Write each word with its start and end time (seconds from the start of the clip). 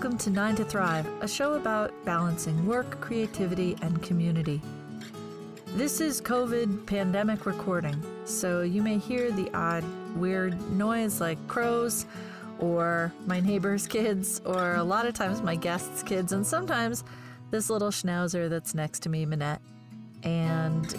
Welcome 0.00 0.16
to 0.16 0.30
Nine 0.30 0.56
to 0.56 0.64
Thrive, 0.64 1.06
a 1.20 1.28
show 1.28 1.52
about 1.52 1.92
balancing 2.06 2.64
work, 2.64 3.02
creativity, 3.02 3.76
and 3.82 4.02
community. 4.02 4.62
This 5.76 6.00
is 6.00 6.22
COVID 6.22 6.86
pandemic 6.86 7.44
recording, 7.44 8.02
so 8.24 8.62
you 8.62 8.80
may 8.80 8.96
hear 8.96 9.30
the 9.30 9.50
odd 9.52 9.84
weird 10.16 10.58
noise 10.72 11.20
like 11.20 11.36
crows 11.48 12.06
or 12.58 13.12
my 13.26 13.40
neighbor's 13.40 13.86
kids, 13.86 14.40
or 14.46 14.76
a 14.76 14.82
lot 14.82 15.04
of 15.04 15.12
times 15.12 15.42
my 15.42 15.54
guests' 15.54 16.02
kids, 16.02 16.32
and 16.32 16.46
sometimes 16.46 17.04
this 17.50 17.68
little 17.68 17.90
schnauzer 17.90 18.48
that's 18.48 18.74
next 18.74 19.00
to 19.00 19.10
me, 19.10 19.26
Minette. 19.26 19.60
And 20.22 20.96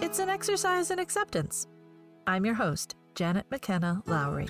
it's 0.00 0.18
an 0.18 0.28
exercise 0.28 0.90
in 0.90 0.98
acceptance. 0.98 1.68
I'm 2.26 2.44
your 2.44 2.56
host, 2.56 2.96
Janet 3.14 3.46
McKenna 3.52 4.02
Lowry. 4.04 4.48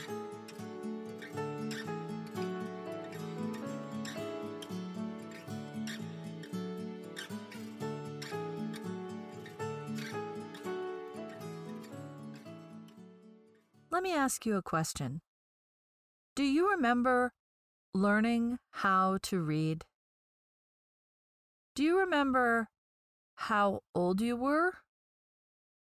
Let 14.02 14.11
me 14.11 14.16
ask 14.16 14.45
you 14.45 14.56
a 14.56 14.62
question. 14.62 15.20
Do 16.34 16.42
you 16.42 16.73
remember 16.73 17.34
learning 17.95 18.59
how 18.73 19.19
to 19.23 19.41
read? 19.41 19.84
Do 21.77 21.84
you 21.84 22.01
remember 22.01 22.66
how 23.37 23.83
old 23.95 24.20
you 24.20 24.34
were? 24.34 24.73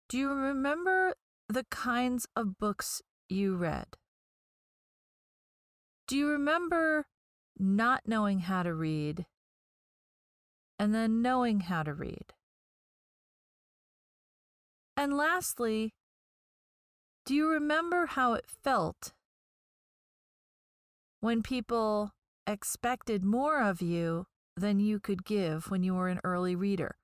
Do 0.07 0.17
you 0.17 0.31
remember 0.31 1.15
the 1.49 1.65
kinds 1.65 2.25
of 2.37 2.57
books 2.57 3.01
you 3.27 3.57
read? 3.57 3.97
Do 6.07 6.15
you 6.15 6.29
remember 6.29 7.07
not 7.59 8.03
knowing 8.07 8.39
how 8.39 8.63
to 8.63 8.73
read 8.73 9.25
and 10.79 10.95
then 10.95 11.21
knowing 11.21 11.59
how 11.59 11.83
to 11.83 11.93
read? 11.93 12.31
And 14.95 15.17
lastly, 15.17 15.95
do 17.25 17.33
you 17.33 17.49
remember 17.49 18.05
how 18.05 18.33
it 18.33 18.45
felt 18.47 19.13
when 21.21 21.41
people 21.41 22.11
expected 22.45 23.23
more 23.23 23.61
of 23.61 23.81
you 23.81 24.27
than 24.55 24.79
you 24.79 24.99
could 24.99 25.25
give 25.25 25.71
when 25.71 25.83
you 25.83 25.95
were 25.95 26.07
an 26.07 26.19
early 26.23 26.55
reader? 26.55 26.97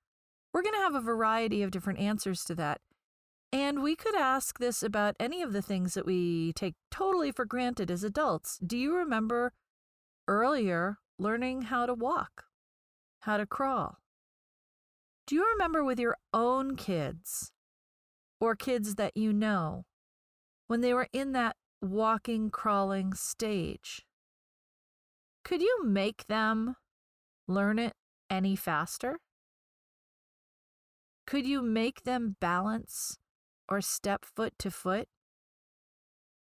We're 0.53 0.61
going 0.61 0.75
to 0.75 0.81
have 0.81 0.95
a 0.95 1.01
variety 1.01 1.63
of 1.63 1.71
different 1.71 1.99
answers 1.99 2.43
to 2.45 2.55
that. 2.55 2.81
And 3.51 3.81
we 3.81 3.95
could 3.95 4.15
ask 4.15 4.59
this 4.59 4.83
about 4.83 5.15
any 5.19 5.41
of 5.41 5.53
the 5.53 5.61
things 5.61 5.95
that 5.95 6.05
we 6.05 6.53
take 6.53 6.75
totally 6.91 7.31
for 7.31 7.43
granted 7.43 7.89
as 7.89 8.03
adults. 8.03 8.59
Do 8.65 8.77
you 8.77 8.95
remember 8.95 9.53
earlier 10.27 10.99
learning 11.17 11.63
how 11.63 11.85
to 11.85 11.93
walk, 11.93 12.45
how 13.21 13.37
to 13.37 13.45
crawl? 13.45 13.97
Do 15.25 15.35
you 15.35 15.49
remember 15.51 15.83
with 15.83 15.99
your 15.99 16.17
own 16.33 16.75
kids 16.75 17.51
or 18.39 18.55
kids 18.55 18.95
that 18.95 19.17
you 19.17 19.33
know 19.33 19.85
when 20.71 20.79
they 20.79 20.93
were 20.93 21.09
in 21.11 21.33
that 21.33 21.57
walking, 21.81 22.49
crawling 22.49 23.13
stage. 23.13 24.05
Could 25.43 25.61
you 25.61 25.83
make 25.83 26.27
them 26.27 26.77
learn 27.45 27.77
it 27.77 27.91
any 28.29 28.55
faster? 28.55 29.19
Could 31.27 31.45
you 31.45 31.61
make 31.61 32.03
them 32.03 32.37
balance 32.39 33.17
or 33.67 33.81
step 33.81 34.23
foot 34.23 34.53
to 34.59 34.71
foot? 34.71 35.09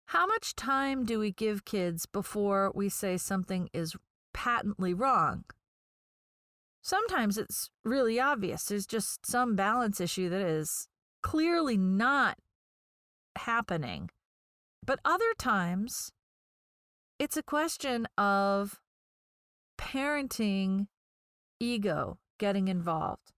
How 0.07 0.27
much 0.27 0.57
time 0.57 1.05
do 1.05 1.17
we 1.17 1.31
give 1.31 1.63
kids 1.63 2.05
before 2.05 2.69
we 2.75 2.89
say 2.89 3.15
something 3.15 3.69
is 3.71 3.95
patently 4.33 4.93
wrong? 4.93 5.45
Sometimes 6.81 7.37
it's 7.37 7.69
really 7.85 8.19
obvious. 8.19 8.65
There's 8.65 8.85
just 8.85 9.25
some 9.25 9.55
balance 9.55 10.01
issue 10.01 10.27
that 10.27 10.41
is 10.41 10.89
clearly 11.21 11.77
not 11.77 12.37
happening. 13.37 14.09
But 14.85 14.99
other 15.05 15.33
times, 15.37 16.11
it's 17.19 17.37
a 17.37 17.43
question 17.43 18.07
of 18.17 18.79
parenting 19.77 20.87
ego 21.59 22.17
getting 22.39 22.67
involved. 22.67 23.31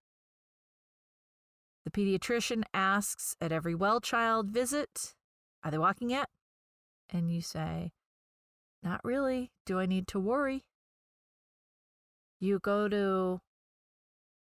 The 1.83 1.91
pediatrician 1.91 2.63
asks 2.73 3.35
at 3.41 3.51
every 3.51 3.75
well 3.75 3.99
child 3.99 4.49
visit, 4.49 5.15
Are 5.63 5.71
they 5.71 5.77
walking 5.77 6.09
yet? 6.09 6.29
And 7.09 7.29
you 7.29 7.41
say, 7.41 7.91
Not 8.81 9.01
really. 9.03 9.51
Do 9.65 9.79
I 9.79 9.85
need 9.85 10.07
to 10.09 10.19
worry? 10.19 10.63
You 12.39 12.59
go 12.59 12.87
to 12.87 13.41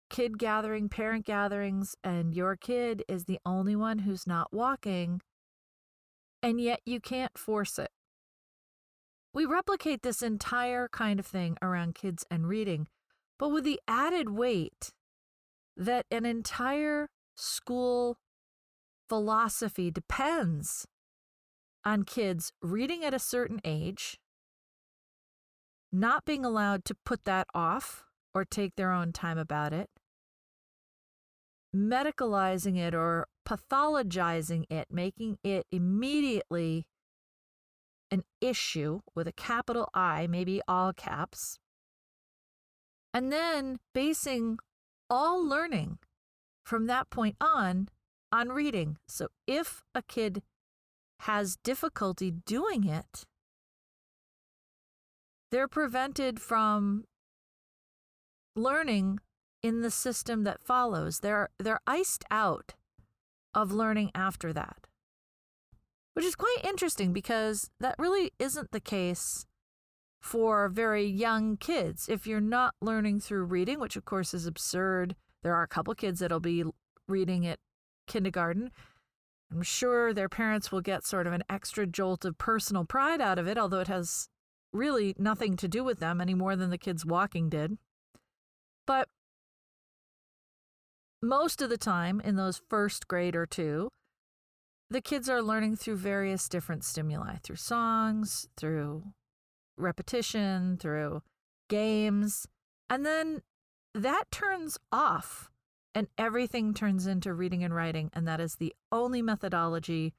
kid 0.10 0.40
gathering, 0.40 0.90
parent 0.90 1.26
gatherings, 1.26 1.96
and 2.04 2.34
your 2.34 2.56
kid 2.56 3.04
is 3.08 3.26
the 3.26 3.40
only 3.46 3.76
one 3.76 4.00
who's 4.00 4.26
not 4.26 4.52
walking 4.52 5.22
and 6.48 6.62
yet 6.62 6.80
you 6.86 7.02
can't 7.02 7.38
force 7.38 7.78
it. 7.78 7.92
We 9.34 9.46
replicate 9.46 10.02
this 10.02 10.22
entire 10.22 10.88
kind 10.88 11.20
of 11.20 11.26
thing 11.26 11.58
around 11.62 11.94
kids 11.94 12.26
and 12.32 12.48
reading, 12.48 12.88
but 13.38 13.50
with 13.50 13.66
the 13.66 13.82
added 13.86 14.30
weight 14.30 14.94
that 15.76 16.06
an 16.10 16.26
entire 16.26 17.10
school 17.36 18.18
philosophy 19.10 19.92
depends 19.92 20.88
on 21.84 22.04
kids 22.04 22.54
reading 22.62 23.04
at 23.04 23.14
a 23.14 23.20
certain 23.20 23.60
age, 23.66 24.18
not 25.92 26.24
being 26.24 26.46
allowed 26.46 26.86
to 26.86 26.96
put 27.06 27.26
that 27.26 27.48
off 27.54 28.06
or 28.34 28.46
take 28.46 28.78
their 28.78 28.94
own 28.94 29.12
time 29.12 29.38
about 29.38 29.74
it, 29.74 29.90
medicalizing 31.76 32.78
it 32.78 32.94
or 32.94 33.28
pathologizing 33.48 34.66
it, 34.70 34.88
making 34.92 35.38
it 35.44 35.66
immediately 35.72 36.88
an 38.12 38.24
issue 38.42 39.02
with 39.16 39.28
a 39.28 39.34
capital 39.34 39.90
I, 39.94 40.28
maybe 40.28 40.62
all 40.68 40.94
caps, 40.94 41.60
and 43.14 43.32
then 43.32 43.78
basing 43.94 44.60
all 45.10 45.44
learning 45.44 46.00
from 46.66 46.88
that 46.88 47.10
point 47.10 47.36
on 47.40 47.90
on 48.32 48.50
reading. 48.50 48.98
So 49.08 49.30
if 49.46 49.82
a 49.96 50.02
kid 50.02 50.44
has 51.22 51.58
difficulty 51.64 52.32
doing 52.32 52.84
it, 52.84 53.26
they're 55.52 55.68
prevented 55.68 56.40
from 56.40 57.06
learning 58.56 59.20
in 59.64 59.82
the 59.82 59.92
system 59.92 60.44
that 60.44 60.62
follows. 60.62 61.20
They're 61.20 61.50
they're 61.60 61.82
iced 61.88 62.24
out 62.32 62.74
of 63.54 63.72
learning 63.72 64.12
after 64.14 64.54
that. 64.54 64.88
Which 66.14 66.26
is 66.26 66.36
quite 66.36 66.58
interesting 66.64 67.14
because 67.14 67.70
that 67.80 67.96
really 68.00 68.32
isn't 68.40 68.72
the 68.72 68.80
case 68.80 69.46
for 70.20 70.68
very 70.68 71.06
young 71.06 71.58
kids. 71.58 72.10
If 72.10 72.26
you're 72.26 72.42
not 72.42 72.74
learning 72.82 73.20
through 73.20 73.46
reading, 73.46 73.80
which 73.80 73.96
of 73.96 74.06
course 74.06 74.34
is 74.34 74.46
absurd, 74.48 75.16
there 75.44 75.54
are 75.54 75.64
a 75.64 75.68
couple 75.68 75.94
kids 75.94 76.20
that'll 76.20 76.40
be 76.40 76.64
reading 77.08 77.46
at 77.46 77.60
kindergarten. 78.08 78.72
I'm 79.52 79.62
sure 79.62 80.14
their 80.14 80.30
parents 80.30 80.72
will 80.72 80.82
get 80.82 81.06
sort 81.06 81.28
of 81.28 81.34
an 81.34 81.44
extra 81.50 81.86
jolt 81.86 82.26
of 82.26 82.38
personal 82.38 82.84
pride 82.84 83.22
out 83.22 83.40
of 83.40 83.48
it, 83.48 83.58
although 83.58 83.80
it 83.80 83.88
has 83.88 84.28
really 84.74 85.16
nothing 85.18 85.56
to 85.58 85.68
do 85.68 85.84
with 85.84 86.00
them 86.00 86.20
any 86.20 86.34
more 86.34 86.56
than 86.56 86.70
the 86.70 86.78
kids 86.78 87.06
walking 87.06 87.50
did. 87.50 87.78
But 88.86 89.08
most 91.22 91.62
of 91.62 91.70
the 91.70 91.78
time 91.78 92.22
in 92.22 92.36
those 92.36 92.62
first 92.70 93.08
grade 93.08 93.36
or 93.36 93.46
two, 93.46 93.90
the 94.90 95.02
kids 95.02 95.28
are 95.28 95.42
learning 95.42 95.76
through 95.76 95.98
various 95.98 96.48
different 96.48 96.84
stimuli 96.84 97.38
through 97.44 97.58
songs, 97.58 98.48
through 98.56 99.04
repetition, 99.78 100.78
through 100.78 101.22
games. 101.70 102.48
And 102.90 103.06
then 103.06 103.42
that 103.94 104.26
turns 104.32 104.78
off 104.92 105.50
and 105.94 106.08
everything 106.18 106.74
turns 106.74 107.08
into 107.08 107.34
reading 107.34 107.64
and 107.64 107.76
writing. 107.76 108.10
And 108.14 108.28
that 108.28 108.40
is 108.40 108.56
the 108.56 108.74
only 108.92 109.22
methodology 109.22 110.14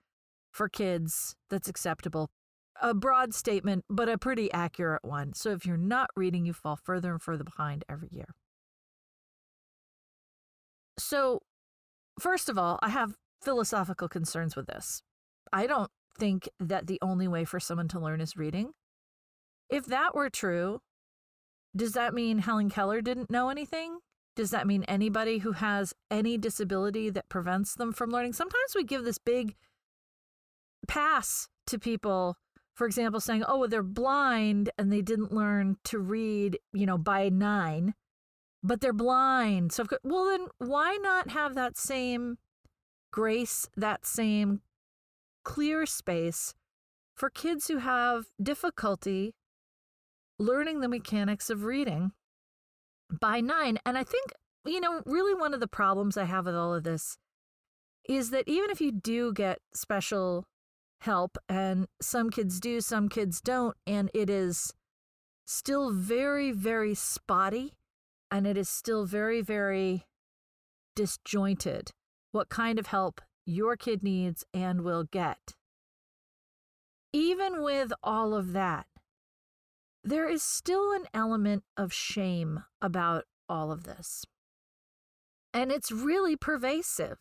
for 0.51 0.69
kids 0.69 1.37
that's 1.49 1.69
acceptable. 1.69 2.31
A 2.83 2.95
broad 2.95 3.35
statement, 3.35 3.85
but 3.89 4.09
a 4.09 4.19
pretty 4.19 4.53
accurate 4.53 5.05
one. 5.05 5.33
So 5.35 5.51
if 5.51 5.65
you're 5.65 5.77
not 5.77 6.11
reading, 6.17 6.45
you 6.45 6.53
fall 6.53 6.77
further 6.77 7.13
and 7.13 7.23
further 7.23 7.45
behind 7.45 7.85
every 7.89 8.09
year. 8.13 8.35
So, 10.99 11.41
first 12.21 12.49
of 12.49 12.59
all, 12.59 12.79
I 12.83 12.91
have 12.91 13.15
philosophical 13.43 14.09
concerns 14.09 14.57
with 14.57 14.67
this. 14.67 15.03
I 15.53 15.67
don't 15.67 15.91
think 16.19 16.49
that 16.59 16.87
the 16.87 16.99
only 17.01 17.29
way 17.29 17.45
for 17.45 17.61
someone 17.61 17.89
to 17.89 18.01
learn 18.01 18.21
is 18.21 18.37
reading. 18.37 18.73
If 19.71 19.87
that 19.87 20.15
were 20.15 20.31
true, 20.31 20.81
does 21.77 21.93
that 21.93 22.15
mean 22.15 22.39
Helen 22.39 22.71
Keller 22.71 23.01
didn't 23.01 23.31
know 23.31 23.49
anything? 23.49 23.99
Does 24.35 24.51
that 24.51 24.67
mean 24.67 24.85
anybody 24.85 25.39
who 25.39 25.53
has 25.53 25.95
any 26.11 26.37
disability 26.37 27.11
that 27.11 27.29
prevents 27.29 27.75
them 27.75 27.93
from 27.93 28.11
learning? 28.11 28.33
Sometimes 28.33 28.75
we 28.75 28.85
give 28.85 29.05
this 29.05 29.19
big 29.19 29.55
pass 30.87 31.49
to 31.67 31.79
people 31.79 32.37
for 32.79 32.87
example, 32.87 33.19
saying, 33.19 33.43
oh, 33.49 33.59
well, 33.59 33.69
they're 33.69 33.83
blind 33.83 34.71
and 34.79 34.93
they 34.93 35.03
didn't 35.03 35.33
learn 35.33 35.79
to 35.83 35.99
read, 35.99 36.61
you 36.73 36.87
know, 36.87 36.97
by 36.97 37.29
nine, 37.29 37.93
but 38.69 38.83
they're 38.83 38.93
blind. 38.93 39.73
So, 39.73 39.87
well, 40.05 40.27
then 40.27 40.47
why 40.59 40.99
not 41.01 41.31
have 41.31 41.55
that 41.55 41.79
same 41.79 42.37
grace, 43.11 43.67
that 43.77 44.05
same 44.05 44.61
clear 45.43 45.87
space 45.87 46.55
for 47.17 47.31
kids 47.31 47.69
who 47.69 47.79
have 47.79 48.27
difficulty 48.41 49.35
learning 50.39 50.81
the 50.81 50.89
mechanics 50.89 51.49
of 51.49 51.65
reading 51.65 52.13
by 53.21 53.41
nine? 53.41 53.79
And 53.87 53.97
I 53.97 54.05
think, 54.05 54.33
you 54.67 54.81
know, 54.81 55.01
really 55.07 55.35
one 55.35 55.55
of 55.55 55.61
the 55.61 55.67
problems 55.67 56.19
I 56.19 56.25
have 56.25 56.45
with 56.45 56.55
all 56.55 56.75
of 56.75 56.85
this 56.85 57.17
is 58.07 58.29
that 58.31 58.45
even 58.47 58.69
if 58.69 58.83
you 58.83 58.93
do 58.93 59.33
get 59.33 59.61
special 59.73 60.45
help, 61.01 61.39
and 61.49 61.87
some 62.03 62.29
kids 62.29 62.61
do, 62.61 62.83
some 62.83 63.09
kids 63.09 63.41
don't, 63.41 63.77
and 63.87 64.11
it 64.13 64.29
is 64.29 64.75
still 65.47 65.91
very, 65.91 66.53
very 66.53 66.95
spotty, 66.95 67.78
and 68.31 68.47
it 68.47 68.57
is 68.57 68.69
still 68.69 69.05
very, 69.05 69.41
very 69.41 70.07
disjointed 70.95 71.93
what 72.33 72.49
kind 72.49 72.79
of 72.79 72.89
help 72.89 73.21
your 73.47 73.77
kid 73.77 74.03
needs 74.03 74.45
and 74.53 74.83
will 74.83 75.05
get. 75.05 75.55
Even 77.13 77.63
with 77.63 77.93
all 78.03 78.35
of 78.35 78.53
that, 78.53 78.87
there 80.05 80.29
is 80.29 80.43
still 80.43 80.93
an 80.93 81.05
element 81.15 81.65
of 81.77 81.93
shame 81.93 82.65
about 82.83 83.25
all 83.49 83.73
of 83.73 83.85
this. 83.85 84.25
And 85.55 85.73
it's 85.73 85.91
really 85.91 86.37
pervasive. 86.37 87.19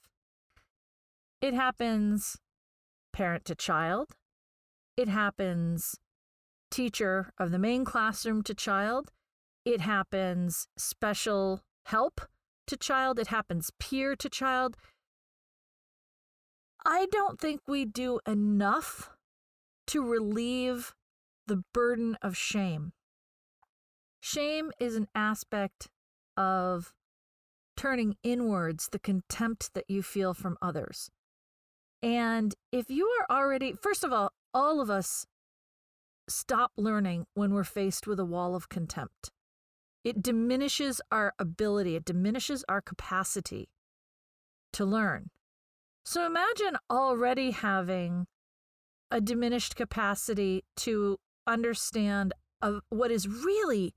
It 1.41 1.53
happens 1.53 2.37
parent 3.13 3.45
to 3.45 3.55
child. 3.55 4.15
It 4.97 5.07
happens 5.07 5.95
teacher 6.69 7.31
of 7.37 7.51
the 7.51 7.59
main 7.59 7.85
classroom 7.85 8.43
to 8.43 8.53
child. 8.53 9.11
It 9.67 9.81
happens 9.81 10.69
special 10.77 11.59
help 11.87 12.21
to 12.67 12.77
child. 12.77 13.19
It 13.19 13.27
happens 13.27 13.69
peer 13.81 14.15
to 14.15 14.29
child. 14.29 14.77
I 16.85 17.07
don't 17.11 17.37
think 17.37 17.59
we 17.67 17.83
do 17.83 18.21
enough 18.25 19.09
to 19.87 20.01
relieve 20.01 20.93
the 21.47 21.63
burden 21.73 22.17
of 22.21 22.37
shame. 22.37 22.93
Shame 24.21 24.71
is 24.79 24.95
an 24.95 25.09
aspect 25.13 25.89
of 26.37 26.93
turning 27.75 28.15
inwards 28.23 28.87
the 28.89 28.99
contempt 28.99 29.73
that 29.73 29.89
you 29.89 30.01
feel 30.01 30.33
from 30.33 30.57
others. 30.61 31.11
And 32.01 32.55
if 32.71 32.89
you 32.89 33.05
are 33.19 33.35
already, 33.37 33.73
first 33.73 34.05
of 34.05 34.13
all, 34.13 34.31
all 34.53 34.79
of 34.79 34.89
us 34.89 35.25
stop 36.29 36.71
learning 36.77 37.25
when 37.33 37.53
we're 37.53 37.65
faced 37.65 38.07
with 38.07 38.17
a 38.17 38.25
wall 38.25 38.55
of 38.55 38.69
contempt. 38.69 39.31
It 40.07 40.21
diminishes 40.21 41.01
our 41.11 41.33
ability, 41.37 41.97
it 41.97 42.05
diminishes 42.05 42.63
our 42.69 42.79
capacity 42.79 43.67
to 44.71 44.85
learn. 44.85 45.31
So 46.05 46.25
imagine 46.25 46.77
already 46.89 47.51
having 47.51 48.27
a 49.11 49.19
diminished 49.19 49.75
capacity 49.75 50.63
to 50.77 51.17
understand 51.45 52.33
what 52.87 53.11
is 53.11 53.27
really 53.27 53.95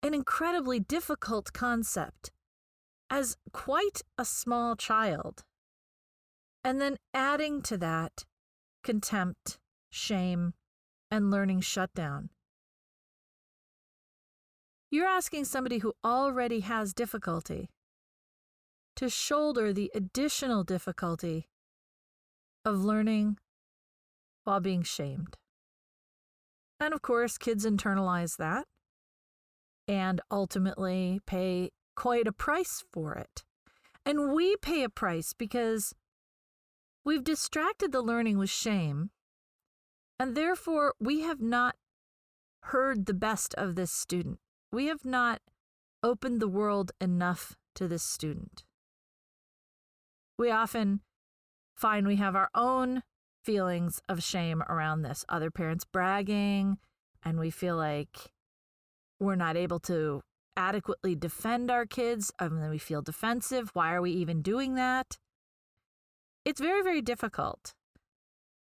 an 0.00 0.14
incredibly 0.14 0.78
difficult 0.78 1.52
concept 1.52 2.30
as 3.10 3.36
quite 3.52 4.02
a 4.16 4.24
small 4.24 4.76
child. 4.76 5.42
And 6.62 6.80
then 6.80 6.98
adding 7.12 7.62
to 7.62 7.76
that 7.78 8.24
contempt, 8.84 9.58
shame, 9.90 10.54
and 11.10 11.32
learning 11.32 11.62
shutdown. 11.62 12.30
You're 14.90 15.06
asking 15.06 15.44
somebody 15.44 15.78
who 15.78 15.92
already 16.04 16.60
has 16.60 16.94
difficulty 16.94 17.68
to 18.96 19.08
shoulder 19.08 19.72
the 19.72 19.90
additional 19.94 20.64
difficulty 20.64 21.48
of 22.64 22.84
learning 22.84 23.38
while 24.44 24.60
being 24.60 24.82
shamed. 24.82 25.36
And 26.80 26.94
of 26.94 27.02
course, 27.02 27.38
kids 27.38 27.66
internalize 27.66 28.36
that 28.38 28.66
and 29.86 30.20
ultimately 30.30 31.20
pay 31.26 31.70
quite 31.96 32.26
a 32.26 32.32
price 32.32 32.84
for 32.92 33.14
it. 33.14 33.44
And 34.06 34.32
we 34.32 34.56
pay 34.56 34.84
a 34.84 34.88
price 34.88 35.32
because 35.32 35.92
We've 37.08 37.24
distracted 37.24 37.90
the 37.90 38.02
learning 38.02 38.36
with 38.36 38.50
shame, 38.50 39.08
and 40.18 40.36
therefore 40.36 40.92
we 41.00 41.22
have 41.22 41.40
not 41.40 41.74
heard 42.64 43.06
the 43.06 43.14
best 43.14 43.54
of 43.54 43.76
this 43.76 43.90
student. 43.90 44.40
We 44.70 44.86
have 44.86 45.04
not 45.04 45.40
opened 46.02 46.40
the 46.40 46.48
world 46.48 46.92
enough 47.00 47.56
to 47.74 47.88
this 47.88 48.02
student. 48.02 48.64
We 50.38 50.50
often 50.50 51.00
find 51.74 52.06
we 52.06 52.16
have 52.16 52.36
our 52.36 52.50
own 52.54 53.02
feelings 53.44 54.02
of 54.08 54.22
shame 54.22 54.62
around 54.68 55.02
this, 55.02 55.24
other 55.28 55.50
parents 55.50 55.84
bragging, 55.84 56.78
and 57.24 57.38
we 57.40 57.50
feel 57.50 57.76
like 57.76 58.30
we're 59.18 59.36
not 59.36 59.56
able 59.56 59.80
to 59.80 60.20
adequately 60.56 61.14
defend 61.14 61.70
our 61.70 61.86
kids, 61.86 62.32
and 62.38 62.62
then 62.62 62.70
we 62.70 62.78
feel 62.78 63.00
defensive. 63.00 63.70
Why 63.72 63.94
are 63.94 64.02
we 64.02 64.10
even 64.10 64.42
doing 64.42 64.74
that? 64.74 65.16
It's 66.44 66.60
very, 66.60 66.82
very 66.82 67.00
difficult. 67.00 67.74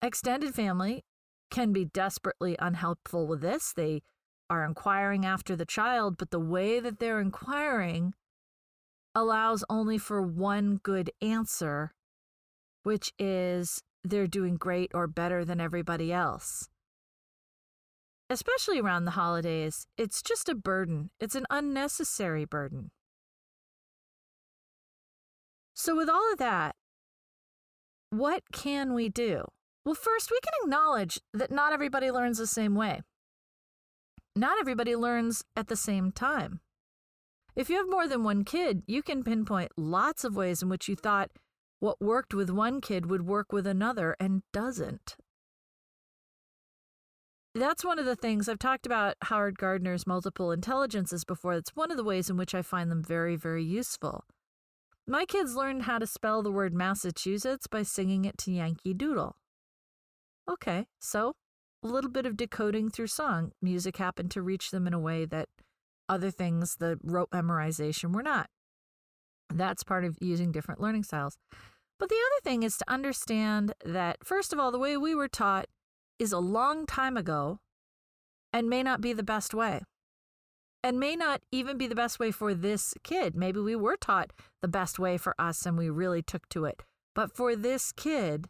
Extended 0.01 0.53
family 0.53 1.03
can 1.51 1.71
be 1.71 1.85
desperately 1.85 2.55
unhelpful 2.59 3.27
with 3.27 3.41
this. 3.41 3.71
They 3.73 4.01
are 4.49 4.65
inquiring 4.65 5.25
after 5.25 5.55
the 5.55 5.65
child, 5.65 6.17
but 6.17 6.31
the 6.31 6.39
way 6.39 6.79
that 6.79 6.99
they're 6.99 7.21
inquiring 7.21 8.13
allows 9.13 9.63
only 9.69 9.97
for 9.97 10.21
one 10.21 10.79
good 10.83 11.09
answer, 11.21 11.93
which 12.83 13.13
is 13.17 13.81
they're 14.03 14.27
doing 14.27 14.55
great 14.55 14.91
or 14.93 15.07
better 15.07 15.43
than 15.45 15.61
everybody 15.61 16.11
else. 16.11 16.69
Especially 18.29 18.79
around 18.79 19.05
the 19.05 19.11
holidays, 19.11 19.87
it's 19.97 20.21
just 20.21 20.49
a 20.49 20.55
burden. 20.55 21.11
It's 21.19 21.35
an 21.35 21.45
unnecessary 21.49 22.45
burden. 22.45 22.91
So, 25.75 25.95
with 25.95 26.09
all 26.09 26.31
of 26.31 26.39
that, 26.39 26.75
what 28.09 28.43
can 28.51 28.93
we 28.93 29.09
do? 29.09 29.45
Well, 29.83 29.93
first, 29.95 30.31
we 30.31 30.39
can 30.41 30.53
acknowledge 30.63 31.19
that 31.33 31.51
not 31.51 31.73
everybody 31.73 32.09
learns 32.09 32.37
the 32.37 32.47
same 32.47 32.73
way. 32.73 33.01
Not 34.35 34.59
everybody 34.59 34.95
learns 34.95 35.43
at 35.55 35.67
the 35.67 35.77
same 35.77 36.11
time. 36.11 36.59
If 37.55 37.69
you 37.69 37.77
have 37.77 37.89
more 37.89 38.05
than 38.05 38.23
one 38.23 38.43
kid, 38.43 38.83
you 38.85 39.01
can 39.01 39.23
pinpoint 39.23 39.71
lots 39.77 40.25
of 40.25 40.35
ways 40.35 40.61
in 40.61 40.67
which 40.67 40.89
you 40.89 40.95
thought 40.95 41.31
what 41.79 42.01
worked 42.01 42.33
with 42.33 42.49
one 42.49 42.81
kid 42.81 43.05
would 43.05 43.25
work 43.25 43.53
with 43.53 43.65
another 43.65 44.15
and 44.19 44.43
doesn't. 44.51 45.15
That's 47.53 47.85
one 47.85 47.99
of 47.99 48.05
the 48.05 48.17
things 48.17 48.49
I've 48.49 48.59
talked 48.59 48.85
about 48.85 49.15
Howard 49.21 49.57
Gardner's 49.57 50.05
multiple 50.05 50.51
intelligences 50.51 51.23
before. 51.23 51.55
That's 51.55 51.73
one 51.73 51.89
of 51.89 51.95
the 51.95 52.03
ways 52.03 52.29
in 52.29 52.35
which 52.35 52.53
I 52.53 52.61
find 52.61 52.91
them 52.91 53.01
very, 53.01 53.37
very 53.37 53.63
useful. 53.63 54.25
My 55.07 55.23
kids 55.23 55.55
learned 55.55 55.83
how 55.83 55.99
to 55.99 56.07
spell 56.07 56.43
the 56.43 56.51
word 56.51 56.73
Massachusetts 56.73 57.67
by 57.67 57.83
singing 57.83 58.25
it 58.25 58.37
to 58.39 58.51
Yankee 58.51 58.93
Doodle. 58.93 59.37
Okay, 60.51 60.87
so 60.99 61.35
a 61.85 61.87
little 61.87 62.09
bit 62.09 62.25
of 62.25 62.35
decoding 62.35 62.89
through 62.89 63.07
song. 63.07 63.51
Music 63.61 63.97
happened 63.97 64.31
to 64.31 64.41
reach 64.41 64.71
them 64.71 64.87
in 64.87 64.93
a 64.93 64.99
way 64.99 65.23
that 65.25 65.47
other 66.09 66.31
things, 66.31 66.77
the 66.79 66.97
rote 67.03 67.29
memorization, 67.29 68.11
were 68.13 68.23
not. 68.23 68.49
That's 69.53 69.83
part 69.83 70.03
of 70.03 70.17
using 70.19 70.51
different 70.51 70.81
learning 70.81 71.03
styles. 71.03 71.37
But 71.99 72.09
the 72.09 72.15
other 72.15 72.41
thing 72.43 72.63
is 72.63 72.77
to 72.77 72.91
understand 72.91 73.73
that, 73.85 74.17
first 74.25 74.51
of 74.51 74.59
all, 74.59 74.71
the 74.71 74.79
way 74.79 74.97
we 74.97 75.13
were 75.13 75.27
taught 75.27 75.67
is 76.17 76.31
a 76.31 76.39
long 76.39 76.87
time 76.87 77.17
ago 77.17 77.59
and 78.51 78.67
may 78.67 78.81
not 78.81 78.99
be 78.99 79.13
the 79.13 79.23
best 79.23 79.53
way 79.53 79.81
and 80.83 80.99
may 80.99 81.15
not 81.15 81.41
even 81.51 81.77
be 81.77 81.87
the 81.87 81.95
best 81.95 82.19
way 82.19 82.31
for 82.31 82.53
this 82.53 82.95
kid. 83.03 83.35
Maybe 83.35 83.59
we 83.59 83.75
were 83.75 83.97
taught 83.97 84.33
the 84.61 84.67
best 84.67 84.97
way 84.97 85.17
for 85.17 85.35
us 85.37 85.65
and 85.65 85.77
we 85.77 85.89
really 85.89 86.23
took 86.23 86.49
to 86.49 86.65
it. 86.65 86.81
But 87.13 87.31
for 87.35 87.55
this 87.55 87.91
kid, 87.91 88.47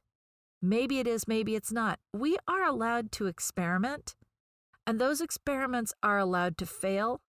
maybe 0.61 0.99
it 0.99 1.07
is, 1.07 1.27
maybe 1.27 1.55
it's 1.55 1.71
not. 1.71 1.99
We 2.13 2.37
are 2.47 2.63
allowed 2.63 3.11
to 3.13 3.27
experiment, 3.27 4.15
and 4.85 4.99
those 4.99 5.21
experiments 5.21 5.93
are 6.03 6.17
allowed 6.17 6.57
to 6.59 6.65
fail. 6.65 7.21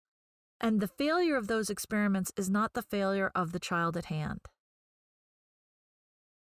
And 0.60 0.80
the 0.80 0.88
failure 0.88 1.36
of 1.36 1.48
those 1.48 1.68
experiments 1.68 2.32
is 2.36 2.48
not 2.48 2.72
the 2.72 2.82
failure 2.82 3.30
of 3.34 3.52
the 3.52 3.60
child 3.60 3.96
at 3.96 4.06
hand. 4.06 4.40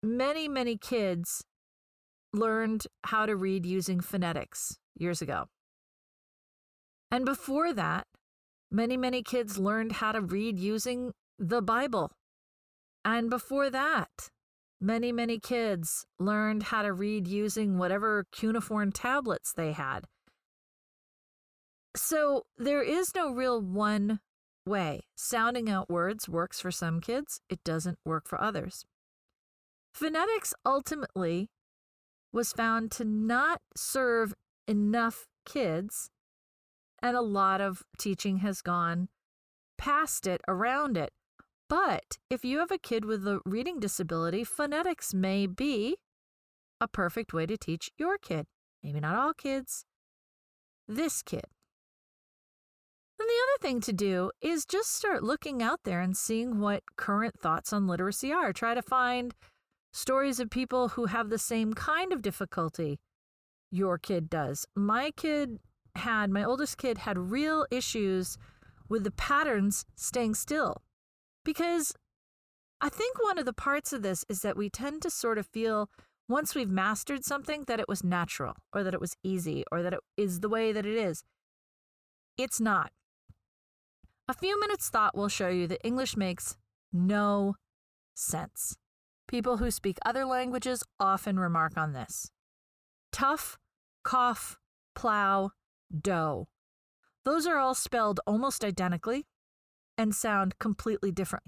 Many, 0.03 0.49
many 0.49 0.79
kids 0.79 1.45
learned 2.33 2.87
how 3.05 3.27
to 3.27 3.37
read 3.37 3.67
using 3.67 4.01
phonetics 4.01 4.79
years 4.95 5.21
ago. 5.21 5.49
And 7.11 7.25
before 7.25 7.73
that, 7.75 8.07
Many, 8.71 8.99
many 8.99 9.23
kids 9.23 9.57
learned 9.57 9.93
how 9.93 10.13
to 10.13 10.21
read 10.21 10.59
using 10.59 11.13
the 11.39 11.63
Bible. 11.63 12.13
And 13.03 13.31
before 13.31 13.71
that, 13.71 14.29
Many, 14.81 15.11
many 15.11 15.41
kids 15.41 16.07
learned 16.21 16.65
how 16.65 16.83
to 16.83 16.93
read 16.93 17.27
using 17.27 17.79
whatever 17.79 18.27
cuneiform 18.31 18.93
tablets 18.93 19.53
they 19.53 19.73
had. 19.73 20.05
So 21.97 22.45
there 22.57 22.83
is 22.83 23.13
no 23.15 23.33
real 23.33 23.61
one 23.61 24.21
way. 24.65 25.03
Sounding 25.17 25.69
out 25.69 25.91
words 25.91 26.29
works 26.29 26.61
for 26.61 26.71
some 26.71 27.01
kids, 27.01 27.41
it 27.49 27.65
doesn't 27.65 27.99
work 28.05 28.29
for 28.29 28.41
others. 28.41 28.85
Phonetics 29.93 30.55
ultimately 30.65 31.49
was 32.33 32.53
found 32.53 32.93
to 32.93 33.05
not 33.05 33.61
serve 33.77 34.35
enough 34.69 35.27
kids, 35.45 36.11
and 37.03 37.17
a 37.17 37.23
lot 37.23 37.61
of 37.61 37.83
teaching 37.99 38.39
has 38.39 38.63
gone 38.63 39.09
past 39.77 40.27
it, 40.27 40.41
around 40.47 40.97
it. 40.97 41.11
But 41.69 42.19
if 42.31 42.45
you 42.45 42.59
have 42.59 42.71
a 42.71 42.79
kid 42.79 43.05
with 43.05 43.27
a 43.27 43.41
reading 43.45 43.79
disability, 43.79 44.43
phonetics 44.43 45.13
may 45.13 45.47
be 45.47 45.97
a 46.81 46.89
perfect 46.89 47.33
way 47.33 47.47
to 47.47 47.57
teach 47.57 47.91
your 47.99 48.17
kid. 48.19 48.47
Maybe 48.83 49.01
not 49.01 49.17
all 49.17 49.35
kids, 49.35 49.85
this 50.87 51.23
kid. 51.23 51.45
And 53.21 53.29
the 53.29 53.43
other 53.43 53.63
thing 53.63 53.81
to 53.81 53.93
do 53.93 54.31
is 54.41 54.65
just 54.65 54.95
start 54.95 55.25
looking 55.25 55.61
out 55.63 55.81
there 55.85 56.01
and 56.01 56.17
seeing 56.17 56.61
what 56.61 56.85
current 56.97 57.39
thoughts 57.39 57.73
on 57.73 57.89
literacy 57.89 58.33
are. 58.33 58.53
Try 58.53 58.75
to 58.75 58.83
find 58.83 59.35
stories 59.93 60.39
of 60.39 60.51
people 60.51 60.91
who 60.91 61.07
have 61.07 61.29
the 61.29 61.39
same 61.39 61.75
kind 61.75 62.13
of 62.13 62.23
difficulty 62.23 63.01
your 63.71 63.99
kid 63.99 64.31
does. 64.31 64.67
My 64.77 65.11
kid 65.11 65.59
had, 65.97 66.31
my 66.31 66.45
oldest 66.45 66.79
kid 66.79 66.99
had 66.99 67.19
real 67.19 67.67
issues 67.71 68.39
with 68.89 69.03
the 69.05 69.11
patterns 69.11 69.85
staying 69.97 70.37
still. 70.37 70.83
Because 71.49 71.95
I 72.79 72.91
think 72.91 73.25
one 73.25 73.39
of 73.39 73.47
the 73.47 73.55
parts 73.55 73.95
of 73.95 74.03
this 74.03 74.23
is 74.29 74.43
that 74.43 74.55
we 74.55 74.69
tend 74.69 75.01
to 75.01 75.09
sort 75.09 75.39
of 75.39 75.47
feel 75.47 75.89
once 76.29 76.55
we've 76.55 76.69
mastered 76.69 77.25
something 77.25 77.65
that 77.69 77.81
it 77.81 77.89
was 77.89 78.05
natural 78.05 78.53
or 78.75 78.85
that 78.85 78.93
it 78.93 79.01
was 79.01 79.17
easy 79.25 79.65
or 79.73 79.83
that 79.83 79.95
it 79.95 80.01
is 80.19 80.41
the 80.41 80.51
way 80.51 80.73
that 80.73 80.85
it 80.85 80.95
is. 80.95 81.25
It's 82.37 82.61
not. 82.61 82.93
A 84.29 84.35
few 84.35 84.61
minutes 84.61 84.91
thought 84.91 85.17
will 85.17 85.31
show 85.31 85.49
you 85.49 85.67
that 85.69 85.81
English 85.83 86.19
makes 86.19 86.59
no 86.93 87.55
sense. 88.15 88.77
People 89.27 89.57
who 89.57 89.71
speak 89.71 89.97
other 90.05 90.27
languages 90.27 90.85
often 91.01 91.39
remark 91.39 91.79
on 91.79 91.95
this. 91.95 92.31
Tough, 93.11 93.57
cough, 94.05 94.59
plow, 94.95 95.53
dough. 95.99 96.47
Those 97.25 97.47
are 97.47 97.57
all 97.57 97.75
spelled 97.75 98.21
almost 98.27 98.63
identically 98.63 99.25
and 99.99 100.15
sound 100.15 100.59
completely 100.61 101.11
different. 101.11 101.45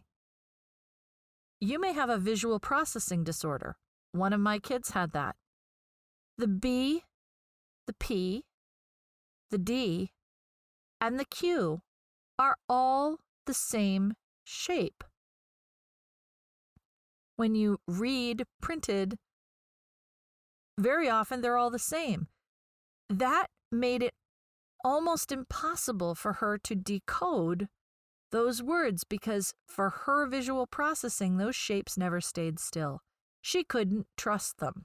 You 1.61 1.80
may 1.80 1.92
have 1.92 2.11
a 2.11 2.19
visual 2.19 2.59
processing 2.59 3.23
disorder. 3.23 3.76
One 4.12 4.33
of 4.33 4.40
my 4.40 4.59
kids 4.59 4.90
had 4.90 5.12
that. 5.12 5.37
The 6.37 6.49
B, 6.49 7.04
the 7.87 7.92
P, 7.92 8.45
the 9.50 9.59
D, 9.59 10.11
and 11.00 11.19
the 11.19 11.25
Q 11.25 11.83
are 12.38 12.57
all 12.69 13.19
the 13.47 13.54
same 13.54 14.14
shape. 14.42 15.04
When 17.37 17.54
you 17.54 17.78
read 17.87 18.45
printed, 18.61 19.16
very 20.78 21.09
often 21.09 21.40
they're 21.40 21.57
all 21.57 21.71
the 21.71 21.78
same. 21.78 22.28
That 23.09 23.47
made 23.71 24.02
it 24.02 24.14
almost 24.83 25.30
impossible 25.30 26.14
for 26.14 26.35
her 26.35 26.59
to 26.59 26.75
decode 26.75 27.69
those 28.31 28.63
words 28.63 29.05
because 29.05 29.53
for 29.67 29.91
her 29.91 30.27
visual 30.27 30.67
processing, 30.67 31.37
those 31.37 31.57
shapes 31.57 31.97
never 31.97 32.21
stayed 32.21 32.59
still. 32.59 33.01
She 33.43 33.65
couldn't 33.65 34.07
trust 34.17 34.59
them. 34.59 34.85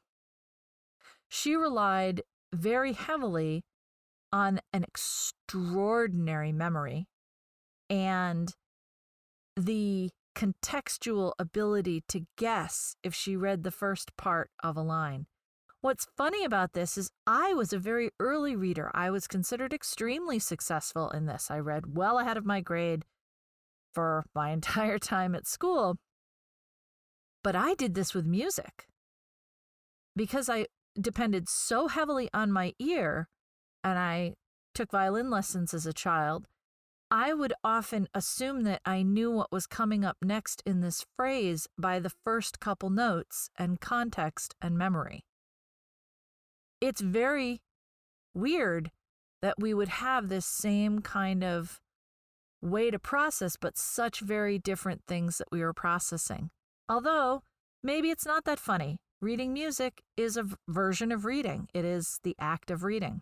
She 1.28 1.56
relied 1.56 2.22
very 2.54 2.94
heavily 2.94 3.64
on 4.32 4.60
an 4.74 4.84
extraordinary 4.84 6.52
memory 6.52 7.08
and 7.90 8.54
the 9.56 10.10
contextual 10.36 11.34
ability 11.40 12.04
to 12.10 12.26
guess 12.38 12.96
if 13.04 13.16
she 13.16 13.36
read 13.36 13.64
the 13.64 13.72
first 13.72 14.16
part 14.18 14.50
of 14.64 14.76
a 14.76 14.82
line. 14.82 15.28
What's 15.82 16.08
funny 16.18 16.44
about 16.44 16.74
this 16.74 16.98
is 16.98 17.12
I 17.28 17.54
was 17.54 17.72
a 17.72 17.78
very 17.78 18.10
early 18.20 18.56
reader. 18.56 18.92
I 18.94 19.12
was 19.12 19.28
considered 19.28 19.72
extremely 19.72 20.40
successful 20.40 21.10
in 21.12 21.28
this. 21.28 21.52
I 21.52 21.60
read 21.60 21.96
well 21.96 22.20
ahead 22.20 22.38
of 22.38 22.46
my 22.46 22.60
grade 22.60 23.06
for 23.96 24.26
my 24.36 24.50
entire 24.60 25.00
time 25.00 25.34
at 25.34 25.48
school. 25.48 25.98
But 27.44 27.56
I 27.56 27.74
did 27.74 27.96
this 27.96 28.14
with 28.14 28.26
music 28.26 28.88
because 30.16 30.50
I 30.50 30.68
depended 31.00 31.50
so 31.50 31.88
heavily 31.88 32.30
on 32.34 32.52
my 32.52 32.74
ear 32.80 33.28
and 33.84 33.98
I 33.98 34.34
took 34.74 34.92
violin 34.92 35.30
lessons 35.30 35.74
as 35.74 35.86
a 35.86 35.94
child. 35.94 36.46
I 37.12 37.34
would 37.34 37.54
often 37.64 38.08
assume 38.14 38.64
that 38.64 38.82
I 38.84 39.04
knew 39.04 39.30
what 39.32 39.52
was 39.52 39.68
coming 39.68 40.04
up 40.04 40.18
next 40.22 40.64
in 40.66 40.82
this 40.82 41.06
phrase 41.16 41.68
by 41.78 42.00
the 42.00 42.12
first 42.24 42.60
couple 42.60 42.90
notes 42.90 43.50
and 43.58 43.80
context 43.80 44.56
and 44.62 44.78
memory. 44.78 45.24
It's 46.82 47.02
very 47.02 47.62
weird 48.34 48.92
that 49.42 49.56
we 49.60 49.74
would 49.74 49.88
have 49.88 50.28
this 50.30 50.46
same 50.46 51.00
kind 51.00 51.44
of 51.44 51.80
way 52.66 52.92
to 52.92 53.00
process, 53.00 53.56
but 53.60 53.78
such 53.78 54.20
very 54.20 54.58
different 54.58 55.04
things 55.08 55.38
that 55.38 55.48
we 55.52 55.62
were 55.62 55.74
processing. 55.74 56.50
Although, 56.90 57.44
maybe 57.84 58.10
it's 58.10 58.26
not 58.26 58.46
that 58.46 58.60
funny. 58.60 58.98
Reading 59.22 59.54
music 59.54 60.02
is 60.18 60.38
a 60.38 60.46
version 60.68 61.12
of 61.12 61.26
reading, 61.26 61.68
it 61.74 61.86
is 61.86 62.20
the 62.24 62.36
act 62.40 62.70
of 62.70 62.84
reading. 62.84 63.22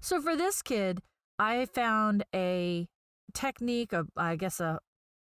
So 0.00 0.20
for 0.20 0.36
this 0.36 0.62
kid, 0.62 1.00
I 1.38 1.66
found 1.66 2.24
a 2.34 2.88
technique, 3.34 3.92
a, 3.92 4.06
I 4.16 4.36
guess 4.36 4.60
a, 4.60 4.78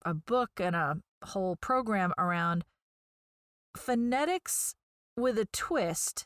a 0.05 0.13
book 0.13 0.51
and 0.57 0.75
a 0.75 0.97
whole 1.23 1.55
program 1.57 2.13
around 2.17 2.63
phonetics 3.75 4.73
with 5.15 5.37
a 5.37 5.45
twist. 5.45 6.25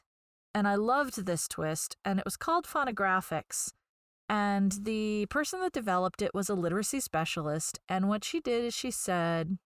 And 0.53 0.67
I 0.67 0.75
loved 0.75 1.25
this 1.25 1.47
twist, 1.47 1.95
and 2.03 2.19
it 2.19 2.25
was 2.25 2.35
called 2.35 2.65
phonographics. 2.65 3.71
And 4.31 4.71
the 4.83 5.25
person 5.25 5.59
that 5.59 5.73
developed 5.73 6.21
it 6.21 6.33
was 6.33 6.47
a 6.47 6.53
literacy 6.53 7.01
specialist. 7.01 7.81
And 7.89 8.07
what 8.07 8.23
she 8.23 8.39
did 8.39 8.63
is 8.63 8.73
she 8.73 8.89
said, 8.89 9.57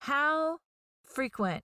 How 0.00 0.58
frequent 1.04 1.62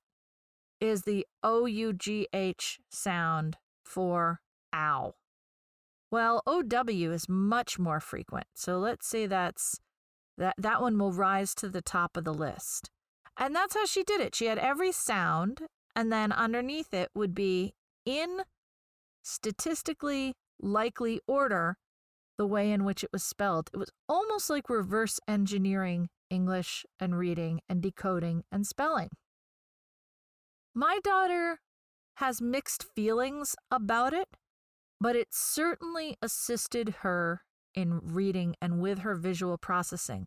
is 0.81 1.03
the 1.03 1.27
O 1.43 1.67
U 1.67 1.93
G 1.93 2.29
H 2.33 2.79
sound 2.91 3.57
for 3.85 4.41
ow? 4.73 5.15
Well, 6.13 6.43
OW 6.47 7.11
is 7.11 7.29
much 7.29 7.77
more 7.77 7.99
frequent. 7.99 8.47
So 8.55 8.79
let's 8.79 9.09
say 9.09 9.27
that's 9.27 9.81
that 10.39 10.55
that 10.57 10.81
one 10.81 10.97
will 10.97 11.11
rise 11.13 11.57
to 11.57 11.69
the 11.69 11.83
top 11.83 12.17
of 12.17 12.23
the 12.23 12.33
list. 12.33 12.89
And 13.37 13.53
that's 13.53 13.75
how 13.75 13.85
she 13.85 14.05
did 14.05 14.21
it. 14.21 14.37
She 14.37 14.47
had 14.47 14.59
every 14.59 14.93
sound 14.93 15.63
and 15.97 16.13
then 16.13 16.31
underneath 16.31 16.95
it 16.95 17.11
would 17.17 17.35
be 17.35 17.75
in 18.07 18.43
statistically 19.25 20.35
likely 20.65 21.21
order 21.27 21.77
the 22.39 22.47
way 22.47 22.73
in 22.73 22.85
which 22.85 23.05
it 23.05 23.11
was 23.13 23.23
spelled. 23.23 23.71
It 23.73 23.77
was 23.77 23.91
almost 24.09 24.51
like 24.51 24.69
reverse 24.69 25.21
engineering 25.29 26.09
English 26.31 26.85
and 26.99 27.17
reading 27.17 27.61
and 27.69 27.81
decoding 27.81 28.45
and 28.51 28.67
spelling. 28.67 29.11
My 30.75 30.99
daughter 31.05 31.61
has 32.17 32.41
mixed 32.41 32.85
feelings 32.95 33.55
about 33.71 34.13
it 34.13 34.37
but 35.05 35.17
it 35.17 35.29
certainly 35.33 36.17
assisted 36.23 36.97
her 37.01 37.43
in 37.75 38.01
reading 38.03 38.55
and 38.61 38.81
with 38.81 39.01
her 39.01 39.15
visual 39.15 39.59
processing. 39.59 40.27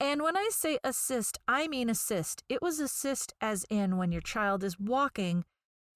And 0.00 0.22
when 0.22 0.36
I 0.36 0.48
say 0.52 0.78
assist, 0.82 1.38
I 1.46 1.68
mean 1.68 1.88
assist. 1.88 2.42
It 2.48 2.60
was 2.60 2.80
assist 2.80 3.32
as 3.40 3.64
in 3.70 3.96
when 3.96 4.10
your 4.10 4.20
child 4.20 4.64
is 4.64 4.78
walking 4.78 5.44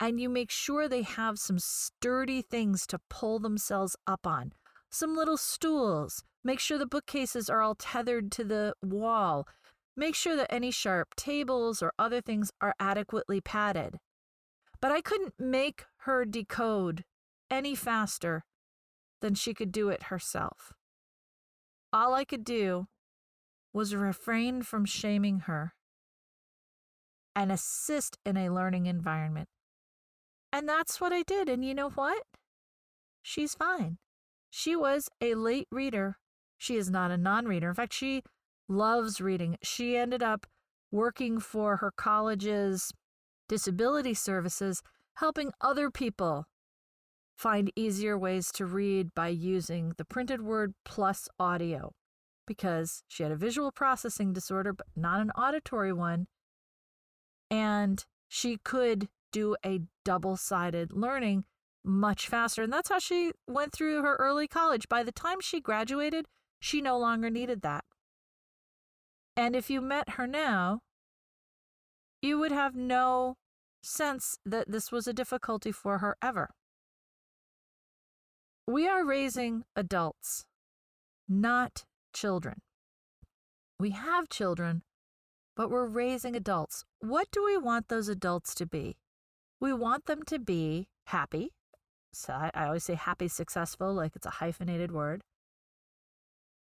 and 0.03 0.19
you 0.19 0.29
make 0.29 0.51
sure 0.51 0.89
they 0.89 1.03
have 1.03 1.39
some 1.39 1.61
sturdy 1.61 2.43
things 2.43 2.89
to 2.89 2.99
pull 3.09 3.39
themselves 3.39 3.95
up 4.05 4.27
on, 4.27 4.53
some 4.91 5.15
little 5.15 5.37
stools. 5.37 6.25
Make 6.43 6.59
sure 6.59 6.77
the 6.77 6.87
bookcases 6.87 7.49
are 7.49 7.63
all 7.63 7.77
tethered 7.77 8.33
to 8.33 8.43
the 8.43 8.75
wall. 8.83 9.47
Make 9.97 10.17
sure 10.17 10.35
that 10.35 10.53
any 10.53 10.73
sharp 10.73 11.15
tables 11.15 11.85
or 11.85 11.93
other 12.01 12.21
things 12.21 12.51
are 12.61 12.75
adequately 12.81 13.41
padded. 13.41 14.01
But 14.81 14.91
I 14.91 15.03
couldn't 15.03 15.35
make 15.39 15.85
her 15.99 16.25
decode 16.25 17.05
any 17.49 17.77
faster 17.77 18.45
than 19.21 19.35
she 19.35 19.55
could 19.55 19.71
do 19.71 19.89
it 19.89 20.05
herself. 20.05 20.73
All 21.93 22.13
I 22.13 22.25
could 22.25 22.43
do 22.43 22.89
was 23.73 23.95
refrain 23.95 24.63
from 24.63 24.85
shaming 24.85 25.41
her 25.41 25.75
and 27.37 27.53
assist 27.53 28.19
in 28.27 28.37
a 28.37 28.51
learning 28.51 28.87
environment. 28.87 29.49
And 30.53 30.69
that's 30.69 31.01
what 31.01 31.13
I 31.13 31.23
did. 31.23 31.49
And 31.49 31.65
you 31.65 31.75
know 31.75 31.91
what? 31.91 32.23
She's 33.23 33.55
fine. 33.55 33.99
She 34.51 34.77
was 34.77 35.09
a 35.21 35.35
late 35.35 35.69
reader. 35.71 36.19
She 36.59 36.77
is 36.77 36.91
not 36.91 37.11
a 37.11 37.17
non 37.17 37.47
reader. 37.47 37.71
In 37.71 37.75
fact, 37.75 37.95
she 37.95 38.23
loves 38.69 39.21
reading. 39.21 39.57
She 39.63 39.97
ended 39.97 40.23
up 40.23 40.47
working 40.91 41.41
for 41.41 41.79
her 41.79 41.91
college's 41.97 42.93
disability 43.49 44.15
services, 44.15 44.83
helping 45.15 45.53
other 45.61 45.91
people 45.91 46.45
find 47.37 47.73
easier 47.75 48.19
ways 48.19 48.53
to 48.53 48.67
read 48.67 49.15
by 49.15 49.29
using 49.29 49.95
the 49.97 50.05
printed 50.05 50.43
word 50.43 50.75
plus 50.85 51.29
audio 51.41 51.93
because 52.47 53.03
she 53.09 53.23
had 53.23 53.33
a 53.33 53.37
visual 53.37 53.73
processing 53.73 54.33
disorder, 54.33 54.73
but 54.73 54.87
not 54.95 55.21
an 55.21 55.31
auditory 55.31 55.93
one. 55.93 56.27
And 57.51 58.05
she 58.29 58.59
could 58.65 59.09
do 59.33 59.57
a 59.65 59.81
double 60.05 60.37
sided 60.37 60.93
learning 60.93 61.45
much 61.85 62.29
faster. 62.29 62.63
And 62.63 62.73
that's 62.73 62.89
how 62.89 62.99
she 62.99 63.33
went 63.49 63.73
through 63.73 64.03
her 64.03 64.17
early 64.17 64.47
college. 64.47 64.89
By 64.89 65.03
the 65.03 65.13
time 65.13 65.41
she 65.41 65.61
graduated, 65.61 66.27
she 66.61 66.81
no 66.81 66.99
longer 66.99 67.31
needed 67.31 67.63
that. 67.63 67.85
And 69.37 69.57
if 69.57 69.71
you 69.71 69.81
met 69.81 70.11
her 70.11 70.27
now, 70.27 70.81
you 72.21 72.39
would 72.39 72.53
have 72.53 72.77
no 72.77 73.37
sense 73.83 74.39
that 74.47 74.71
this 74.71 74.93
was 74.93 75.07
a 75.09 75.13
difficulty 75.13 75.73
for 75.73 75.99
her 75.99 76.17
ever. 76.23 76.51
We 78.67 78.87
are 78.87 79.05
raising 79.05 79.65
adults, 79.75 80.45
not 81.29 81.85
children. 82.15 82.61
We 83.81 83.91
have 83.91 84.29
children, 84.29 84.83
but 85.57 85.69
we're 85.69 85.87
raising 85.87 86.37
adults. 86.37 86.85
What 87.01 87.27
do 87.33 87.45
we 87.45 87.57
want 87.57 87.89
those 87.89 88.09
adults 88.09 88.55
to 88.55 88.67
be? 88.67 88.99
We 89.63 89.73
want 89.73 90.07
them 90.07 90.25
to 90.25 90.41
be 90.41 90.89
happy. 91.05 91.53
So 92.13 92.33
I, 92.33 92.51
I 92.53 92.67
always 92.67 92.83
say 92.83 92.95
happy, 92.95 93.29
successful, 93.29 93.95
like 93.95 94.17
it's 94.17 94.27
a 94.27 94.31
hyphenated 94.31 94.91
word. 94.91 95.23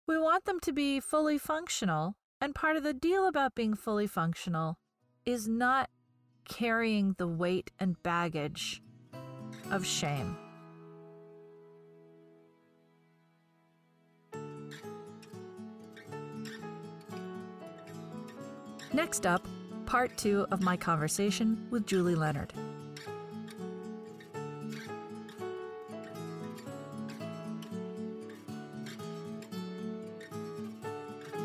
We 0.07 0.19
want 0.19 0.47
them 0.47 0.59
to 0.61 0.73
be 0.73 0.99
fully 0.99 1.37
functional. 1.37 2.15
And 2.41 2.55
part 2.55 2.79
of 2.79 2.85
the 2.85 2.95
deal 2.95 3.29
about 3.29 3.55
being 3.55 3.75
fully 3.75 4.07
functional 4.07 4.79
is 5.27 5.47
not 5.47 5.91
carrying 6.49 7.15
the 7.19 7.29
weight 7.29 7.71
and 7.79 8.03
baggage 8.03 8.81
of 9.71 9.85
shame. 9.85 10.39
Next 18.95 19.27
up, 19.27 19.47
part 19.85 20.17
two 20.17 20.47
of 20.51 20.63
my 20.63 20.79
conversation 20.79 21.67
with 21.71 21.85
Julie 21.85 22.15
Leonard. 22.15 22.55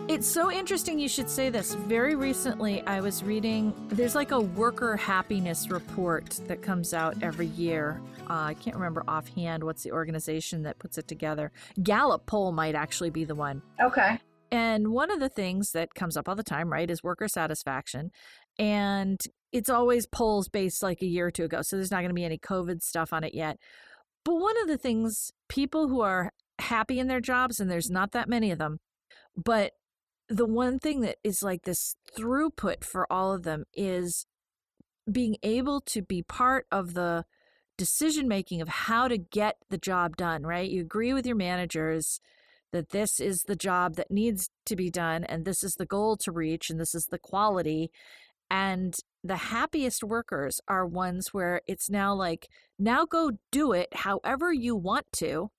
It's 0.10 0.28
so 0.28 0.52
interesting 0.52 1.00
you 1.00 1.08
should 1.08 1.30
say 1.30 1.50
this. 1.50 1.76
Very 1.76 2.16
recently, 2.16 2.82
I 2.86 3.00
was 3.00 3.24
reading, 3.24 3.74
there's 3.88 4.16
like 4.16 4.32
a 4.32 4.40
worker 4.40 4.98
happiness 4.98 5.70
report 5.70 6.42
that 6.48 6.62
comes 6.62 6.94
out 6.94 7.24
every 7.24 7.48
year. 7.48 8.02
Uh, 8.30 8.34
I 8.34 8.54
can't 8.56 8.76
remember 8.76 9.06
offhand 9.08 9.64
what's 9.64 9.82
the 9.82 9.94
organization 9.94 10.64
that 10.64 10.78
puts 10.78 10.98
it 10.98 11.08
together. 11.08 11.54
Gallup 11.82 12.26
poll 12.26 12.52
might 12.52 12.76
actually 12.76 13.12
be 13.12 13.24
the 13.24 13.34
one. 13.34 13.62
Okay. 13.82 14.20
And 14.52 14.90
one 14.90 15.10
of 15.10 15.22
the 15.22 15.30
things 15.30 15.72
that 15.72 15.96
comes 15.96 16.18
up 16.18 16.28
all 16.28 16.36
the 16.36 16.44
time, 16.44 16.70
right, 16.70 16.92
is 16.92 17.02
worker 17.02 17.30
satisfaction. 17.30 18.12
And 18.60 19.22
it's 19.54 19.70
always 19.70 20.06
polls 20.06 20.50
based 20.50 20.84
like 20.84 21.02
a 21.02 21.08
year 21.08 21.28
or 21.28 21.32
two 21.32 21.46
ago. 21.46 21.62
So 21.62 21.78
there's 21.78 21.92
not 21.92 22.00
going 22.00 22.10
to 22.10 22.14
be 22.14 22.26
any 22.26 22.38
COVID 22.38 22.82
stuff 22.82 23.14
on 23.14 23.24
it 23.24 23.34
yet. 23.34 23.58
But 24.26 24.36
one 24.36 24.62
of 24.62 24.68
the 24.68 24.78
things, 24.78 25.32
people 25.48 25.88
who 25.88 26.02
are 26.02 26.32
happy 26.60 27.00
in 27.00 27.08
their 27.08 27.22
jobs, 27.22 27.62
and 27.62 27.72
there's 27.72 27.90
not 27.90 28.12
that 28.12 28.28
many 28.28 28.52
of 28.52 28.58
them, 28.58 28.80
but 29.36 29.72
the 30.34 30.46
one 30.48 30.80
thing 30.80 31.02
that 31.02 31.18
is 31.24 31.44
like 31.44 31.62
this 31.62 31.96
throughput 32.18 32.84
for 32.84 33.12
all 33.12 33.34
of 33.34 33.44
them 33.44 33.66
is 33.76 34.26
being 35.12 35.38
able 35.44 35.80
to 35.80 36.02
be 36.02 36.24
part 36.24 36.66
of 36.72 36.96
the 36.96 37.24
decision 37.78 38.28
making 38.28 38.60
of 38.60 38.68
how 38.68 39.08
to 39.08 39.18
get 39.20 39.58
the 39.70 39.78
job 39.78 40.18
done, 40.18 40.42
right? 40.42 40.70
You 40.70 40.82
agree 40.82 41.14
with 41.14 41.28
your 41.28 41.36
managers 41.36 42.20
that 42.72 42.90
this 42.90 43.20
is 43.20 43.44
the 43.44 43.56
job 43.56 43.96
that 43.96 44.10
needs 44.10 44.50
to 44.66 44.76
be 44.76 44.90
done 44.90 45.24
and 45.24 45.46
this 45.46 45.64
is 45.64 45.76
the 45.76 45.86
goal 45.86 46.18
to 46.18 46.32
reach 46.32 46.72
and 46.72 46.80
this 46.80 46.96
is 46.96 47.06
the 47.12 47.20
quality 47.20 47.92
and 48.50 48.96
the 49.24 49.36
happiest 49.36 50.04
workers 50.04 50.60
are 50.68 50.86
ones 50.86 51.32
where 51.32 51.62
it's 51.68 51.92
now 51.92 52.12
like 52.12 52.48
now 52.80 53.06
go 53.06 53.34
do 53.52 53.72
it 53.72 53.90
however 53.94 54.52
you 54.52 54.76
want 54.76 55.06
to 55.12 55.52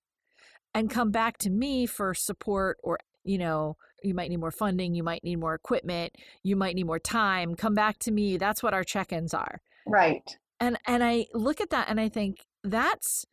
and 0.75 0.91
come 0.91 1.13
back 1.13 1.39
to 1.39 1.51
me 1.51 1.87
for 1.87 2.13
support 2.13 2.77
or 2.83 2.99
you 3.23 3.39
know 3.39 3.77
you 4.05 4.15
might 4.15 4.31
need 4.31 4.39
more 4.39 4.51
funding 4.51 4.95
you 4.95 5.03
might 5.03 5.25
need 5.25 5.37
more 5.37 5.55
equipment 5.55 6.13
you 6.43 6.57
might 6.57 6.75
need 6.75 6.87
more 6.87 6.99
time 6.99 7.55
come 7.55 7.75
back 7.75 7.99
to 7.99 8.11
me 8.11 8.37
that's 8.37 8.63
what 8.63 8.75
our 8.75 8.85
check-ins 8.85 9.35
are 9.35 9.61
right 9.87 10.39
and 10.61 10.79
and 10.87 11.03
i 11.03 11.27
look 11.33 11.61
at 11.61 11.71
that 11.71 11.89
and 11.89 12.01
i 12.01 12.09
think 12.09 12.45
that's 12.63 13.25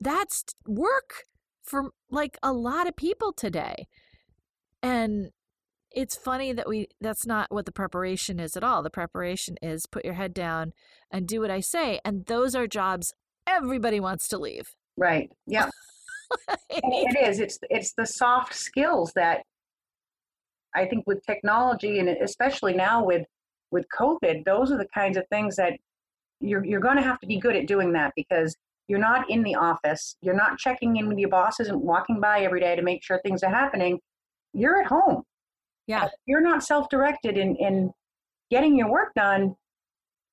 that's 0.00 0.44
work 0.66 1.24
for 1.68 1.90
like 2.10 2.38
a 2.42 2.52
lot 2.52 2.88
of 2.88 2.96
people 2.96 3.32
today. 3.32 3.86
And 4.82 5.30
it's 5.90 6.16
funny 6.16 6.52
that 6.52 6.68
we 6.68 6.88
that's 7.00 7.26
not 7.26 7.50
what 7.50 7.66
the 7.66 7.72
preparation 7.72 8.38
is 8.40 8.56
at 8.56 8.64
all. 8.64 8.82
The 8.82 8.90
preparation 8.90 9.56
is 9.62 9.86
put 9.86 10.04
your 10.04 10.14
head 10.14 10.34
down 10.34 10.72
and 11.10 11.26
do 11.26 11.40
what 11.40 11.50
I 11.50 11.60
say. 11.60 12.00
And 12.04 12.26
those 12.26 12.54
are 12.54 12.66
jobs 12.66 13.12
everybody 13.46 14.00
wants 14.00 14.28
to 14.28 14.38
leave. 14.38 14.74
Right. 14.96 15.30
Yeah. 15.46 15.70
it 16.70 17.28
is. 17.28 17.40
It's 17.40 17.58
it's 17.70 17.92
the 17.94 18.06
soft 18.06 18.54
skills 18.54 19.12
that 19.14 19.42
I 20.78 20.86
think 20.86 21.06
with 21.06 21.24
technology 21.24 21.98
and 21.98 22.08
especially 22.08 22.74
now 22.74 23.04
with 23.04 23.26
with 23.70 23.84
COVID, 23.98 24.44
those 24.44 24.72
are 24.72 24.78
the 24.78 24.88
kinds 24.94 25.16
of 25.16 25.24
things 25.28 25.56
that 25.56 25.74
you're 26.40 26.64
you're 26.64 26.80
going 26.80 26.96
to 26.96 27.02
have 27.02 27.20
to 27.20 27.26
be 27.26 27.38
good 27.38 27.56
at 27.56 27.66
doing 27.66 27.92
that 27.92 28.12
because 28.16 28.56
you're 28.86 28.98
not 28.98 29.28
in 29.28 29.42
the 29.42 29.54
office. 29.54 30.16
You're 30.22 30.34
not 30.34 30.58
checking 30.58 30.96
in 30.96 31.08
with 31.08 31.18
your 31.18 31.28
bosses 31.28 31.68
and 31.68 31.80
walking 31.80 32.20
by 32.20 32.40
every 32.40 32.60
day 32.60 32.74
to 32.74 32.82
make 32.82 33.02
sure 33.02 33.20
things 33.20 33.42
are 33.42 33.50
happening. 33.50 34.00
You're 34.54 34.80
at 34.80 34.86
home. 34.86 35.24
Yeah. 35.86 36.06
If 36.06 36.12
you're 36.26 36.40
not 36.40 36.64
self 36.64 36.88
directed 36.88 37.36
in, 37.36 37.56
in 37.56 37.92
getting 38.50 38.76
your 38.76 38.90
work 38.90 39.12
done. 39.14 39.56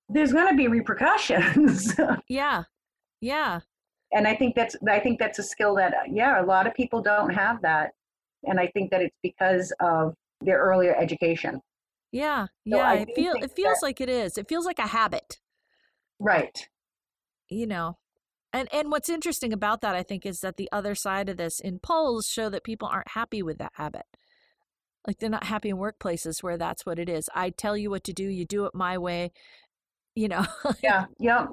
There's 0.08 0.32
going 0.32 0.48
to 0.48 0.56
be 0.56 0.68
repercussions. 0.68 1.94
yeah. 2.30 2.64
Yeah. 3.22 3.62
And 4.14 4.28
I 4.28 4.36
think 4.36 4.56
that's 4.56 4.76
I 4.88 5.00
think 5.00 5.20
that's 5.20 5.40
a 5.40 5.44
skill 5.44 5.76
that 5.76 5.94
yeah, 6.12 6.42
a 6.42 6.46
lot 6.46 6.68
of 6.68 6.76
people 6.76 7.02
don't 7.02 7.32
have 7.32 7.62
that. 7.64 7.92
And 8.44 8.60
I 8.60 8.68
think 8.68 8.92
that 8.92 9.02
it's 9.02 9.18
because 9.24 9.74
of 9.80 10.14
their 10.42 10.60
earlier 10.60 10.96
education. 10.96 11.62
Yeah. 12.12 12.46
So 12.46 12.78
yeah, 12.78 12.94
it 12.94 13.10
feel 13.16 13.34
it 13.34 13.52
feels 13.56 13.80
that, 13.80 13.86
like 13.86 14.02
it 14.02 14.10
is. 14.10 14.38
It 14.38 14.48
feels 14.48 14.66
like 14.66 14.80
a 14.80 14.88
habit. 14.88 15.40
Right. 16.20 16.68
You 17.50 17.68
know, 17.68 17.98
and 18.54 18.70
and 18.74 18.90
what's 18.90 19.10
interesting 19.10 19.52
about 19.52 19.82
that, 19.82 19.96
I 19.96 20.04
think, 20.04 20.26
is 20.26 20.40
that 20.40 20.58
the 20.58 20.70
other 20.72 20.96
side 20.96 21.28
of 21.30 21.38
this 21.38 21.60
in 21.60 21.80
polls 21.80 22.28
show 22.28 22.50
that 22.50 22.64
people 22.64 22.88
aren't 22.88 23.12
happy 23.12 23.44
with 23.44 23.58
that 23.58 23.74
habit. 23.76 24.06
Like 25.06 25.20
they're 25.20 25.30
not 25.30 25.44
happy 25.44 25.70
in 25.70 25.78
workplaces 25.78 26.42
where 26.42 26.58
that's 26.58 26.86
what 26.86 26.98
it 26.98 27.10
is. 27.10 27.30
I 27.36 27.50
tell 27.50 27.76
you 27.78 27.90
what 27.90 28.04
to 28.06 28.14
do, 28.14 28.24
you 28.24 28.46
do 28.46 28.66
it 28.66 28.74
my 28.74 28.98
way. 28.98 29.32
You 30.16 30.30
know. 30.30 30.46
Yeah. 30.82 31.06
Yeah. 31.20 31.48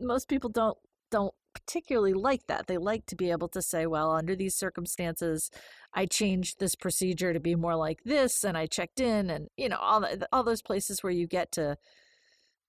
Most 0.00 0.28
people 0.28 0.48
don't 0.50 0.78
don't 1.10 1.34
particularly 1.54 2.14
like 2.14 2.46
that. 2.46 2.66
They 2.66 2.78
like 2.78 3.06
to 3.06 3.16
be 3.16 3.30
able 3.30 3.48
to 3.48 3.62
say, 3.62 3.86
well, 3.86 4.12
under 4.12 4.34
these 4.34 4.54
circumstances, 4.54 5.50
I 5.94 6.06
changed 6.06 6.58
this 6.58 6.74
procedure 6.74 7.32
to 7.32 7.40
be 7.40 7.54
more 7.54 7.76
like 7.76 8.02
this 8.04 8.44
and 8.44 8.56
I 8.56 8.66
checked 8.66 9.00
in 9.00 9.30
and 9.30 9.48
you 9.56 9.68
know 9.68 9.76
all 9.76 10.00
the, 10.00 10.26
all 10.32 10.42
those 10.42 10.62
places 10.62 11.02
where 11.02 11.12
you 11.12 11.26
get 11.26 11.52
to 11.52 11.76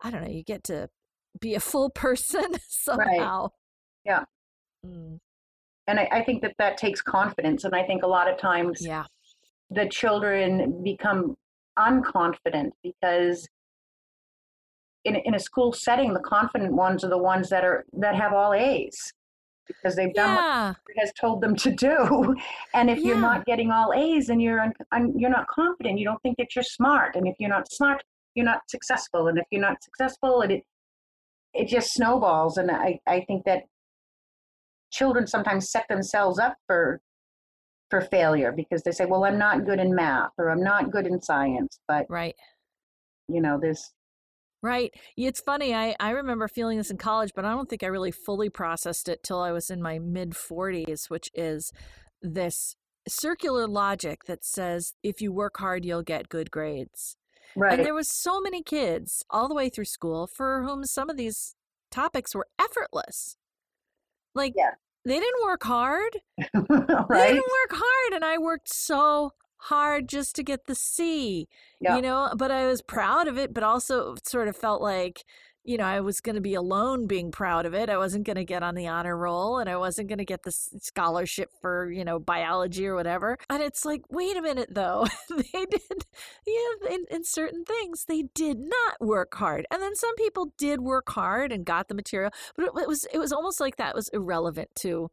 I 0.02 0.12
don't 0.12 0.22
know, 0.22 0.30
you 0.30 0.44
get 0.44 0.66
to 0.66 0.90
be 1.40 1.56
a 1.56 1.60
full 1.60 1.90
person 1.96 2.46
somehow. 2.68 3.44
Right. 3.44 3.50
Yeah. 4.06 4.24
Mm. 4.86 5.20
And 5.88 6.00
I, 6.00 6.08
I, 6.12 6.24
think 6.24 6.42
that 6.42 6.54
that 6.60 6.78
takes 6.78 7.02
confidence. 7.02 7.64
And 7.64 7.76
I 7.76 7.84
think 7.84 8.04
a 8.04 8.08
lot 8.08 8.30
of 8.30 8.38
times 8.38 8.86
yeah. 8.86 9.04
the 9.70 9.88
children 9.88 10.82
become 10.84 11.36
unconfident 11.78 12.72
because 12.84 13.48
in, 15.06 15.16
in 15.16 15.36
a 15.36 15.40
school 15.40 15.74
setting, 15.74 16.14
the 16.14 16.20
confident 16.20 16.74
ones 16.74 17.04
are 17.04 17.10
the 17.10 17.18
ones 17.18 17.50
that 17.50 17.64
are 17.64 17.86
that 17.94 18.16
have 18.16 18.34
all 18.34 18.54
A's 18.54 19.14
because 19.68 19.96
they've 19.96 20.14
done 20.14 20.36
yeah. 20.36 20.68
what 20.70 20.98
has 20.98 21.12
told 21.20 21.42
them 21.42 21.56
to 21.56 21.72
do. 21.72 22.36
And 22.74 22.90
if 22.90 23.00
yeah. 23.00 23.10
you're 23.10 23.20
not 23.20 23.46
getting 23.46 23.72
all 23.72 23.94
A's 23.94 24.30
and 24.30 24.42
you're 24.42 24.60
un, 24.60 24.74
un, 24.92 25.14
you're 25.18 25.30
not 25.30 25.48
confident, 25.48 26.00
you 26.00 26.06
don't 26.06 26.22
think 26.22 26.38
that 26.38 26.56
you're 26.56 26.64
smart. 26.64 27.16
And 27.16 27.28
if 27.28 27.36
you're 27.40 27.50
not 27.50 27.72
smart, 27.72 28.04
you're 28.36 28.46
not 28.46 28.62
successful. 28.68 29.28
And 29.28 29.38
if 29.38 29.46
you're 29.52 29.62
not 29.62 29.84
successful, 29.84 30.42
and 30.42 30.52
it 30.52 30.64
it 31.54 31.68
just 31.68 31.94
snowballs. 31.94 32.58
And 32.58 32.72
I, 32.72 33.00
I 33.08 33.22
think 33.22 33.46
that 33.46 33.64
children 34.92 35.28
sometimes 35.28 35.70
set 35.70 35.88
themselves 35.88 36.40
up 36.40 36.56
for 36.68 37.02
for 37.90 38.02
failure 38.02 38.52
because 38.52 38.82
they 38.82 38.92
say, 38.92 39.06
well, 39.06 39.24
I'm 39.24 39.38
not 39.38 39.66
good 39.66 39.80
in 39.80 39.94
math 39.94 40.32
or 40.40 40.50
I'm 40.50 40.64
not 40.64 40.92
good 40.92 41.06
in 41.06 41.22
science. 41.22 41.80
But 41.88 42.08
right, 42.10 42.36
you 43.28 43.40
know, 43.42 43.60
there's 43.62 43.92
Right. 44.64 44.94
It's 45.18 45.42
funny. 45.42 45.76
I, 45.76 45.94
I 46.00 46.12
remember 46.12 46.48
feeling 46.48 46.78
this 46.78 46.90
in 46.90 46.98
college, 46.98 47.34
but 47.36 47.44
I 47.44 47.52
don't 47.52 47.70
think 47.70 47.84
I 47.84 47.88
really 47.88 48.12
fully 48.12 48.50
processed 48.50 49.10
it 49.10 49.22
till 49.22 49.42
I 49.42 49.52
was 49.52 49.70
in 49.70 49.82
my 49.82 50.00
mid 50.00 50.32
40s, 50.32 51.10
which 51.10 51.30
is 51.34 51.72
this 52.22 52.78
circular 53.06 53.68
logic 53.68 54.24
that 54.26 54.46
says 54.46 54.94
if 55.04 55.22
you 55.22 55.34
work 55.34 55.58
hard, 55.58 55.84
you'll 55.84 56.02
get 56.02 56.30
good 56.30 56.50
grades. 56.50 57.18
Right. 57.58 57.74
And 57.78 57.86
there 57.86 57.94
was 57.94 58.08
so 58.08 58.40
many 58.40 58.64
kids 58.64 59.24
all 59.30 59.50
the 59.50 59.54
way 59.54 59.68
through 59.68 59.86
school 59.86 60.28
for 60.28 60.64
whom 60.64 60.86
some 60.86 61.10
of 61.10 61.18
these 61.18 61.56
topics 61.92 62.34
were 62.34 62.48
effortless. 62.58 63.36
Like 64.34 64.54
Yeah. 64.56 64.72
they 65.04 65.20
didn't 65.20 65.44
work 65.44 65.64
hard. 65.64 66.20
right? 66.40 66.50
They 67.10 67.34
didn't 67.34 67.52
work 67.52 67.72
hard 67.74 68.14
and 68.14 68.24
I 68.24 68.38
worked 68.38 68.74
so 68.74 69.32
hard 69.64 70.08
just 70.08 70.36
to 70.36 70.44
get 70.44 70.66
the 70.66 70.76
C. 70.76 71.48
Yeah. 71.80 71.96
You 71.96 72.02
know, 72.02 72.32
but 72.38 72.52
I 72.52 72.68
was 72.68 72.82
proud 72.82 73.28
of 73.28 73.38
it, 73.38 73.54
but 73.54 73.64
also 73.64 74.16
sort 74.24 74.48
of 74.48 74.56
felt 74.56 74.82
like 74.82 75.24
you 75.66 75.78
know, 75.78 75.86
I 75.86 76.02
was 76.02 76.20
going 76.20 76.36
to 76.36 76.42
be 76.42 76.56
alone 76.56 77.08
being 77.08 77.32
proud 77.32 77.66
of 77.66 77.74
it. 77.74 77.90
I 77.90 77.98
wasn't 77.98 78.26
going 78.26 78.36
to 78.36 78.44
get 78.44 78.64
on 78.64 78.76
the 78.76 78.88
honor 78.88 79.18
roll 79.18 79.60
and 79.60 79.70
I 79.70 79.78
wasn't 79.78 80.10
going 80.10 80.18
to 80.18 80.26
get 80.26 80.44
the 80.44 80.52
scholarship 80.52 81.52
for, 81.62 81.90
you 81.90 82.04
know, 82.04 82.20
biology 82.20 82.86
or 82.86 82.96
whatever. 82.96 83.38
And 83.50 83.64
it's 83.64 83.86
like, 83.86 84.02
wait 84.10 84.36
a 84.36 84.42
minute 84.42 84.70
though. 84.72 85.08
they 85.30 85.66
did, 85.66 86.06
yeah, 86.46 86.94
in, 86.94 87.06
in 87.10 87.24
certain 87.24 87.64
things, 87.64 88.06
they 88.06 88.24
did 88.36 88.60
not 88.60 89.00
work 89.00 89.34
hard. 89.36 89.66
And 89.72 89.82
then 89.82 89.96
some 89.96 90.16
people 90.16 90.54
did 90.58 90.82
work 90.82 91.10
hard 91.10 91.54
and 91.54 91.66
got 91.66 91.88
the 91.88 91.96
material, 91.96 92.32
but 92.58 92.66
it, 92.66 92.72
it 92.82 92.88
was, 92.88 93.08
it 93.14 93.20
was 93.20 93.32
almost 93.32 93.62
like 93.62 93.78
that 93.78 93.96
was 93.96 94.10
irrelevant 94.10 94.70
to 94.78 95.10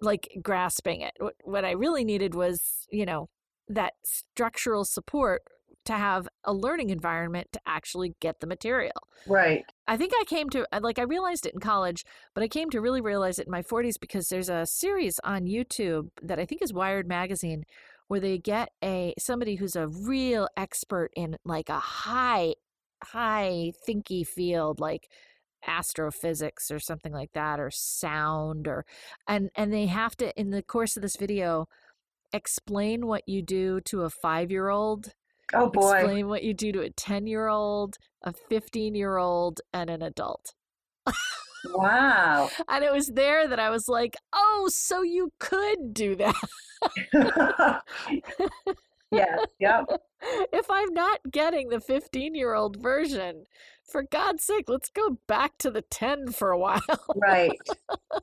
like 0.00 0.28
grasping 0.40 1.00
it. 1.00 1.14
What, 1.18 1.34
what 1.42 1.64
I 1.64 1.72
really 1.72 2.04
needed 2.04 2.36
was, 2.36 2.86
you 2.90 3.06
know, 3.06 3.28
that 3.70 3.94
structural 4.04 4.84
support 4.84 5.42
to 5.86 5.92
have 5.94 6.28
a 6.44 6.52
learning 6.52 6.90
environment 6.90 7.48
to 7.52 7.60
actually 7.66 8.14
get 8.20 8.40
the 8.40 8.46
material. 8.46 8.92
Right. 9.26 9.64
I 9.88 9.96
think 9.96 10.12
I 10.14 10.24
came 10.24 10.50
to 10.50 10.66
like 10.80 10.98
I 10.98 11.02
realized 11.02 11.46
it 11.46 11.54
in 11.54 11.60
college, 11.60 12.04
but 12.34 12.44
I 12.44 12.48
came 12.48 12.70
to 12.70 12.80
really 12.80 13.00
realize 13.00 13.38
it 13.38 13.46
in 13.46 13.52
my 13.52 13.62
40s 13.62 13.98
because 13.98 14.28
there's 14.28 14.50
a 14.50 14.66
series 14.66 15.18
on 15.24 15.46
YouTube 15.46 16.10
that 16.22 16.38
I 16.38 16.44
think 16.44 16.62
is 16.62 16.72
Wired 16.72 17.08
magazine 17.08 17.64
where 18.08 18.20
they 18.20 18.38
get 18.38 18.70
a 18.84 19.14
somebody 19.18 19.54
who's 19.54 19.76
a 19.76 19.88
real 19.88 20.48
expert 20.56 21.10
in 21.16 21.36
like 21.44 21.68
a 21.68 21.78
high 21.78 22.54
high 23.02 23.72
thinky 23.88 24.26
field 24.26 24.80
like 24.80 25.08
astrophysics 25.66 26.70
or 26.70 26.78
something 26.78 27.12
like 27.12 27.32
that 27.32 27.60
or 27.60 27.70
sound 27.70 28.66
or 28.66 28.84
and 29.26 29.50
and 29.54 29.72
they 29.72 29.86
have 29.86 30.16
to 30.16 30.38
in 30.38 30.50
the 30.50 30.62
course 30.62 30.96
of 30.96 31.02
this 31.02 31.16
video 31.16 31.66
explain 32.32 33.06
what 33.06 33.28
you 33.28 33.42
do 33.42 33.80
to 33.82 34.02
a 34.02 34.10
5-year-old 34.10 35.12
Oh 35.52 35.68
boy. 35.68 35.96
explain 35.96 36.28
what 36.28 36.42
you 36.42 36.54
do 36.54 36.70
to 36.72 36.80
a 36.82 36.90
10 36.90 37.26
year 37.26 37.48
old, 37.48 37.96
a 38.22 38.32
15 38.32 38.94
year 38.94 39.16
old, 39.16 39.60
and 39.72 39.90
an 39.90 40.02
adult. 40.02 40.54
Wow. 41.74 42.48
And 42.68 42.84
it 42.84 42.92
was 42.92 43.10
there 43.14 43.46
that 43.48 43.58
I 43.58 43.70
was 43.70 43.86
like, 43.88 44.16
oh, 44.32 44.68
so 44.72 45.02
you 45.02 45.32
could 45.38 45.92
do 45.92 46.16
that. 46.16 46.34
yeah. 49.10 49.36
Yep. 49.58 49.84
if 50.52 50.70
I'm 50.70 50.94
not 50.94 51.20
getting 51.30 51.68
the 51.68 51.80
15 51.80 52.34
year 52.34 52.54
old 52.54 52.80
version, 52.80 53.44
for 53.84 54.04
God's 54.04 54.44
sake, 54.44 54.68
let's 54.68 54.88
go 54.88 55.18
back 55.26 55.58
to 55.58 55.70
the 55.70 55.82
10 55.82 56.28
for 56.32 56.52
a 56.52 56.58
while. 56.58 56.80
Right. 57.16 57.58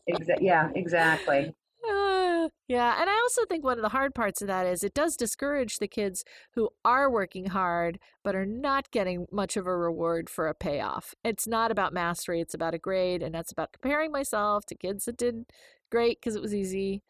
Exa- 0.09 0.39
yeah. 0.41 0.69
Exactly. 0.75 1.53
Uh, 1.83 2.49
yeah, 2.67 2.99
and 2.99 3.09
I 3.09 3.13
also 3.13 3.45
think 3.45 3.63
one 3.63 3.77
of 3.77 3.81
the 3.81 3.89
hard 3.89 4.13
parts 4.15 4.41
of 4.41 4.47
that 4.47 4.65
is 4.65 4.83
it 4.83 4.93
does 4.93 5.15
discourage 5.15 5.77
the 5.77 5.87
kids 5.87 6.23
who 6.53 6.69
are 6.83 7.09
working 7.09 7.47
hard 7.47 7.99
but 8.23 8.35
are 8.35 8.45
not 8.45 8.89
getting 8.91 9.25
much 9.31 9.55
of 9.57 9.65
a 9.67 9.75
reward 9.77 10.29
for 10.29 10.47
a 10.47 10.55
payoff. 10.55 11.13
It's 11.23 11.47
not 11.47 11.71
about 11.71 11.93
mastery, 11.93 12.41
it's 12.41 12.53
about 12.53 12.73
a 12.73 12.79
grade, 12.79 13.21
and 13.23 13.33
that's 13.33 13.51
about 13.51 13.71
comparing 13.73 14.11
myself 14.11 14.65
to 14.67 14.75
kids 14.75 15.05
that 15.05 15.17
did 15.17 15.45
great 15.91 16.19
because 16.19 16.35
it 16.35 16.41
was 16.41 16.53
easy. 16.53 17.03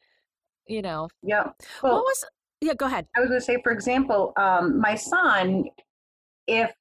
You 0.68 0.82
know, 0.82 1.08
Yeah. 1.24 1.44
what 1.44 1.84
Well, 1.84 2.04
was, 2.04 2.26
yeah, 2.62 2.74
go 2.74 2.88
ahead. 2.88 3.08
I 3.16 3.22
was 3.22 3.30
going 3.30 3.40
to 3.40 3.46
say, 3.46 3.58
for 3.64 3.72
example, 3.72 4.34
um, 4.38 4.80
my 4.80 4.96
son, 4.96 5.66
if 6.46 6.72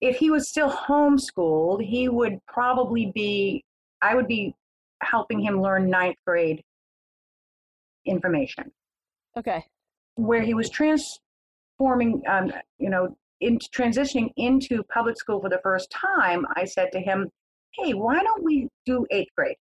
if 0.00 0.16
he 0.16 0.30
was 0.30 0.48
still 0.48 0.70
homeschooled, 0.70 1.84
he 1.84 2.08
would 2.08 2.38
probably 2.46 3.12
be. 3.14 3.64
I 4.00 4.14
would 4.16 4.26
be 4.26 4.54
helping 5.02 5.40
him 5.40 5.60
learn 5.60 5.90
ninth 5.90 6.16
grade 6.26 6.62
information. 8.06 8.70
Okay. 9.36 9.64
Where 10.14 10.42
he 10.42 10.54
was 10.54 10.70
transforming, 10.70 12.22
um, 12.28 12.52
you 12.78 12.90
know, 12.90 13.16
into 13.40 13.68
transitioning 13.70 14.30
into 14.36 14.82
public 14.84 15.16
school 15.16 15.40
for 15.40 15.48
the 15.48 15.60
first 15.62 15.90
time, 15.90 16.46
I 16.54 16.64
said 16.64 16.92
to 16.92 17.00
him, 17.00 17.30
"Hey, 17.72 17.94
why 17.94 18.22
don't 18.22 18.42
we 18.42 18.68
do 18.86 19.06
eighth 19.10 19.30
grade? 19.36 19.56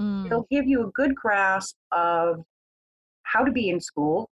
Mm, 0.00 0.26
It'll 0.26 0.46
give 0.50 0.66
you 0.66 0.86
a 0.86 0.90
good 0.92 1.14
grasp 1.14 1.76
of 1.90 2.44
how 3.24 3.44
to 3.44 3.52
be 3.52 3.68
in 3.70 3.80
school, 3.80 4.30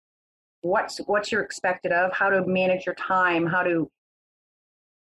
what's 0.63 0.99
what 1.07 1.31
you're 1.31 1.43
expected 1.43 1.93
of, 1.93 2.13
how 2.13 2.31
to 2.31 2.45
manage 2.47 2.87
your 2.87 2.95
time, 2.95 3.47
how 3.47 3.63
to 3.63 3.91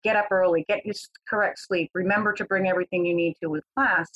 get 0.02 0.16
up 0.16 0.28
early, 0.30 0.64
get 0.68 0.84
your 0.84 0.94
correct 1.28 1.58
sleep, 1.58 1.90
remember 1.94 2.32
to 2.34 2.44
bring 2.44 2.68
everything 2.68 3.04
you 3.04 3.14
need 3.14 3.34
to 3.42 3.48
with 3.48 3.64
class. 3.74 4.08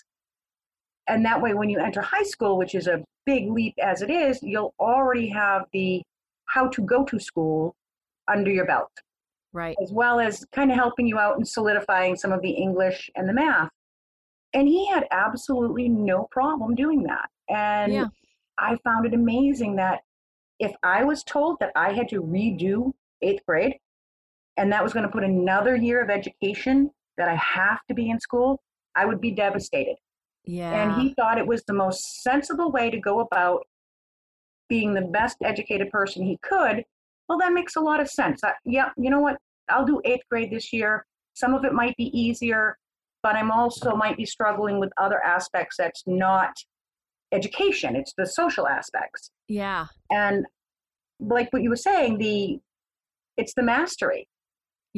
And 1.08 1.24
that 1.24 1.40
way 1.40 1.54
when 1.54 1.70
you 1.70 1.78
enter 1.78 2.02
high 2.02 2.22
school, 2.22 2.58
which 2.58 2.74
is 2.74 2.86
a 2.86 3.02
big 3.24 3.50
leap 3.50 3.74
as 3.82 4.02
it 4.02 4.10
is, 4.10 4.42
you'll 4.42 4.74
already 4.78 5.28
have 5.28 5.64
the 5.72 6.02
how 6.44 6.68
to 6.68 6.82
go 6.82 7.04
to 7.04 7.18
school 7.18 7.74
under 8.26 8.50
your 8.50 8.66
belt, 8.66 8.90
right. 9.52 9.76
as 9.82 9.92
well 9.92 10.20
as 10.20 10.44
kind 10.52 10.70
of 10.70 10.76
helping 10.76 11.06
you 11.06 11.18
out 11.18 11.36
and 11.36 11.46
solidifying 11.46 12.16
some 12.16 12.32
of 12.32 12.42
the 12.42 12.50
English 12.50 13.10
and 13.16 13.28
the 13.28 13.32
math. 13.32 13.70
And 14.54 14.66
he 14.66 14.86
had 14.88 15.06
absolutely 15.10 15.88
no 15.88 16.26
problem 16.30 16.74
doing 16.74 17.02
that. 17.04 17.28
And 17.48 17.92
Yeah. 17.92 18.06
I 18.58 18.76
found 18.84 19.06
it 19.06 19.14
amazing 19.14 19.76
that 19.76 20.02
if 20.58 20.74
I 20.82 21.04
was 21.04 21.22
told 21.22 21.58
that 21.60 21.70
I 21.76 21.92
had 21.92 22.08
to 22.08 22.22
redo 22.22 22.92
eighth 23.22 23.44
grade 23.46 23.78
and 24.56 24.72
that 24.72 24.82
was 24.82 24.92
going 24.92 25.04
to 25.04 25.12
put 25.12 25.22
another 25.22 25.76
year 25.76 26.02
of 26.02 26.10
education 26.10 26.90
that 27.16 27.28
I 27.28 27.36
have 27.36 27.80
to 27.88 27.94
be 27.94 28.10
in 28.10 28.18
school, 28.18 28.60
I 28.96 29.04
would 29.04 29.20
be 29.20 29.30
devastated. 29.30 29.96
Yeah. 30.48 30.72
And 30.72 31.02
he 31.02 31.12
thought 31.12 31.36
it 31.36 31.46
was 31.46 31.62
the 31.64 31.74
most 31.74 32.22
sensible 32.22 32.72
way 32.72 32.90
to 32.90 32.98
go 32.98 33.20
about 33.20 33.66
being 34.70 34.94
the 34.94 35.02
best 35.02 35.36
educated 35.44 35.90
person 35.90 36.24
he 36.24 36.38
could. 36.42 36.84
Well, 37.28 37.38
that 37.38 37.52
makes 37.52 37.76
a 37.76 37.80
lot 37.80 38.00
of 38.00 38.08
sense. 38.08 38.42
I, 38.42 38.54
yeah, 38.64 38.88
you 38.96 39.10
know 39.10 39.20
what? 39.20 39.36
I'll 39.68 39.84
do 39.84 40.00
eighth 40.06 40.24
grade 40.30 40.50
this 40.50 40.72
year. 40.72 41.04
Some 41.34 41.54
of 41.54 41.66
it 41.66 41.74
might 41.74 41.94
be 41.98 42.10
easier, 42.18 42.78
but 43.22 43.36
I'm 43.36 43.50
also 43.50 43.94
might 43.94 44.16
be 44.16 44.24
struggling 44.24 44.80
with 44.80 44.90
other 44.96 45.22
aspects 45.22 45.76
that's 45.76 46.02
not 46.06 46.56
education. 47.30 47.94
It's 47.94 48.14
the 48.16 48.26
social 48.26 48.66
aspects. 48.66 49.30
yeah. 49.48 49.86
And 50.10 50.46
like 51.20 51.52
what 51.52 51.62
you 51.62 51.68
were 51.68 51.76
saying, 51.76 52.16
the 52.18 52.58
it's 53.36 53.52
the 53.52 53.62
mastery. 53.62 54.28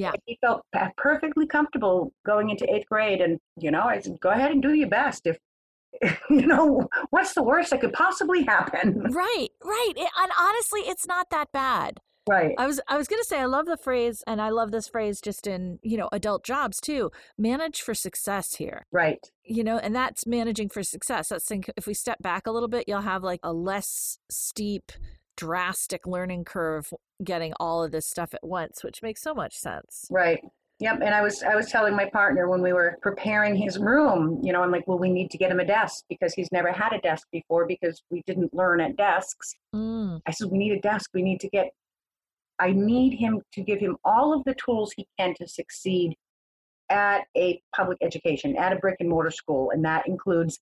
Yeah. 0.01 0.13
He 0.25 0.39
felt 0.41 0.63
perfectly 0.97 1.47
comfortable 1.47 2.13
going 2.25 2.49
into 2.49 2.65
eighth 2.73 2.87
grade, 2.89 3.21
and 3.21 3.39
you 3.59 3.71
know, 3.71 3.83
I 3.83 4.01
said, 4.01 4.19
go 4.21 4.31
ahead 4.31 4.51
and 4.51 4.63
do 4.63 4.73
your 4.73 4.89
best. 4.89 5.27
If 5.27 5.39
you 6.31 6.47
know, 6.47 6.89
what's 7.11 7.35
the 7.35 7.43
worst 7.43 7.71
that 7.71 7.81
could 7.83 7.93
possibly 7.93 8.43
happen? 8.45 9.03
Right, 9.13 9.49
right. 9.63 9.93
It- 9.97 10.11
and 10.19 10.33
honestly, 10.41 10.81
it's 10.81 11.07
not 11.07 11.29
that 11.31 11.53
bad. 11.53 11.99
Right. 12.29 12.55
I 12.59 12.67
was 12.67 12.81
I 12.89 12.97
was 12.97 13.09
going 13.09 13.21
to 13.21 13.27
say 13.27 13.41
I 13.41 13.47
love 13.47 13.67
the 13.67 13.77
phrase 13.77 14.23
and 14.27 14.41
I 14.41 14.51
love 14.51 14.71
this 14.71 14.89
phrase 14.89 15.21
just 15.21 15.47
in, 15.47 15.79
you 15.83 15.97
know, 15.97 16.09
adult 16.13 16.45
jobs 16.45 16.81
too. 16.81 17.11
Manage 17.37 17.83
for 17.83 17.93
success 17.93 18.55
here. 18.55 18.87
Right. 18.93 19.19
You 19.43 19.65
know, 19.65 19.79
and 19.79 19.95
that's 19.95 20.27
managing 20.27 20.69
for 20.69 20.83
success. 20.83 21.31
Let's 21.31 21.47
think 21.47 21.71
if 21.77 21.87
we 21.87 21.95
step 21.95 22.23
back 22.23 22.47
a 22.47 22.53
little 22.53 22.69
bit, 22.69 22.85
you'll 22.87 23.01
have 23.01 23.25
like 23.25 23.41
a 23.43 23.53
less 23.53 24.19
steep 24.31 24.93
drastic 25.37 26.07
learning 26.07 26.45
curve 26.45 26.93
getting 27.23 27.53
all 27.61 27.83
of 27.83 27.93
this 27.93 28.07
stuff 28.07 28.35
at 28.35 28.43
once, 28.43 28.83
which 28.83 29.03
makes 29.03 29.23
so 29.23 29.35
much 29.35 29.57
sense. 29.57 30.07
Right. 30.11 30.41
Yep. 30.81 31.01
And 31.05 31.15
I 31.15 31.21
was 31.21 31.43
I 31.43 31.55
was 31.55 31.71
telling 31.71 31.95
my 31.95 32.07
partner 32.07 32.49
when 32.49 32.63
we 32.63 32.73
were 32.73 32.97
preparing 33.03 33.55
his 33.55 33.79
room, 33.79 34.41
you 34.43 34.51
know, 34.51 34.63
I'm 34.63 34.71
like, 34.71 34.89
well, 34.89 34.99
we 34.99 35.11
need 35.11 35.31
to 35.31 35.39
get 35.39 35.51
him 35.51 35.61
a 35.61 35.65
desk 35.65 36.05
because 36.09 36.33
he's 36.33 36.51
never 36.53 36.73
had 36.73 36.95
a 36.95 37.01
desk 37.01 37.27
before 37.31 37.67
because 37.67 38.03
we 38.11 38.23
didn't 38.27 38.55
learn 38.55 38.81
at 38.81 38.97
desks. 38.97 39.55
Mm, 39.75 40.21
I 40.27 40.31
said, 40.31 40.51
we 40.51 40.57
need 40.57 40.73
a 40.73 40.81
desk. 40.81 41.11
We 41.13 41.23
need 41.23 41.41
to 41.41 41.49
get. 41.51 41.71
I 42.59 42.73
need 42.73 43.19
him 43.19 43.43
to 43.53 43.63
give 43.63 43.79
him 43.79 43.97
all 44.05 44.35
of 44.35 44.43
the 44.45 44.55
tools 44.55 44.93
he 44.97 45.07
can 45.19 45.35
to 45.37 45.49
succeed 45.49 46.15
at 46.91 47.23
a 47.37 47.61
public 47.75 47.99
education, 48.03 48.57
at 48.57 48.73
a 48.73 48.77
brick 48.77 48.97
and 49.01 49.09
mortar 49.09 49.31
school, 49.31 49.71
and 49.71 49.85
that 49.85 50.07
includes 50.07 50.59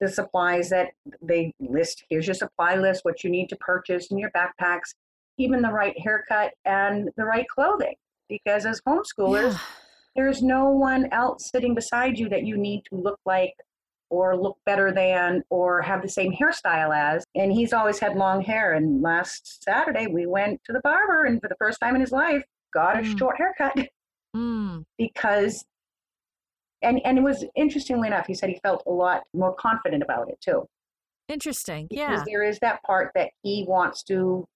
the 0.00 0.08
supplies 0.08 0.68
that 0.70 0.90
they 1.22 1.52
list. 1.60 2.04
Here's 2.10 2.26
your 2.26 2.34
supply 2.34 2.76
list, 2.76 3.04
what 3.04 3.24
you 3.24 3.30
need 3.30 3.48
to 3.48 3.56
purchase 3.56 4.08
in 4.10 4.18
your 4.18 4.30
backpacks, 4.30 4.94
even 5.38 5.62
the 5.62 5.70
right 5.70 5.98
haircut 5.98 6.52
and 6.64 7.10
the 7.16 7.24
right 7.24 7.46
clothing. 7.48 7.94
Because 8.28 8.66
as 8.66 8.80
homeschoolers, 8.86 9.52
yeah. 9.52 9.58
there's 10.16 10.42
no 10.42 10.70
one 10.70 11.06
else 11.12 11.50
sitting 11.50 11.74
beside 11.74 12.18
you 12.18 12.28
that 12.28 12.44
you 12.44 12.56
need 12.56 12.82
to 12.90 12.96
look 12.96 13.20
like 13.24 13.54
or 14.08 14.36
look 14.36 14.56
better 14.64 14.92
than 14.92 15.42
or 15.50 15.82
have 15.82 16.02
the 16.02 16.08
same 16.08 16.32
hairstyle 16.32 16.96
as. 16.96 17.24
And 17.34 17.52
he's 17.52 17.72
always 17.72 17.98
had 17.98 18.16
long 18.16 18.40
hair. 18.42 18.72
And 18.74 19.02
last 19.02 19.62
Saturday, 19.62 20.06
we 20.06 20.26
went 20.26 20.62
to 20.64 20.72
the 20.72 20.80
barber 20.80 21.24
and 21.24 21.40
for 21.40 21.48
the 21.48 21.56
first 21.56 21.78
time 21.80 21.94
in 21.94 22.00
his 22.00 22.12
life, 22.12 22.42
got 22.72 22.96
a 22.98 23.00
Mm. 23.02 23.18
short 23.18 23.36
haircut 23.38 23.76
Mm, 24.36 24.84
because. 24.98 25.64
And, 26.82 27.00
and 27.06 27.16
it 27.18 27.22
was 27.22 27.42
interestingly 27.56 28.06
enough, 28.06 28.26
he 28.26 28.34
said 28.34 28.50
he 28.50 28.60
felt 28.62 28.82
a 28.86 28.90
lot 28.90 29.22
more 29.32 29.54
confident 29.54 30.02
about 30.02 30.28
it 30.28 30.38
too. 30.40 30.68
interesting. 31.28 31.86
Because 31.88 32.18
Yeah. 32.20 32.24
there 32.26 32.42
is 32.44 32.58
that 32.60 32.82
part 32.84 33.10
that 33.14 33.30
he 33.42 33.64
wants 33.66 34.02
to 34.04 34.46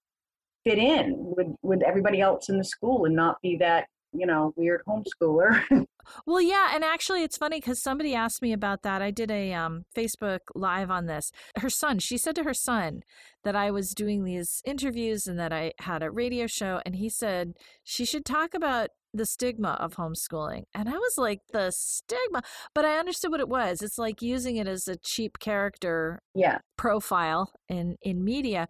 fit 0.63 0.77
in 0.77 1.15
with 1.17 1.47
with 1.61 1.81
everybody 1.83 2.21
else 2.21 2.49
in 2.49 2.57
the 2.57 2.63
school 2.63 3.05
and 3.05 3.15
not 3.15 3.41
be 3.41 3.57
that 3.57 3.87
you 4.13 4.25
know 4.25 4.53
weird 4.55 4.81
homeschooler. 4.87 5.61
Well 6.25 6.41
yeah 6.41 6.71
and 6.73 6.83
actually 6.83 7.21
it's 7.21 7.37
funny 7.37 7.59
because 7.59 7.79
somebody 7.79 8.15
asked 8.15 8.41
me 8.41 8.53
about 8.53 8.81
that. 8.81 9.03
I 9.03 9.11
did 9.11 9.29
a 9.29 9.53
um, 9.53 9.85
facebook 9.95 10.39
live 10.55 10.89
on 10.89 11.05
this. 11.05 11.31
Her 11.57 11.69
son 11.69 11.99
she 11.99 12.17
said 12.17 12.35
to 12.37 12.43
her 12.43 12.55
son 12.55 13.01
that 13.43 13.55
i 13.55 13.71
was 13.71 13.93
doing 13.93 14.23
these 14.23 14.61
interviews 14.65 15.27
and 15.27 15.39
that 15.39 15.53
i 15.53 15.73
had 15.79 16.03
a 16.03 16.11
radio 16.11 16.47
show 16.47 16.81
and 16.85 16.95
he 16.95 17.09
said 17.09 17.53
she 17.83 18.05
should 18.05 18.25
talk 18.25 18.53
about 18.53 18.89
the 19.13 19.25
stigma 19.25 19.77
of 19.79 19.95
homeschooling 19.95 20.63
and 20.73 20.87
i 20.87 20.93
was 20.93 21.17
like 21.17 21.41
the 21.51 21.71
stigma? 21.71 22.41
But 22.73 22.85
i 22.85 22.97
understood 22.97 23.31
what 23.31 23.39
it 23.39 23.49
was. 23.49 23.81
It's 23.81 23.97
like 23.97 24.21
using 24.21 24.55
it 24.57 24.67
as 24.67 24.87
a 24.87 24.97
cheap 24.97 25.39
character 25.39 26.21
yeah. 26.33 26.59
profile 26.77 27.51
in 27.69 27.97
in 28.01 28.23
media 28.23 28.67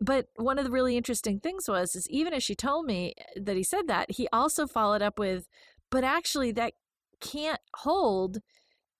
but 0.00 0.26
one 0.36 0.58
of 0.58 0.64
the 0.64 0.70
really 0.70 0.96
interesting 0.96 1.40
things 1.40 1.68
was 1.68 1.94
is 1.94 2.08
even 2.08 2.32
as 2.32 2.42
she 2.42 2.54
told 2.54 2.86
me 2.86 3.14
eh, 3.18 3.40
that 3.40 3.56
he 3.56 3.62
said 3.62 3.86
that 3.88 4.10
he 4.12 4.28
also 4.32 4.66
followed 4.66 5.02
up 5.02 5.18
with 5.18 5.48
but 5.90 6.04
actually 6.04 6.52
that 6.52 6.72
can't 7.20 7.60
hold 7.74 8.38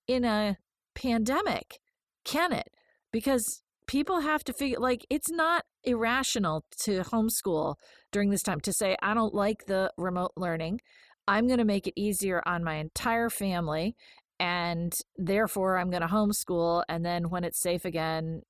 in 0.06 0.24
a 0.24 0.56
pandemic 0.94 1.78
can 2.24 2.52
it? 2.52 2.68
Because 3.12 3.62
people 3.86 4.20
have 4.20 4.44
to 4.44 4.52
figure 4.52 4.78
like 4.78 5.04
it's 5.10 5.30
not 5.30 5.64
irrational 5.82 6.64
to 6.78 7.00
homeschool 7.00 7.74
during 8.12 8.30
this 8.30 8.42
time 8.42 8.60
to 8.60 8.72
say 8.72 8.96
i 9.02 9.14
don't 9.14 9.34
like 9.34 9.66
the 9.66 9.92
remote 9.96 10.32
learning. 10.36 10.80
I'm 11.26 11.46
going 11.46 11.58
to 11.58 11.64
make 11.64 11.86
it 11.86 11.94
easier 11.96 12.42
on 12.46 12.62
my 12.62 12.76
entire 12.76 13.30
family 13.30 13.96
and 14.38 14.92
therefore 15.16 15.78
i'm 15.78 15.90
going 15.90 16.02
to 16.02 16.08
homeschool 16.08 16.84
and 16.88 17.04
then 17.04 17.30
when 17.30 17.42
it's 17.42 17.60
safe 17.60 17.84
again 17.84 18.42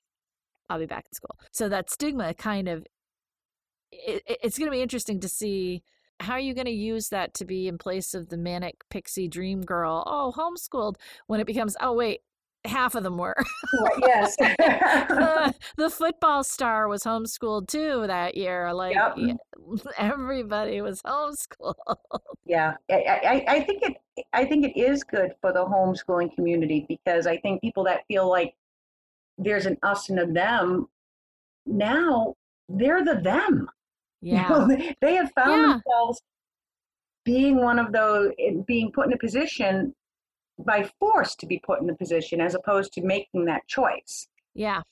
I'll 0.71 0.79
be 0.79 0.87
back 0.87 1.05
in 1.11 1.15
school. 1.15 1.37
So 1.51 1.69
that 1.69 1.91
stigma 1.91 2.33
kind 2.33 2.69
of 2.69 2.87
it, 3.93 4.23
it's 4.27 4.57
going 4.57 4.71
to 4.71 4.75
be 4.75 4.83
interesting 4.83 5.21
to 5.21 5.29
see 5.29 5.83
how 6.21 6.35
are 6.35 6.41
you 6.41 6.55
going 6.55 6.67
to 6.67 6.71
use 6.71 7.09
that 7.09 7.35
to 7.35 7.45
be 7.45 7.67
in 7.67 7.79
place 7.79 8.15
of 8.15 8.29
the 8.29 8.37
manic 8.37 8.77
pixie 8.89 9.27
dream 9.27 9.63
girl 9.63 10.05
oh 10.07 10.33
homeschooled 10.37 10.95
when 11.27 11.41
it 11.41 11.47
becomes 11.47 11.77
oh 11.81 11.95
wait 11.95 12.21
half 12.67 12.95
of 12.95 13.03
them 13.03 13.17
were 13.17 13.35
yes 14.01 14.37
the, 14.37 14.55
uh, 15.19 15.51
the, 15.79 15.89
football 15.89 16.45
star 16.45 16.89
was 16.89 17.03
homeschooled 17.03 17.67
too 17.67 18.07
that 18.07 18.37
year 18.37 18.73
like 18.73 18.95
yep. 18.95 19.17
everybody 19.99 20.83
was 20.83 21.01
homeschooled 21.03 21.75
yeah 22.45 22.75
I, 22.91 22.95
I, 22.95 23.45
I 23.49 23.61
think 23.63 23.83
it 23.83 23.97
i 24.35 24.45
think 24.45 24.67
it 24.67 24.79
is 24.79 25.03
good 25.03 25.35
for 25.41 25.55
the 25.55 25.65
homeschooling 25.65 26.35
community 26.35 26.85
because 26.87 27.27
i 27.27 27.39
think 27.39 27.63
people 27.63 27.83
that 27.85 28.03
feel 28.09 28.29
like 28.29 28.55
there's 29.39 29.67
an 29.67 29.77
us 29.83 30.09
and 30.09 30.19
a 30.19 30.27
them. 30.27 30.89
Now 31.67 32.35
they're 32.69 33.05
the 33.05 33.21
them. 33.21 33.69
Yeah. 34.23 34.51
You 34.51 34.77
know, 34.77 34.93
they 35.01 35.15
have 35.15 35.33
found 35.33 35.63
yeah. 35.63 35.67
themselves 35.69 36.21
being 37.25 37.57
one 37.57 37.79
of 37.79 37.91
those, 37.91 38.33
eh, 38.39 38.53
being 38.67 38.93
put 38.93 39.07
in 39.07 39.15
a 39.15 39.17
position 39.17 39.95
by 40.59 40.91
force 40.99 41.35
to 41.37 41.47
be 41.47 41.59
put 41.65 41.81
in 41.81 41.89
a 41.89 41.95
position 41.95 42.39
as 42.39 42.55
opposed 42.55 42.93
to 42.93 43.03
making 43.03 43.47
that 43.47 43.67
choice. 43.67 44.29
Yeah. 44.55 44.83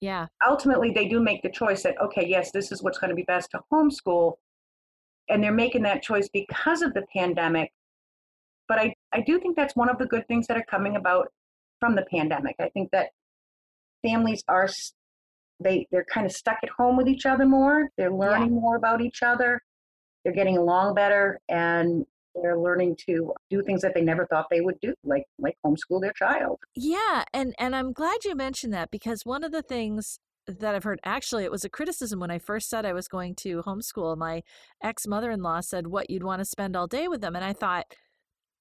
Yeah. 0.00 0.26
Ultimately, 0.46 0.90
they 0.90 1.08
do 1.08 1.20
make 1.20 1.42
the 1.42 1.50
choice 1.50 1.82
that, 1.84 2.00
okay, 2.00 2.26
yes, 2.26 2.50
this 2.50 2.70
is 2.72 2.82
what's 2.82 2.98
going 2.98 3.10
to 3.10 3.16
be 3.16 3.22
best 3.22 3.50
to 3.52 3.60
homeschool. 3.72 4.34
And 5.28 5.42
they're 5.42 5.52
making 5.52 5.82
that 5.82 6.02
choice 6.02 6.28
because 6.32 6.82
of 6.82 6.92
the 6.94 7.04
pandemic. 7.12 7.72
But 8.68 8.78
I, 8.78 8.94
I 9.12 9.20
do 9.20 9.38
think 9.38 9.56
that's 9.56 9.76
one 9.76 9.88
of 9.88 9.98
the 9.98 10.06
good 10.06 10.26
things 10.28 10.46
that 10.48 10.56
are 10.56 10.66
coming 10.68 10.96
about 10.96 11.28
from 11.80 11.94
the 11.94 12.04
pandemic. 12.10 12.56
I 12.58 12.68
think 12.70 12.90
that 12.92 13.10
families 14.06 14.42
are 14.48 14.68
they 15.60 15.86
they're 15.90 16.06
kind 16.12 16.26
of 16.26 16.32
stuck 16.32 16.58
at 16.62 16.68
home 16.70 16.96
with 16.96 17.08
each 17.08 17.26
other 17.26 17.46
more. 17.46 17.88
They're 17.96 18.12
learning 18.12 18.54
yeah. 18.54 18.60
more 18.60 18.76
about 18.76 19.00
each 19.00 19.22
other. 19.22 19.60
They're 20.24 20.34
getting 20.34 20.58
along 20.58 20.94
better 20.94 21.40
and 21.48 22.04
they're 22.42 22.58
learning 22.58 22.96
to 23.06 23.32
do 23.50 23.62
things 23.62 23.82
that 23.82 23.94
they 23.94 24.02
never 24.02 24.26
thought 24.26 24.46
they 24.50 24.60
would 24.60 24.78
do 24.80 24.94
like 25.04 25.24
like 25.38 25.56
homeschool 25.64 26.00
their 26.00 26.12
child 26.12 26.58
yeah 26.74 27.24
and 27.32 27.54
and 27.58 27.74
i'm 27.74 27.92
glad 27.92 28.24
you 28.24 28.34
mentioned 28.34 28.72
that 28.74 28.90
because 28.90 29.24
one 29.24 29.42
of 29.42 29.52
the 29.52 29.62
things 29.62 30.18
that 30.46 30.74
i've 30.74 30.84
heard 30.84 31.00
actually 31.04 31.44
it 31.44 31.50
was 31.50 31.64
a 31.64 31.68
criticism 31.68 32.20
when 32.20 32.30
i 32.30 32.38
first 32.38 32.68
said 32.68 32.84
i 32.84 32.92
was 32.92 33.08
going 33.08 33.34
to 33.34 33.62
homeschool 33.62 34.16
my 34.16 34.42
ex 34.82 35.06
mother-in-law 35.06 35.60
said 35.60 35.86
what 35.86 36.10
you'd 36.10 36.22
want 36.22 36.40
to 36.40 36.44
spend 36.44 36.76
all 36.76 36.86
day 36.86 37.08
with 37.08 37.20
them 37.20 37.34
and 37.34 37.44
i 37.44 37.52
thought 37.52 37.86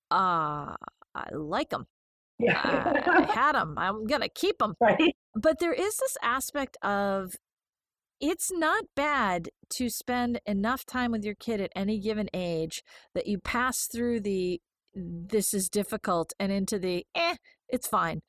ah 0.10 0.74
uh, 0.74 0.76
i 1.16 1.36
like 1.36 1.70
them 1.70 1.86
yeah. 2.40 3.02
I, 3.06 3.22
I 3.24 3.34
had 3.34 3.54
them 3.54 3.76
i'm 3.78 4.06
gonna 4.06 4.30
keep 4.30 4.58
them 4.60 4.76
right 4.80 5.16
but 5.36 5.60
there 5.60 5.74
is 5.74 5.98
this 5.98 6.18
aspect 6.22 6.78
of 6.82 7.36
it's 8.22 8.52
not 8.52 8.86
bad 8.96 9.50
to 9.72 9.90
spend 9.90 10.40
enough 10.46 10.86
time 10.86 11.12
with 11.12 11.24
your 11.26 11.36
kid 11.36 11.60
at 11.60 11.72
any 11.76 12.00
given 12.00 12.30
age 12.34 12.82
that 13.14 13.28
you 13.28 13.40
pass 13.40 13.88
through 13.88 14.22
the 14.22 14.62
this 14.96 15.54
is 15.54 15.70
difficult 15.70 16.34
and 16.40 16.52
into 16.52 16.80
the 16.80 17.06
eh, 17.16 17.36
it's 17.68 17.88
fine. 17.88 18.22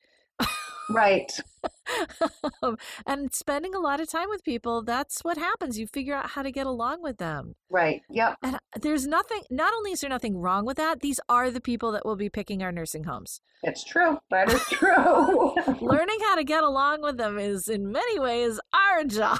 Right. 0.89 1.31
and 3.05 3.33
spending 3.33 3.73
a 3.73 3.79
lot 3.79 3.99
of 3.99 4.09
time 4.09 4.29
with 4.29 4.43
people, 4.43 4.83
that's 4.83 5.23
what 5.23 5.37
happens. 5.37 5.77
You 5.77 5.87
figure 5.87 6.15
out 6.15 6.31
how 6.31 6.41
to 6.43 6.51
get 6.51 6.67
along 6.67 7.01
with 7.01 7.17
them. 7.17 7.55
Right. 7.69 8.01
Yep. 8.09 8.37
And 8.43 8.59
there's 8.79 9.07
nothing, 9.07 9.41
not 9.49 9.73
only 9.73 9.91
is 9.91 10.01
there 10.01 10.09
nothing 10.09 10.37
wrong 10.37 10.65
with 10.65 10.77
that, 10.77 11.01
these 11.01 11.19
are 11.29 11.51
the 11.51 11.61
people 11.61 11.91
that 11.93 12.05
will 12.05 12.15
be 12.15 12.29
picking 12.29 12.63
our 12.63 12.71
nursing 12.71 13.05
homes. 13.05 13.41
It's 13.63 13.83
true. 13.83 14.17
That 14.29 14.51
is 14.51 14.61
true. 14.71 15.55
Learning 15.81 16.17
how 16.21 16.35
to 16.35 16.43
get 16.43 16.63
along 16.63 17.01
with 17.01 17.17
them 17.17 17.39
is, 17.39 17.67
in 17.67 17.91
many 17.91 18.19
ways, 18.19 18.59
our 18.73 19.03
job. 19.05 19.39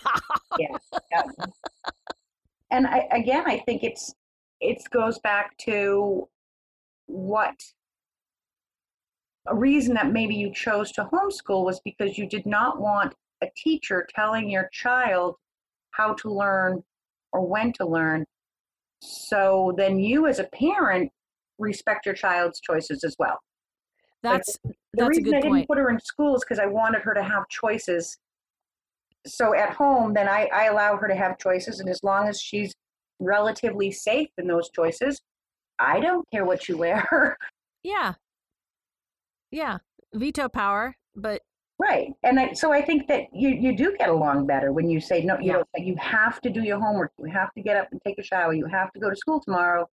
yeah. 0.57 0.77
yeah. 1.11 1.23
And 2.71 2.87
I, 2.87 3.07
again, 3.11 3.43
I 3.45 3.59
think 3.59 3.83
it's, 3.83 4.13
it 4.59 4.81
goes 4.91 5.19
back 5.19 5.57
to 5.59 6.27
what 7.05 7.55
a 9.47 9.55
reason 9.55 9.93
that 9.95 10.11
maybe 10.11 10.35
you 10.35 10.51
chose 10.53 10.91
to 10.93 11.05
homeschool 11.05 11.65
was 11.65 11.79
because 11.83 12.17
you 12.17 12.27
did 12.27 12.45
not 12.45 12.79
want 12.79 13.13
a 13.41 13.47
teacher 13.55 14.07
telling 14.13 14.49
your 14.49 14.69
child 14.71 15.35
how 15.91 16.13
to 16.13 16.29
learn 16.29 16.83
or 17.31 17.45
when 17.45 17.73
to 17.73 17.85
learn. 17.85 18.25
So 19.01 19.73
then 19.77 19.99
you 19.99 20.27
as 20.27 20.39
a 20.39 20.45
parent 20.45 21.11
respect 21.59 22.05
your 22.05 22.15
child's 22.15 22.59
choices 22.59 23.03
as 23.03 23.15
well. 23.19 23.39
That's 24.23 24.57
like, 24.63 24.75
the 24.93 25.03
that's 25.03 25.17
reason 25.17 25.33
I 25.33 25.39
didn't 25.39 25.51
point. 25.51 25.67
put 25.67 25.77
her 25.77 25.89
in 25.89 25.99
school 25.99 26.35
is 26.35 26.43
because 26.43 26.59
I 26.59 26.65
wanted 26.65 27.01
her 27.01 27.13
to 27.13 27.23
have 27.23 27.47
choices. 27.49 28.17
So 29.25 29.53
at 29.53 29.73
home, 29.73 30.13
then 30.13 30.27
I, 30.27 30.49
I 30.53 30.65
allow 30.65 30.95
her 30.97 31.07
to 31.07 31.15
have 31.15 31.37
choices, 31.37 31.79
and 31.79 31.89
as 31.89 32.03
long 32.03 32.27
as 32.27 32.41
she's 32.41 32.73
relatively 33.19 33.91
safe 33.91 34.29
in 34.37 34.47
those 34.47 34.69
choices, 34.69 35.21
I 35.79 35.99
don't 35.99 36.25
care 36.31 36.45
what 36.45 36.67
you 36.67 36.77
wear. 36.77 37.37
Yeah, 37.83 38.15
yeah, 39.51 39.77
veto 40.13 40.49
power, 40.49 40.95
but 41.15 41.41
right. 41.79 42.13
And 42.23 42.39
I, 42.39 42.53
so 42.53 42.71
I 42.71 42.81
think 42.81 43.07
that 43.07 43.23
you 43.33 43.49
you 43.49 43.75
do 43.75 43.95
get 43.97 44.09
along 44.09 44.47
better 44.47 44.71
when 44.71 44.89
you 44.89 44.99
say 44.99 45.23
no. 45.23 45.37
You 45.39 45.45
yeah. 45.45 45.53
know, 45.53 45.63
you 45.77 45.95
have 45.99 46.41
to 46.41 46.49
do 46.49 46.61
your 46.61 46.79
homework. 46.79 47.11
You 47.19 47.31
have 47.31 47.53
to 47.53 47.61
get 47.61 47.77
up 47.77 47.87
and 47.91 48.01
take 48.05 48.17
a 48.17 48.23
shower. 48.23 48.53
You 48.53 48.65
have 48.67 48.91
to 48.93 48.99
go 48.99 49.09
to 49.09 49.15
school 49.15 49.41
tomorrow. 49.41 49.89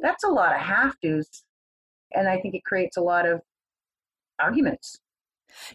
That's 0.00 0.24
a 0.24 0.28
lot 0.28 0.54
of 0.54 0.60
have 0.60 0.94
tos, 1.04 1.44
and 2.12 2.28
I 2.28 2.40
think 2.40 2.54
it 2.54 2.64
creates 2.64 2.96
a 2.96 3.02
lot 3.02 3.26
of 3.26 3.40
arguments. 4.38 4.98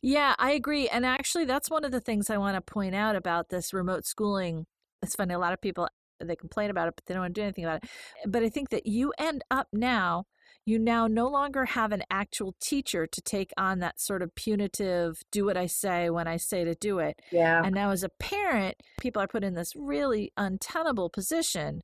Yeah, 0.02 0.36
I 0.38 0.52
agree. 0.52 0.88
And 0.88 1.06
actually, 1.06 1.46
that's 1.46 1.70
one 1.70 1.84
of 1.84 1.92
the 1.92 2.00
things 2.00 2.30
I 2.30 2.38
want 2.38 2.56
to 2.56 2.62
point 2.62 2.96
out 2.96 3.16
about 3.16 3.50
this 3.50 3.74
remote 3.74 4.06
schooling. 4.06 4.66
It's 5.02 5.16
funny, 5.16 5.34
a 5.34 5.40
lot 5.40 5.54
of 5.54 5.62
people 5.62 5.88
they 6.20 6.36
complain 6.36 6.70
about 6.70 6.88
it, 6.88 6.96
but 6.96 7.06
they 7.06 7.14
don't 7.14 7.22
want 7.22 7.36
to 7.36 7.42
do 7.42 7.44
anything 7.44 7.66
about 7.66 7.84
it. 7.84 7.90
But 8.26 8.44
I 8.44 8.50
think 8.50 8.70
that 8.70 8.86
you 8.86 9.14
end 9.18 9.44
up 9.52 9.68
now 9.74 10.26
you 10.66 10.80
now 10.80 11.08
no 11.08 11.28
longer 11.28 11.66
have 11.66 11.92
an 11.92 12.04
actual 12.10 12.56
teacher 12.62 13.06
to 13.06 13.22
take 13.22 13.52
on 13.58 13.80
that 13.80 14.00
sort 14.00 14.22
of 14.22 14.34
punitive 14.36 15.22
do 15.32 15.46
what 15.46 15.58
I 15.58 15.68
say 15.68 16.10
when 16.10 16.28
I 16.28 16.38
say 16.38 16.64
to 16.64 16.74
do 16.76 17.00
it. 17.00 17.20
Yeah. 17.32 17.62
And 17.64 17.76
now 17.76 17.92
as 17.92 18.04
a 18.04 18.10
parent, 18.20 18.76
people 19.00 19.22
are 19.22 19.28
put 19.28 19.44
in 19.44 19.56
this 19.56 19.74
really 19.76 20.32
untenable 20.38 21.10
position 21.10 21.82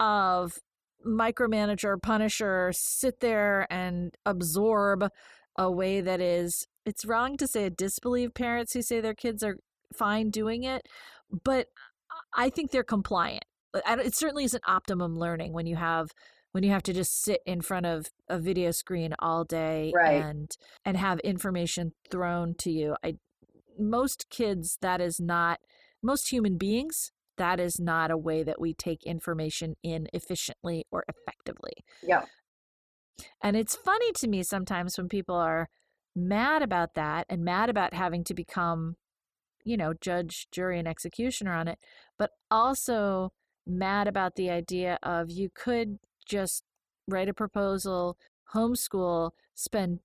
of 0.00 0.58
micromanager, 1.06 2.00
punisher, 2.02 2.72
sit 2.74 3.20
there 3.20 3.66
and 3.70 4.14
absorb 4.24 5.08
a 5.56 5.70
way 5.70 6.00
that 6.00 6.20
is 6.20 6.66
it's 6.86 7.04
wrong 7.04 7.36
to 7.36 7.46
say 7.46 7.68
disbelieve 7.68 8.34
parents 8.34 8.72
who 8.72 8.82
say 8.82 9.00
their 9.00 9.14
kids 9.14 9.42
are 9.42 9.56
fine 9.94 10.30
doing 10.30 10.64
it, 10.64 10.86
but 11.44 11.68
I 12.34 12.50
think 12.50 12.70
they're 12.70 12.82
compliant. 12.82 13.44
It 13.86 14.14
certainly 14.14 14.44
isn't 14.44 14.62
optimum 14.66 15.18
learning 15.18 15.52
when 15.52 15.66
you 15.66 15.76
have 15.76 16.10
when 16.54 16.62
you 16.62 16.70
have 16.70 16.84
to 16.84 16.92
just 16.92 17.20
sit 17.20 17.40
in 17.44 17.60
front 17.60 17.84
of 17.84 18.06
a 18.28 18.38
video 18.38 18.70
screen 18.70 19.12
all 19.18 19.42
day 19.42 19.92
right. 19.92 20.22
and 20.22 20.56
and 20.84 20.96
have 20.96 21.18
information 21.20 21.92
thrown 22.08 22.54
to 22.60 22.70
you. 22.70 22.94
I 23.04 23.16
most 23.76 24.30
kids 24.30 24.78
that 24.80 25.00
is 25.00 25.20
not 25.20 25.58
most 26.00 26.30
human 26.30 26.56
beings 26.56 27.10
that 27.36 27.58
is 27.58 27.80
not 27.80 28.12
a 28.12 28.16
way 28.16 28.44
that 28.44 28.60
we 28.60 28.72
take 28.72 29.02
information 29.02 29.74
in 29.82 30.06
efficiently 30.12 30.84
or 30.92 31.04
effectively. 31.08 31.72
Yeah. 32.00 32.22
And 33.42 33.56
it's 33.56 33.74
funny 33.74 34.12
to 34.12 34.28
me 34.28 34.44
sometimes 34.44 34.96
when 34.96 35.08
people 35.08 35.34
are 35.34 35.68
mad 36.14 36.62
about 36.62 36.94
that 36.94 37.26
and 37.28 37.44
mad 37.44 37.68
about 37.68 37.92
having 37.94 38.22
to 38.22 38.34
become 38.34 38.94
you 39.64 39.76
know, 39.76 39.94
judge, 40.00 40.46
jury, 40.52 40.78
and 40.78 40.86
executioner 40.86 41.52
on 41.52 41.68
it, 41.68 41.78
but 42.18 42.30
also 42.50 43.32
mad 43.66 44.06
about 44.06 44.36
the 44.36 44.50
idea 44.50 44.98
of 45.02 45.30
you 45.30 45.48
could 45.54 45.96
just 46.24 46.64
write 47.08 47.28
a 47.28 47.34
proposal, 47.34 48.16
homeschool, 48.54 49.32
spend 49.54 50.00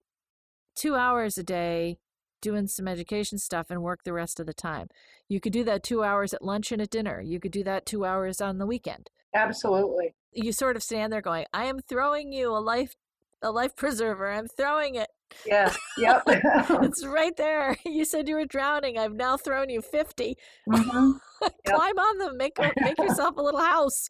two 0.76 0.96
hours 0.96 1.38
a 1.38 1.44
day 1.44 1.98
doing 2.42 2.68
some 2.68 2.88
education 2.88 3.38
stuff 3.38 3.68
and 3.70 3.82
work 3.82 4.04
the 4.04 4.14
rest 4.14 4.40
of 4.40 4.46
the 4.46 4.54
time. 4.54 4.88
You 5.28 5.40
could 5.40 5.54
do 5.54 5.64
that 5.66 5.84
two 5.84 6.04
hours 6.04 6.34
at 6.34 6.44
lunch 6.44 6.72
and 6.72 6.82
at 6.82 6.90
dinner. 6.90 7.22
You 7.22 7.40
could 7.40 7.52
do 7.52 7.64
that 7.64 7.86
two 7.86 8.06
hours 8.06 8.40
on 8.40 8.58
the 8.58 8.66
weekend. 8.66 9.10
Absolutely. 9.36 10.16
You 10.32 10.52
sort 10.52 10.76
of 10.76 10.84
stand 10.84 11.12
there 11.12 11.22
going, 11.22 11.46
I 11.54 11.66
am 11.66 11.80
throwing 11.80 12.32
you 12.32 12.56
a 12.56 12.60
life 12.60 12.96
a 13.42 13.52
life 13.52 13.76
preserver. 13.76 14.32
I'm 14.32 14.48
throwing 14.48 14.96
it. 14.96 15.10
Yeah. 15.46 15.74
Yep. 15.98 16.24
it's 16.28 17.06
right 17.06 17.36
there. 17.36 17.78
You 17.86 18.06
said 18.06 18.28
you 18.30 18.36
were 18.36 18.46
drowning. 18.46 18.98
I've 18.98 19.14
now 19.14 19.36
thrown 19.36 19.70
you 19.70 19.82
50. 19.82 20.38
Mm-hmm. 20.70 21.12
Yep. 21.42 21.76
Climb 21.76 21.98
on 21.98 22.18
them. 22.18 22.36
Make 22.36 22.58
make 22.82 22.98
yourself 22.98 23.38
a 23.38 23.42
little 23.42 23.62
house. 23.62 24.10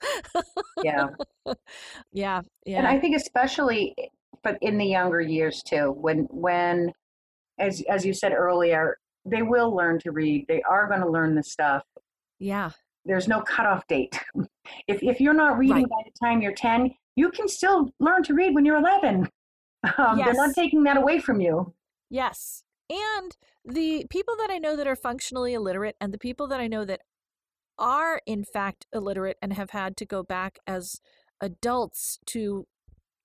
yeah. 0.84 1.10
Yeah. 2.12 2.42
Yeah. 2.66 2.80
And 2.80 2.88
I 2.88 3.00
think 3.00 3.16
especially 3.16 3.94
but 4.44 4.58
in 4.62 4.80
the 4.80 4.86
younger 4.86 5.22
years 5.22 5.62
too, 5.64 5.92
when 5.92 6.28
when 6.32 6.92
as 7.60 7.84
as 7.90 8.06
you 8.06 8.14
said 8.14 8.34
earlier, 8.34 8.98
they 9.26 9.42
will 9.42 9.76
learn 9.76 10.00
to 10.00 10.12
read. 10.12 10.46
They 10.48 10.62
are 10.64 10.88
going 10.88 11.02
to 11.02 11.10
learn 11.10 11.36
this 11.36 11.52
stuff. 11.52 11.84
Yeah. 12.40 12.72
There's 13.06 13.28
no 13.28 13.42
cutoff 13.42 13.86
date. 13.88 14.20
If 14.88 15.04
if 15.04 15.20
you're 15.22 15.34
not 15.34 15.58
reading 15.58 15.84
right. 15.84 15.90
by 15.90 16.04
the 16.06 16.26
time 16.26 16.42
you're 16.42 16.54
10, 16.54 16.92
you 17.16 17.30
can 17.30 17.48
still 17.48 17.92
learn 18.00 18.24
to 18.24 18.34
read 18.34 18.54
when 18.56 18.66
you're 18.66 18.78
11. 18.78 19.28
Um, 19.98 20.18
yes. 20.18 20.26
They're 20.26 20.48
not 20.48 20.56
taking 20.56 20.84
that 20.84 20.98
away 20.98 21.20
from 21.20 21.40
you. 21.40 21.74
Yes. 22.10 22.64
And 22.90 23.36
the 23.66 24.06
people 24.10 24.36
that 24.38 24.50
I 24.50 24.58
know 24.58 24.76
that 24.76 24.88
are 24.88 24.96
functionally 24.96 25.54
illiterate 25.54 25.96
and 26.02 26.14
the 26.14 26.18
people 26.18 26.48
that 26.48 26.60
I 26.60 26.68
know 26.68 26.86
that 26.86 27.02
are 27.78 28.22
in 28.26 28.44
fact 28.44 28.88
illiterate 28.94 29.38
and 29.42 29.54
have 29.54 29.70
had 29.70 29.96
to 29.98 30.06
go 30.06 30.24
back 30.24 30.58
as 30.68 31.00
adults 31.40 32.20
to, 32.28 32.66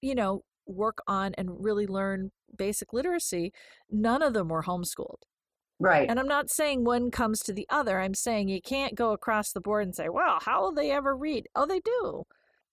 you 0.01 0.15
know, 0.15 0.43
work 0.67 0.99
on 1.07 1.35
and 1.35 1.65
really 1.65 1.87
learn 1.87 2.31
basic 2.57 2.93
literacy, 2.93 3.53
none 3.91 4.23
of 4.23 4.33
them 4.33 4.49
were 4.49 4.63
homeschooled. 4.63 5.23
Right. 5.81 6.09
And 6.09 6.21
I'm 6.21 6.29
not 6.29 6.51
saying 6.51 6.85
one 6.85 7.11
comes 7.11 7.41
to 7.41 7.53
the 7.53 7.67
other. 7.69 7.99
I'm 7.99 8.15
saying 8.15 8.49
you 8.49 8.63
can't 8.63 8.95
go 8.95 9.13
across 9.13 9.53
the 9.53 9.61
board 9.61 9.85
and 9.85 9.95
say, 9.95 10.09
well, 10.09 10.39
how 10.41 10.63
will 10.63 10.73
they 10.73 10.93
ever 10.93 11.17
read? 11.17 11.49
Oh, 11.55 11.67
they 11.67 11.81
do. 11.81 12.25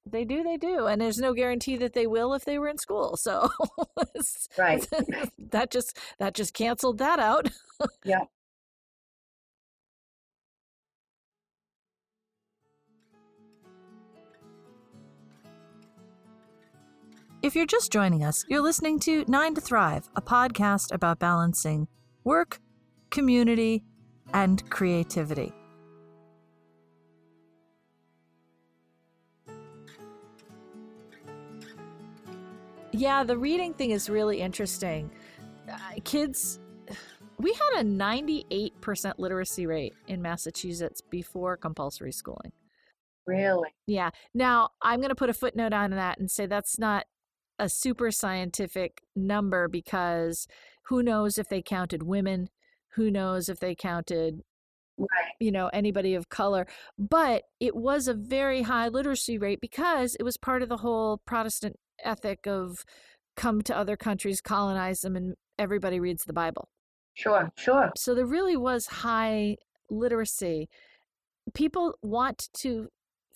They 0.10 0.26
do, 0.26 0.44
they 0.44 0.58
do. 0.58 0.88
And 0.88 1.00
there's 1.00 1.20
no 1.20 1.34
guarantee 1.34 1.78
that 1.78 1.94
they 1.94 2.08
will 2.08 2.34
if 2.34 2.44
they 2.44 2.58
were 2.58 2.68
in 2.68 2.78
school. 2.78 3.18
So 3.18 3.50
Right. 4.58 4.88
that 5.52 5.72
just 5.72 5.98
that 6.20 6.34
just 6.34 6.54
canceled 6.54 6.98
that 6.98 7.20
out. 7.20 7.50
yeah. 8.04 8.26
If 17.44 17.56
you're 17.56 17.66
just 17.66 17.92
joining 17.92 18.24
us, 18.24 18.46
you're 18.48 18.62
listening 18.62 19.00
to 19.00 19.26
Nine 19.28 19.56
to 19.56 19.62
Thrive, 19.62 20.08
a 20.16 20.22
podcast 20.22 20.94
about 20.94 21.18
balancing 21.18 21.88
work, 22.24 22.60
community, 23.10 23.84
and 24.32 24.68
creativity. 24.70 25.52
Yeah, 32.92 33.24
the 33.24 33.38
reading 33.38 33.74
thing 33.74 33.92
is 33.92 34.10
really 34.10 34.42
interesting. 34.42 35.12
Uh, 35.72 35.78
kids, 36.04 36.60
we 37.38 37.54
had 37.54 37.82
a 37.82 37.84
98% 37.84 39.14
literacy 39.18 39.66
rate 39.66 39.94
in 40.08 40.22
Massachusetts 40.22 41.02
before 41.02 41.58
compulsory 41.58 42.12
schooling. 42.12 42.52
Really? 43.26 43.70
Yeah. 43.88 44.10
Now, 44.34 44.70
I'm 44.82 45.00
going 45.00 45.10
to 45.10 45.16
put 45.16 45.30
a 45.30 45.34
footnote 45.34 45.74
on 45.74 45.92
that 45.92 46.20
and 46.20 46.30
say 46.30 46.48
that's 46.48 46.78
not 46.78 47.06
a 47.60 47.70
super 47.70 48.12
scientific 48.12 49.02
number 49.16 49.68
because 49.68 50.48
who 50.86 51.02
knows 51.02 51.38
if 51.38 51.48
they 51.48 51.62
counted 51.62 52.04
women, 52.04 52.50
who 52.96 53.10
knows 53.10 53.48
if 53.48 53.60
they 53.60 53.76
counted 53.76 54.42
right. 54.98 55.34
you 55.40 55.52
know 55.52 55.70
anybody 55.74 56.16
of 56.16 56.30
color 56.30 56.68
but 56.98 57.44
it 57.60 57.76
was 57.76 58.08
a 58.08 58.14
very 58.14 58.64
high 58.64 58.88
literacy 58.88 59.38
rate 59.38 59.62
because 59.62 60.16
it 60.16 60.24
was 60.24 60.38
part 60.38 60.62
of 60.62 60.70
the 60.70 60.78
whole 60.78 61.22
protestant 61.26 61.78
ethic 62.04 62.48
of 62.48 62.84
come 63.36 63.62
to 63.62 63.76
other 63.76 63.96
countries 63.96 64.42
colonize 64.42 65.00
them 65.00 65.16
and 65.16 65.36
everybody 65.58 66.00
reads 66.00 66.26
the 66.26 66.34
bible. 66.34 66.70
Sure 67.14 67.52
sure. 67.58 67.92
So 67.98 68.16
there 68.16 68.26
really 68.26 68.58
was 68.58 68.88
high 68.88 69.58
literacy. 69.90 70.70
People 71.54 71.96
want 72.02 72.50
to 72.60 72.88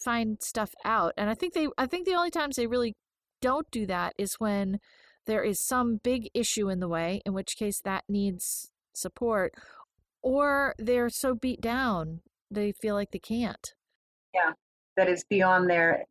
find 0.03 0.37
stuff 0.41 0.71
out 0.83 1.13
and 1.15 1.29
i 1.29 1.33
think 1.33 1.53
they 1.53 1.69
i 1.77 1.85
think 1.85 2.05
the 2.05 2.13
only 2.13 2.29
times 2.29 2.57
they 2.57 2.67
really 2.67 2.93
don't 3.41 3.71
do 3.71 3.85
that 3.85 4.13
is 4.17 4.35
when 4.39 4.77
there 5.25 5.43
is 5.43 5.59
some 5.59 5.99
big 6.03 6.29
issue 6.33 6.69
in 6.69 6.79
the 6.79 6.87
way, 6.87 7.21
in 7.25 7.33
which 7.33 7.57
case 7.57 7.81
that 7.81 8.03
needs 8.07 8.71
support, 8.93 9.53
or 10.21 10.75
they're 10.77 11.09
so 11.09 11.35
beat 11.35 11.61
down 11.61 12.21
they 12.51 12.71
feel 12.71 12.93
like 12.93 13.11
they 13.11 13.19
can't. 13.19 13.73
Yeah, 14.33 14.51
that 14.97 15.09
is 15.09 15.23
beyond 15.23 15.69
their 15.69 16.05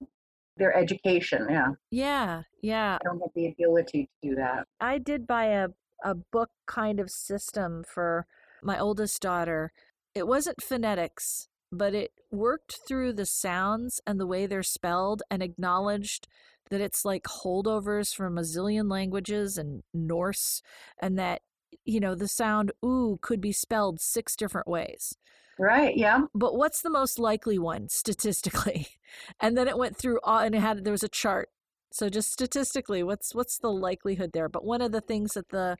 their 0.56 0.76
education. 0.76 1.46
Yeah. 1.50 1.68
Yeah, 1.90 2.42
yeah. 2.62 2.98
I 3.00 3.04
don't 3.04 3.20
have 3.20 3.30
the 3.34 3.48
ability 3.48 4.08
to 4.22 4.28
do 4.28 4.34
that. 4.36 4.66
I 4.80 4.98
did 4.98 5.26
buy 5.26 5.46
a 5.46 5.68
a 6.04 6.14
book 6.14 6.50
kind 6.66 7.00
of 7.00 7.10
system 7.10 7.82
for 7.82 8.26
my 8.62 8.78
oldest 8.78 9.22
daughter. 9.22 9.72
It 10.14 10.26
wasn't 10.26 10.62
phonetics, 10.62 11.48
but 11.72 11.94
it 11.94 12.12
worked 12.30 12.78
through 12.86 13.14
the 13.14 13.26
sounds 13.26 14.00
and 14.06 14.20
the 14.20 14.26
way 14.26 14.46
they're 14.46 14.62
spelled 14.62 15.22
and 15.30 15.42
acknowledged 15.42 16.28
that 16.70 16.80
it's 16.80 17.04
like 17.04 17.24
holdovers 17.24 18.14
from 18.14 18.36
a 18.36 18.42
zillion 18.42 18.90
languages 18.90 19.56
and 19.56 19.82
Norse, 19.92 20.62
and 21.00 21.18
that, 21.18 21.42
you 21.84 22.00
know, 22.00 22.14
the 22.14 22.28
sound 22.28 22.72
ooh 22.84 23.18
could 23.22 23.40
be 23.40 23.52
spelled 23.52 24.00
six 24.00 24.36
different 24.36 24.68
ways. 24.68 25.16
Right, 25.58 25.96
yeah. 25.96 26.22
But 26.34 26.56
what's 26.56 26.82
the 26.82 26.90
most 26.90 27.18
likely 27.18 27.58
one 27.58 27.88
statistically? 27.88 28.88
And 29.40 29.56
then 29.56 29.68
it 29.68 29.78
went 29.78 29.96
through 29.96 30.18
all, 30.24 30.40
and 30.40 30.56
it 30.56 30.60
had 30.60 30.82
there 30.82 30.90
was 30.90 31.04
a 31.04 31.08
chart. 31.08 31.48
So 31.92 32.08
just 32.08 32.32
statistically, 32.32 33.04
what's 33.04 33.32
what's 33.32 33.58
the 33.58 33.70
likelihood 33.70 34.30
there? 34.32 34.48
But 34.48 34.64
one 34.64 34.82
of 34.82 34.90
the 34.90 35.00
things 35.00 35.34
that 35.34 35.50
the 35.50 35.76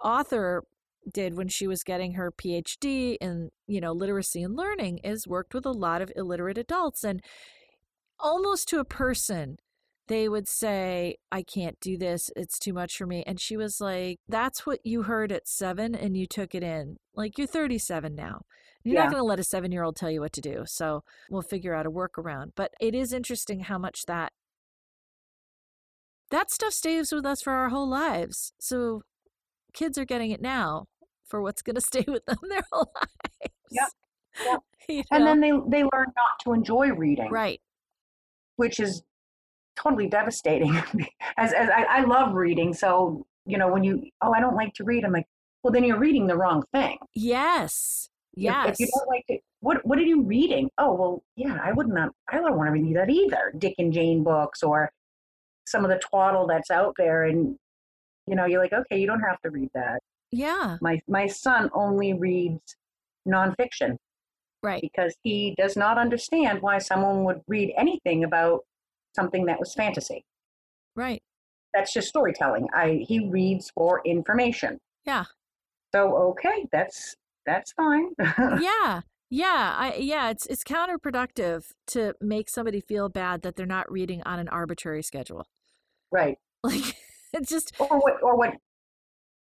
author 0.00 0.62
did 1.12 1.36
when 1.36 1.48
she 1.48 1.66
was 1.66 1.82
getting 1.82 2.12
her 2.12 2.30
PhD 2.30 3.16
in, 3.20 3.50
you 3.66 3.80
know, 3.80 3.92
literacy 3.92 4.40
and 4.42 4.54
learning 4.54 4.98
is 4.98 5.26
worked 5.26 5.52
with 5.52 5.66
a 5.66 5.72
lot 5.72 6.00
of 6.00 6.12
illiterate 6.14 6.58
adults 6.58 7.02
and 7.02 7.20
almost 8.20 8.68
to 8.68 8.78
a 8.78 8.84
person 8.84 9.58
they 10.08 10.28
would 10.28 10.46
say, 10.46 11.16
I 11.32 11.42
can't 11.42 11.78
do 11.80 11.96
this. 11.96 12.30
It's 12.36 12.58
too 12.58 12.72
much 12.72 12.96
for 12.96 13.06
me. 13.06 13.24
And 13.26 13.40
she 13.40 13.56
was 13.56 13.80
like, 13.80 14.18
That's 14.28 14.66
what 14.66 14.80
you 14.84 15.02
heard 15.02 15.32
at 15.32 15.48
seven 15.48 15.94
and 15.94 16.16
you 16.16 16.26
took 16.26 16.54
it 16.54 16.62
in. 16.62 16.96
Like, 17.14 17.38
you're 17.38 17.46
37 17.46 18.14
now. 18.14 18.42
You're 18.84 18.94
yeah. 18.94 19.02
not 19.02 19.10
going 19.10 19.20
to 19.20 19.26
let 19.26 19.40
a 19.40 19.44
seven 19.44 19.72
year 19.72 19.82
old 19.82 19.96
tell 19.96 20.10
you 20.10 20.20
what 20.20 20.32
to 20.34 20.40
do. 20.40 20.62
So 20.66 21.02
we'll 21.28 21.42
figure 21.42 21.74
out 21.74 21.86
a 21.86 21.90
workaround. 21.90 22.52
But 22.54 22.72
it 22.80 22.94
is 22.94 23.12
interesting 23.12 23.60
how 23.60 23.78
much 23.78 24.06
that 24.06 24.32
that 26.30 26.50
stuff 26.50 26.72
stays 26.72 27.12
with 27.12 27.26
us 27.26 27.42
for 27.42 27.52
our 27.52 27.68
whole 27.68 27.88
lives. 27.88 28.52
So 28.60 29.02
kids 29.72 29.98
are 29.98 30.04
getting 30.04 30.30
it 30.30 30.40
now 30.40 30.86
for 31.24 31.42
what's 31.42 31.62
going 31.62 31.74
to 31.74 31.80
stay 31.80 32.04
with 32.06 32.24
them 32.26 32.38
their 32.48 32.64
whole 32.70 32.92
lives. 32.94 33.54
Yep. 33.70 33.88
yep. 34.44 34.60
You 34.88 34.98
know? 34.98 35.04
And 35.10 35.26
then 35.26 35.40
they 35.40 35.50
they 35.50 35.82
learn 35.82 36.12
not 36.16 36.38
to 36.44 36.52
enjoy 36.52 36.92
reading. 36.92 37.28
Right. 37.28 37.60
Which 38.54 38.78
is 38.78 39.02
totally 39.76 40.08
devastating. 40.08 40.74
as, 41.36 41.52
as 41.52 41.68
I, 41.70 41.84
I 41.84 42.00
love 42.02 42.34
reading, 42.34 42.74
so 42.74 43.26
you 43.46 43.58
know 43.58 43.68
when 43.72 43.84
you 43.84 44.10
oh 44.22 44.32
I 44.32 44.40
don't 44.40 44.56
like 44.56 44.74
to 44.74 44.84
read, 44.84 45.04
I'm 45.04 45.12
like, 45.12 45.26
well 45.62 45.72
then 45.72 45.84
you're 45.84 45.98
reading 45.98 46.26
the 46.26 46.36
wrong 46.36 46.64
thing. 46.72 46.98
Yes. 47.14 48.08
Yes. 48.34 48.68
If, 48.68 48.72
if 48.72 48.80
you 48.80 48.88
don't 48.94 49.08
like 49.08 49.24
it, 49.28 49.40
what 49.60 49.84
what 49.86 49.98
are 49.98 50.02
you 50.02 50.22
reading? 50.22 50.70
Oh 50.78 50.94
well, 50.94 51.22
yeah, 51.36 51.58
I 51.62 51.72
would 51.72 51.88
not. 51.88 52.12
I 52.28 52.36
don't 52.36 52.56
want 52.56 52.68
to 52.68 52.72
read 52.72 52.96
that 52.96 53.10
either. 53.10 53.52
Dick 53.58 53.74
and 53.78 53.92
Jane 53.92 54.22
books 54.22 54.62
or 54.62 54.90
some 55.66 55.84
of 55.84 55.90
the 55.90 55.98
twaddle 55.98 56.46
that's 56.46 56.70
out 56.70 56.94
there, 56.98 57.24
and 57.24 57.56
you 58.26 58.36
know 58.36 58.44
you're 58.44 58.60
like, 58.60 58.72
okay, 58.72 58.98
you 58.98 59.06
don't 59.06 59.20
have 59.20 59.40
to 59.42 59.50
read 59.50 59.70
that. 59.74 60.00
Yeah. 60.32 60.76
My 60.80 61.00
my 61.08 61.26
son 61.26 61.70
only 61.72 62.12
reads 62.12 62.76
nonfiction. 63.26 63.96
Right. 64.62 64.80
Because 64.80 65.14
he 65.22 65.54
does 65.56 65.76
not 65.76 65.98
understand 65.98 66.60
why 66.60 66.78
someone 66.78 67.24
would 67.24 67.42
read 67.46 67.72
anything 67.76 68.24
about 68.24 68.64
something 69.16 69.46
that 69.46 69.58
was 69.58 69.74
fantasy. 69.74 70.24
Right. 70.94 71.22
That's 71.74 71.92
just 71.92 72.08
storytelling. 72.08 72.68
I 72.74 73.04
he 73.06 73.28
reads 73.28 73.70
for 73.70 74.00
information. 74.04 74.78
Yeah. 75.04 75.24
So 75.94 76.16
okay, 76.30 76.66
that's 76.72 77.16
that's 77.44 77.72
fine. 77.72 78.10
yeah. 78.60 79.00
Yeah, 79.28 79.74
I 79.76 79.96
yeah, 79.98 80.30
it's 80.30 80.46
it's 80.46 80.62
counterproductive 80.62 81.64
to 81.88 82.14
make 82.20 82.48
somebody 82.48 82.80
feel 82.80 83.08
bad 83.08 83.42
that 83.42 83.56
they're 83.56 83.66
not 83.66 83.90
reading 83.90 84.22
on 84.24 84.38
an 84.38 84.48
arbitrary 84.48 85.02
schedule. 85.02 85.46
Right. 86.10 86.38
Like 86.64 86.96
it's 87.32 87.48
just 87.48 87.74
or 87.78 88.00
what 88.00 88.20
or 88.22 88.36
what 88.36 88.54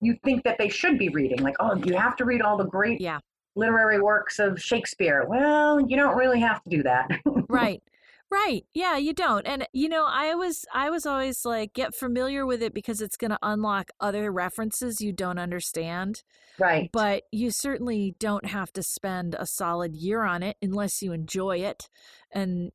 you 0.00 0.16
think 0.24 0.44
that 0.44 0.58
they 0.58 0.68
should 0.68 0.98
be 0.98 1.08
reading. 1.08 1.38
Like, 1.38 1.56
oh, 1.58 1.76
you 1.76 1.96
have 1.96 2.16
to 2.16 2.26
read 2.26 2.42
all 2.42 2.58
the 2.58 2.66
great 2.66 3.00
yeah 3.00 3.20
literary 3.58 4.00
works 4.00 4.38
of 4.38 4.60
Shakespeare. 4.60 5.24
Well, 5.26 5.80
you 5.80 5.96
don't 5.96 6.16
really 6.16 6.40
have 6.40 6.62
to 6.64 6.70
do 6.70 6.82
that. 6.84 7.08
right. 7.48 7.82
Right. 8.30 8.66
Yeah, 8.74 8.98
you 8.98 9.14
don't. 9.14 9.46
And 9.46 9.66
you 9.72 9.88
know, 9.88 10.06
I 10.06 10.34
was 10.34 10.66
I 10.72 10.90
was 10.90 11.06
always 11.06 11.44
like 11.46 11.72
get 11.72 11.94
familiar 11.94 12.44
with 12.44 12.62
it 12.62 12.74
because 12.74 13.00
it's 13.00 13.16
going 13.16 13.30
to 13.30 13.38
unlock 13.42 13.90
other 14.00 14.30
references 14.30 15.00
you 15.00 15.12
don't 15.12 15.38
understand. 15.38 16.22
Right. 16.58 16.90
But 16.92 17.22
you 17.32 17.50
certainly 17.50 18.16
don't 18.18 18.44
have 18.44 18.72
to 18.74 18.82
spend 18.82 19.34
a 19.34 19.46
solid 19.46 19.96
year 19.96 20.24
on 20.24 20.42
it 20.42 20.56
unless 20.60 21.02
you 21.02 21.12
enjoy 21.12 21.58
it. 21.58 21.88
And 22.30 22.70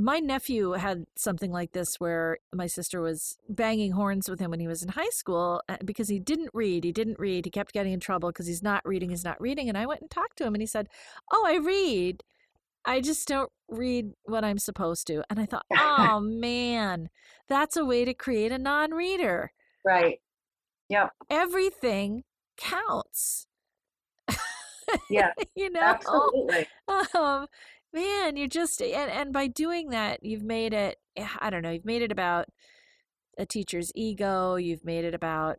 my 0.00 0.18
nephew 0.18 0.72
had 0.72 1.04
something 1.16 1.52
like 1.52 1.72
this 1.72 2.00
where 2.00 2.38
my 2.52 2.66
sister 2.66 3.00
was 3.00 3.36
banging 3.48 3.92
horns 3.92 4.28
with 4.28 4.40
him 4.40 4.50
when 4.50 4.60
he 4.60 4.66
was 4.66 4.82
in 4.82 4.88
high 4.88 5.10
school 5.10 5.62
uh, 5.68 5.76
because 5.84 6.08
he 6.08 6.18
didn't 6.18 6.50
read. 6.52 6.82
He 6.84 6.92
didn't 6.92 7.18
read. 7.18 7.44
He 7.44 7.50
kept 7.50 7.72
getting 7.72 7.92
in 7.92 8.00
trouble 8.00 8.30
because 8.30 8.46
he's 8.46 8.62
not 8.62 8.82
reading, 8.84 9.10
he's 9.10 9.24
not 9.24 9.40
reading. 9.40 9.68
And 9.68 9.78
I 9.78 9.86
went 9.86 10.00
and 10.00 10.10
talked 10.10 10.38
to 10.38 10.44
him 10.44 10.54
and 10.54 10.62
he 10.62 10.66
said, 10.66 10.88
Oh, 11.30 11.44
I 11.46 11.56
read. 11.56 12.24
I 12.84 13.00
just 13.00 13.26
don't 13.28 13.50
read 13.68 14.12
what 14.24 14.44
I'm 14.44 14.58
supposed 14.58 15.06
to. 15.08 15.22
And 15.30 15.40
I 15.40 15.46
thought, 15.46 15.66
oh 15.78 16.20
man, 16.20 17.08
that's 17.48 17.76
a 17.76 17.84
way 17.84 18.04
to 18.04 18.14
create 18.14 18.52
a 18.52 18.58
non 18.58 18.92
reader. 18.92 19.52
Right. 19.84 20.20
Yep. 20.88 21.10
Everything 21.30 22.24
counts. 22.56 23.46
Yeah. 25.10 25.30
you 25.54 25.70
know? 25.70 25.80
Absolutely. 25.80 26.66
Um, 27.14 27.46
man, 27.92 28.36
you 28.36 28.48
just, 28.48 28.82
and, 28.82 29.10
and 29.10 29.32
by 29.32 29.46
doing 29.46 29.90
that, 29.90 30.22
you've 30.22 30.42
made 30.42 30.74
it, 30.74 30.98
eh, 31.16 31.26
I 31.38 31.50
don't 31.50 31.62
know, 31.62 31.70
you've 31.70 31.84
made 31.84 32.02
it 32.02 32.12
about 32.12 32.46
a 33.38 33.46
teacher's 33.46 33.90
ego. 33.94 34.56
You've 34.56 34.84
made 34.84 35.04
it 35.04 35.14
about, 35.14 35.56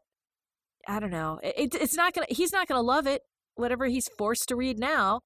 I 0.88 1.00
don't 1.00 1.12
know, 1.12 1.40
it, 1.44 1.74
it's 1.76 1.96
not 1.96 2.14
going 2.14 2.28
to, 2.28 2.34
he's 2.34 2.54
not 2.54 2.68
going 2.68 2.78
to 2.78 2.86
love 2.86 3.08
it, 3.08 3.24
whatever 3.56 3.88
he's 3.88 4.08
forced 4.18 4.50
to 4.50 4.56
read 4.56 4.78
now 4.78 5.22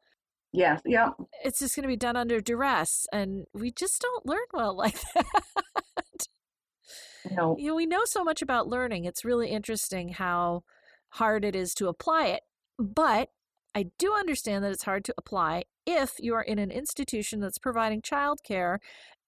Yes. 0.52 0.82
Yeah. 0.86 1.10
it's 1.44 1.60
just 1.60 1.76
going 1.76 1.84
to 1.84 1.88
be 1.88 1.96
done 1.96 2.16
under 2.16 2.42
duress 2.42 3.06
and 3.12 3.46
we 3.54 3.72
just 3.72 4.02
don't 4.02 4.26
learn 4.26 4.40
well 4.54 4.76
like 4.78 4.98
that 5.14 5.26
No. 7.30 7.56
you 7.60 7.68
know 7.68 7.76
we 7.76 7.86
know 7.86 8.02
so 8.06 8.24
much 8.24 8.42
about 8.42 8.68
learning 8.68 9.06
it's 9.06 9.24
really 9.26 9.50
interesting 9.50 10.10
how 10.10 10.64
hard 11.10 11.44
it 11.46 11.56
is 11.56 11.74
to 11.76 11.88
apply 11.88 12.28
it 12.28 12.42
but 12.80 13.30
i 13.76 13.86
do 13.98 14.14
understand 14.14 14.64
that 14.64 14.72
it's 14.72 14.84
hard 14.84 15.04
to 15.06 15.14
apply 15.18 15.64
if 15.86 16.14
you 16.20 16.34
are 16.34 16.42
in 16.42 16.60
an 16.60 16.72
institution 16.72 17.40
that's 17.42 17.58
providing 17.58 18.02
childcare 18.02 18.78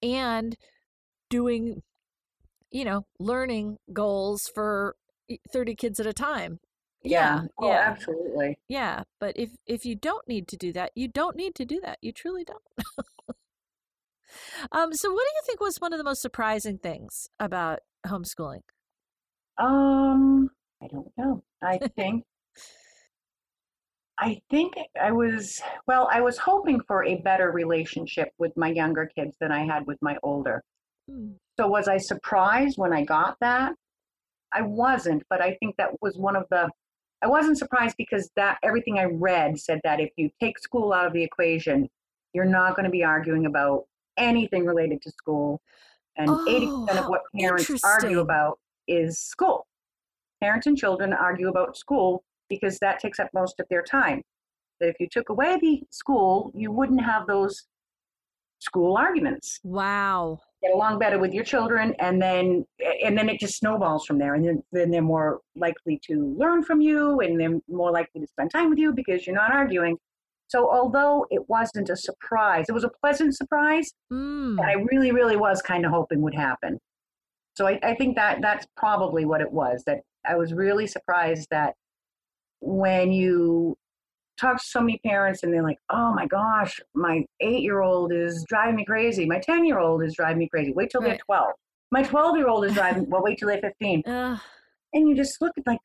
and 0.02 0.58
doing 1.30 1.82
you 2.72 2.86
know 2.86 3.06
learning 3.20 3.78
goals 3.94 4.50
for 4.54 4.96
30 5.52 5.76
kids 5.76 6.00
at 6.00 6.06
a 6.08 6.14
time 6.14 6.60
Yeah. 7.04 7.44
Oh, 7.58 7.68
yeah. 7.68 7.80
absolutely. 7.90 8.58
yeah, 8.68 9.04
but 9.20 9.36
if 9.36 9.52
if 9.66 9.86
you 9.86 9.96
don't 9.96 10.28
need 10.28 10.48
to 10.50 10.58
do 10.58 10.72
that, 10.74 10.92
you 10.96 11.08
don't 11.08 11.36
need 11.36 11.56
to 11.56 11.66
do 11.66 11.80
that. 11.82 11.98
You 12.02 12.12
truly 12.12 12.44
don't. 12.44 12.62
um, 14.72 14.94
so 14.94 15.12
what 15.12 15.24
do 15.24 15.32
you 15.36 15.42
think 15.46 15.60
was 15.60 15.78
one 15.78 15.94
of 15.94 15.98
the 15.98 16.04
most 16.04 16.22
surprising 16.22 16.78
things 16.78 17.28
about 17.40 17.80
homeschooling? 18.06 18.62
Um, 19.58 20.50
I 20.82 20.88
don't 20.88 21.12
know. 21.18 21.44
I 21.62 21.78
think 21.96 22.24
I 24.20 24.40
think 24.52 24.76
I 25.02 25.12
was 25.12 25.60
well, 25.88 26.08
I 26.12 26.22
was 26.22 26.38
hoping 26.38 26.82
for 26.88 27.04
a 27.04 27.16
better 27.16 27.52
relationship 27.52 28.30
with 28.38 28.56
my 28.56 28.70
younger 28.70 29.10
kids 29.16 29.36
than 29.40 29.52
I 29.52 29.66
had 29.66 29.88
with 29.88 29.98
my 30.02 30.18
older. 30.22 30.64
Hmm. 31.10 31.32
So 31.60 31.68
was 31.68 31.88
I 31.88 31.98
surprised 31.98 32.78
when 32.78 32.94
I 32.94 33.04
got 33.04 33.38
that? 33.42 33.74
I 34.54 34.62
wasn't, 34.62 35.24
but 35.30 35.42
I 35.42 35.56
think 35.56 35.76
that 35.78 35.90
was 36.02 36.18
one 36.18 36.36
of 36.36 36.46
the 36.50 36.70
I 37.22 37.28
wasn't 37.28 37.58
surprised 37.58 37.96
because 37.98 38.30
that 38.36 38.58
everything 38.64 38.98
I 38.98 39.06
read 39.06 39.60
said 39.60 39.80
that 39.84 40.00
if 40.00 40.10
you 40.18 40.30
take 40.40 40.58
school 40.60 40.92
out 40.92 41.06
of 41.06 41.14
the 41.14 41.24
equation, 41.24 41.88
you're 42.34 42.46
not 42.46 42.76
going 42.76 42.86
to 42.86 42.92
be 42.92 43.04
arguing 43.04 43.46
about 43.46 43.86
anything 44.18 44.66
related 44.66 45.02
to 45.04 45.12
school. 45.12 45.62
And 46.18 46.30
Oh, 46.30 46.44
80% 46.48 47.00
of 47.00 47.06
what 47.06 47.22
parents 47.40 47.84
argue 47.84 48.20
about 48.20 48.60
is 48.88 49.20
school. 49.20 49.68
Parents 50.42 50.68
and 50.68 50.78
children 50.78 51.14
argue 51.14 51.50
about 51.50 51.78
school 51.78 52.24
because 52.50 52.80
that 52.80 53.00
takes 53.00 53.20
up 53.20 53.30
most 53.34 53.60
of 53.60 53.68
their 53.70 53.84
time. 53.84 54.24
That 54.80 54.90
if 54.90 54.96
you 55.00 55.08
took 55.08 55.30
away 55.30 55.58
the 55.62 55.84
school, 55.92 56.52
you 56.56 56.72
wouldn't 56.72 57.04
have 57.04 57.28
those 57.28 57.68
school 58.60 58.96
arguments 58.96 59.60
Wow. 59.64 60.40
Get 60.62 60.72
along 60.74 61.00
better 61.00 61.18
with 61.18 61.34
your 61.34 61.44
children 61.44 61.96
and 62.00 62.22
then 62.22 62.66
and 63.04 63.18
then 63.18 63.30
it 63.30 63.40
just 63.40 63.58
snowballs 63.58 64.06
from 64.06 64.18
there 64.20 64.36
and 64.36 64.46
then, 64.48 64.64
then 64.72 64.92
they're 64.92 65.02
more 65.02 65.40
likely 65.56 66.00
to 66.06 66.36
learn 66.38 66.64
from 66.64 66.82
you 66.82 67.20
and 67.22 67.40
they're 67.40 67.60
more 67.68 67.92
likely 67.92 68.22
to 68.22 68.28
spend 68.28 68.52
time 68.52 68.70
with 68.70 68.78
you 68.78 68.94
because 68.94 69.26
you're 69.26 69.36
not 69.36 69.52
arguing 69.52 69.98
so 70.48 70.70
although 70.72 71.26
it 71.32 71.42
wasn't 71.50 71.90
a 71.90 71.96
surprise 71.96 72.66
it 72.70 72.74
was 72.74 72.84
a 72.84 72.92
pleasant 73.02 73.36
surprise 73.36 73.92
Mm. 74.12 74.58
that 74.58 74.66
i 74.66 74.74
really 74.74 75.12
really 75.12 75.36
was 75.38 75.62
kind 75.62 75.86
of 75.86 75.92
hoping 75.92 76.22
would 76.22 76.36
happen 76.36 76.80
so 77.56 77.68
I, 77.68 77.80
I 77.82 77.96
think 77.96 78.16
that 78.18 78.40
that's 78.42 78.68
probably 78.78 79.26
what 79.26 79.42
it 79.42 79.52
was 79.52 79.84
that 79.88 80.02
i 80.28 80.36
was 80.36 80.54
really 80.54 80.86
surprised 80.86 81.48
that 81.50 81.74
when 82.60 83.12
you 83.12 83.76
talk 84.40 84.58
to 84.58 84.64
so 84.66 84.82
many 84.82 85.00
parents 85.06 85.44
and 85.44 85.54
they're 85.54 85.64
like, 85.64 85.78
oh 85.90 86.14
my 86.14 86.26
gosh, 86.26 86.80
my 86.94 87.24
eight 87.40 87.62
year 87.62 87.82
old 87.82 88.12
is 88.12 88.44
driving 88.48 88.76
me 88.76 88.86
crazy. 88.86 89.26
My 89.26 89.40
10 89.40 89.66
year 89.66 89.80
old 89.80 90.04
is 90.04 90.16
driving 90.16 90.40
me 90.40 90.50
crazy. 90.50 90.74
Wait 90.74 90.90
till 90.90 91.02
they're 91.02 91.18
12. 91.18 91.50
My 91.92 92.04
12 92.04 92.38
year 92.38 92.48
old 92.48 92.66
is 92.66 92.74
driving, 92.74 93.10
well, 93.10 93.22
wait 93.22 93.38
till 93.38 93.48
they're 93.50 93.60
15. 93.62 94.04
Ugh, 94.06 94.40
And 94.94 95.10
you 95.10 95.16
just 95.16 95.42
look 95.42 95.52
at 95.58 95.68
like, 95.68 95.80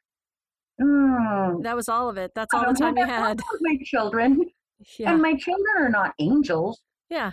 hmm. 0.81 1.63
that 1.63 1.75
was 1.77 1.89
all 1.89 2.09
of 2.09 2.17
it. 2.17 2.33
That's 2.35 2.53
all 2.55 2.73
the 2.73 2.79
time 2.79 2.97
you 2.97 3.05
had. 3.07 3.41
my 3.61 3.77
children. 3.85 4.47
Yeah. 4.99 5.13
And 5.15 5.23
my 5.23 5.35
children 5.35 5.75
are 5.79 5.89
not 5.89 6.13
angels, 6.19 6.83
Yeah. 7.09 7.33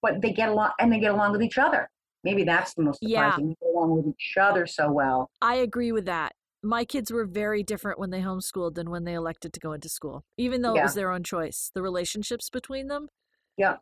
but 0.00 0.22
they 0.22 0.32
get 0.32 0.48
along 0.48 0.70
and 0.80 0.90
they 0.90 1.00
get 1.00 1.10
along 1.10 1.32
with 1.32 1.42
each 1.42 1.58
other. 1.58 1.90
Maybe 2.24 2.44
that's 2.44 2.72
the 2.72 2.82
most 2.82 2.98
Yeah. 3.02 3.32
surprising. 3.32 3.48
They 3.50 3.66
get 3.66 3.74
along 3.76 3.96
with 3.96 4.06
each 4.06 4.34
other 4.40 4.64
so 4.66 4.90
well. 4.90 5.30
I 5.42 5.56
agree 5.56 5.92
with 5.92 6.06
that. 6.06 6.32
My 6.62 6.84
kids 6.84 7.10
were 7.10 7.24
very 7.24 7.62
different 7.62 7.98
when 7.98 8.10
they 8.10 8.20
homeschooled 8.20 8.74
than 8.74 8.90
when 8.90 9.04
they 9.04 9.14
elected 9.14 9.52
to 9.54 9.60
go 9.60 9.72
into 9.72 9.88
school, 9.88 10.24
even 10.36 10.62
though 10.62 10.74
it 10.76 10.82
was 10.82 10.94
their 10.94 11.10
own 11.10 11.24
choice. 11.24 11.70
The 11.74 11.82
relationships 11.82 12.50
between 12.50 12.88
them. 12.88 13.08
Yeah. 13.56 13.76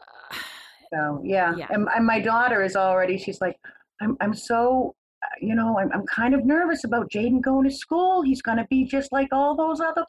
uh, 0.00 0.36
So 0.92 1.20
yeah, 1.22 1.54
Yeah. 1.54 1.66
And, 1.68 1.86
and 1.94 2.06
my 2.06 2.18
daughter 2.18 2.62
is 2.62 2.74
already. 2.74 3.18
She's 3.18 3.40
like, 3.42 3.56
I'm 4.00 4.16
I'm 4.20 4.32
so, 4.32 4.94
uh, 5.22 5.26
you 5.40 5.54
know, 5.54 5.78
I'm 5.78 5.92
I'm 5.92 6.06
kind 6.06 6.34
of 6.34 6.46
nervous 6.46 6.84
about 6.84 7.10
Jaden 7.10 7.42
going 7.42 7.68
to 7.68 7.74
school. 7.74 8.22
He's 8.22 8.40
going 8.40 8.56
to 8.56 8.66
be 8.70 8.84
just 8.84 9.12
like 9.12 9.28
all 9.30 9.54
those 9.54 9.80
other 9.80 10.04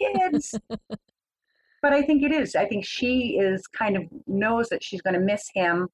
kids. 0.00 0.54
but 1.82 1.92
I 1.92 2.02
think 2.02 2.22
it 2.22 2.32
is. 2.32 2.54
I 2.54 2.64
think 2.66 2.84
she 2.84 3.38
is 3.40 3.66
kind 3.66 3.96
of 3.96 4.04
knows 4.26 4.68
that 4.68 4.84
she's 4.84 5.02
going 5.02 5.14
to 5.14 5.20
miss 5.20 5.50
him, 5.52 5.88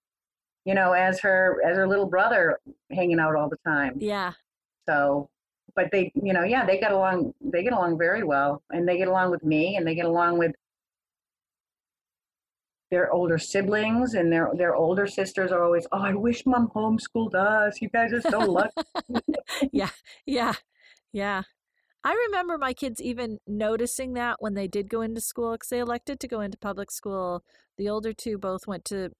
you 0.67 0.75
know, 0.75 0.93
as 0.93 1.19
her 1.21 1.63
as 1.65 1.77
her 1.77 1.89
little 1.89 2.07
brother 2.07 2.59
hanging 2.93 3.19
out 3.19 3.37
all 3.37 3.49
the 3.49 3.59
time. 3.67 3.95
yeah. 3.99 4.33
So, 4.89 5.29
but 5.75 5.91
they, 5.93 6.13
you 6.15 6.33
know, 6.33 6.45
yeah, 6.45 6.65
they 6.65 6.79
get 6.79 6.93
along. 6.93 7.35
They 7.41 7.63
get 7.63 7.73
along 7.73 7.99
very 7.99 8.23
well, 8.23 8.63
and 8.71 8.89
they 8.89 8.97
get 8.99 9.09
along 9.09 9.31
with 9.31 9.45
me, 9.45 9.77
and 9.77 9.87
they 9.87 9.95
get 9.95 10.07
along 10.07 10.39
with 10.39 10.53
their 12.91 13.11
older 13.13 13.39
siblings, 13.39 14.15
and 14.15 14.33
their 14.33 14.51
their 14.55 14.75
older 14.75 15.07
sisters 15.07 15.53
are 15.53 15.63
always, 15.63 15.87
oh, 15.93 16.01
I 16.01 16.15
wish 16.15 16.47
mom 16.47 16.69
homeschooled 16.75 17.35
us. 17.35 17.81
You 17.83 17.89
guys 17.89 18.13
are 18.13 18.21
so 18.23 18.39
lucky. 18.39 18.71
yeah, 19.73 19.91
yeah, 20.25 20.55
yeah. 21.13 21.43
I 22.05 22.13
remember 22.29 22.57
my 22.57 22.73
kids 22.73 23.03
even 23.03 23.39
noticing 23.49 24.13
that 24.13 24.37
when 24.39 24.55
they 24.55 24.69
did 24.69 24.89
go 24.89 25.01
into 25.01 25.21
school 25.21 25.53
because 25.53 25.71
they 25.71 25.81
elected 25.81 26.21
to 26.21 26.29
go 26.29 26.41
into 26.41 26.57
public 26.57 26.93
school. 26.93 27.43
The 27.79 27.89
older 27.89 28.13
two 28.13 28.39
both 28.39 28.69
went 28.69 28.85
to 28.87 29.11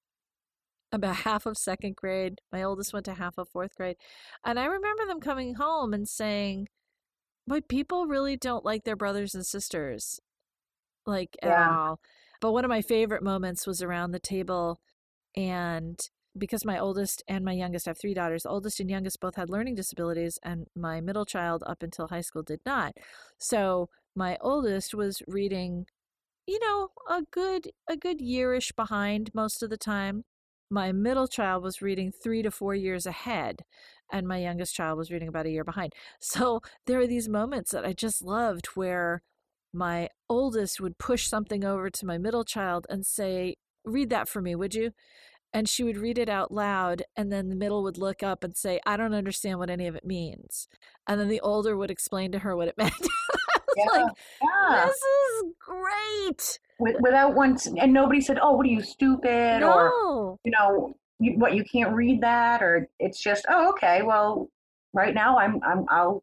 about 0.93 1.17
half 1.17 1.47
of 1.47 1.57
second 1.57 1.97
grade. 1.97 2.41
My 2.53 2.63
oldest 2.63 2.93
went 2.93 3.07
to 3.07 3.15
half 3.15 3.39
of 3.39 3.49
fourth 3.49 3.75
grade. 3.77 3.97
And 4.45 4.59
I 4.59 4.67
remember 4.67 5.07
them 5.07 5.21
coming 5.21 5.55
home 5.55 5.93
and 5.95 6.09
saying, 6.09 6.69
Boy, 7.47 7.61
people 7.69 8.07
really 8.07 8.37
don't 8.37 8.65
like 8.65 8.85
their 8.85 8.97
brothers 8.97 9.35
and 9.35 9.47
sisters, 9.47 10.21
like 11.07 11.37
at 11.43 11.49
all. 11.71 12.01
But 12.41 12.53
one 12.53 12.65
of 12.65 12.69
my 12.69 12.83
favorite 12.83 13.23
moments 13.23 13.67
was 13.67 13.83
around 13.83 14.11
the 14.13 14.19
table 14.21 14.81
and 15.37 15.99
because 16.39 16.65
my 16.65 16.79
oldest 16.79 17.23
and 17.29 17.45
my 17.45 17.53
youngest 17.53 17.89
I 17.89 17.91
have 17.91 17.99
three 18.01 18.15
daughters, 18.15 18.47
oldest 18.47 18.81
and 18.81 18.91
youngest 18.91 19.21
both 19.21 19.37
had 19.37 19.51
learning 19.51 19.75
disabilities, 19.75 20.39
and 20.43 20.67
my 20.75 21.01
middle 21.01 21.25
child 21.25 21.63
up 21.67 21.83
until 21.83 22.09
high 22.09 22.21
school 22.21 22.43
did 22.43 22.61
not. 22.67 22.95
So 23.39 23.89
my 24.15 24.37
oldest 24.41 24.95
was 24.95 25.23
reading, 25.27 25.87
you 26.47 26.59
know, 26.61 26.91
a 27.09 27.23
good 27.31 27.71
a 27.89 27.97
good 27.97 28.21
yearish 28.21 28.75
behind 28.77 29.31
most 29.35 29.63
of 29.63 29.71
the 29.71 29.79
time. 29.79 30.25
My 30.71 30.93
middle 30.93 31.29
child 31.29 31.63
was 31.63 31.81
reading 31.81 32.11
three 32.11 32.43
to 32.43 32.51
four 32.51 32.75
years 32.75 33.07
ahead, 33.07 33.63
and 34.13 34.27
my 34.27 34.39
youngest 34.39 34.75
child 34.75 34.99
was 34.99 35.11
reading 35.11 35.29
about 35.29 35.47
a 35.47 35.51
year 35.51 35.65
behind. 35.65 35.93
So 36.21 36.61
there 36.87 37.01
are 37.01 37.07
these 37.07 37.29
moments 37.29 37.71
that 37.71 37.85
I 37.85 37.93
just 37.93 38.23
loved 38.23 38.67
where 38.75 39.23
my 39.73 40.09
oldest 40.29 40.81
would 40.81 40.99
push 40.99 41.29
something 41.29 41.65
over 41.65 41.91
to 41.91 42.07
my 42.07 42.19
middle 42.19 42.45
child 42.45 42.87
and 42.89 43.07
say, 43.07 43.57
Read 43.85 44.11
that 44.11 44.29
for 44.29 44.43
me, 44.43 44.57
would 44.57 44.75
you? 44.75 44.91
And 45.53 45.69
she 45.69 45.85
would 45.85 45.97
read 45.97 46.19
it 46.19 46.29
out 46.29 46.53
loud, 46.53 47.03
and 47.17 47.33
then 47.33 47.49
the 47.49 47.57
middle 47.57 47.83
would 47.85 47.99
look 47.99 48.23
up 48.23 48.43
and 48.43 48.57
say, 48.57 48.81
I 48.85 48.97
don't 48.97 49.15
understand 49.15 49.61
what 49.61 49.71
any 49.71 49.87
of 49.87 49.95
it 49.95 50.05
means. 50.05 50.67
And 51.07 51.21
then 51.21 51.29
the 51.29 51.41
older 51.41 51.77
would 51.77 51.91
explain 51.91 52.33
to 52.33 52.41
her 52.41 52.57
what 52.57 52.69
it 52.69 52.75
meant. 52.79 52.93
I 52.93 53.61
was 53.77 53.89
like, 53.93 54.13
yeah. 54.43 54.87
this 54.87 54.97
is 54.97 55.45
great. 55.61 56.59
With, 56.79 56.97
without 57.01 57.35
once, 57.35 57.67
and 57.67 57.93
nobody 57.93 58.21
said, 58.21 58.39
"Oh, 58.41 58.53
what 58.53 58.67
are 58.67 58.71
you 58.71 58.83
stupid?" 58.83 59.63
or 59.63 60.37
you 60.45 60.53
know, 60.53 60.95
you, 61.19 61.39
what 61.39 61.55
you 61.55 61.65
can't 61.65 61.95
read 61.95 62.21
that, 62.21 62.63
or 62.63 62.89
it's 62.99 63.23
just, 63.23 63.47
"Oh, 63.49 63.71
okay, 63.71 64.03
well, 64.03 64.49
right 64.93 65.15
now 65.15 65.39
I'm 65.39 65.61
I'm 65.63 65.87
I'll 65.89 66.23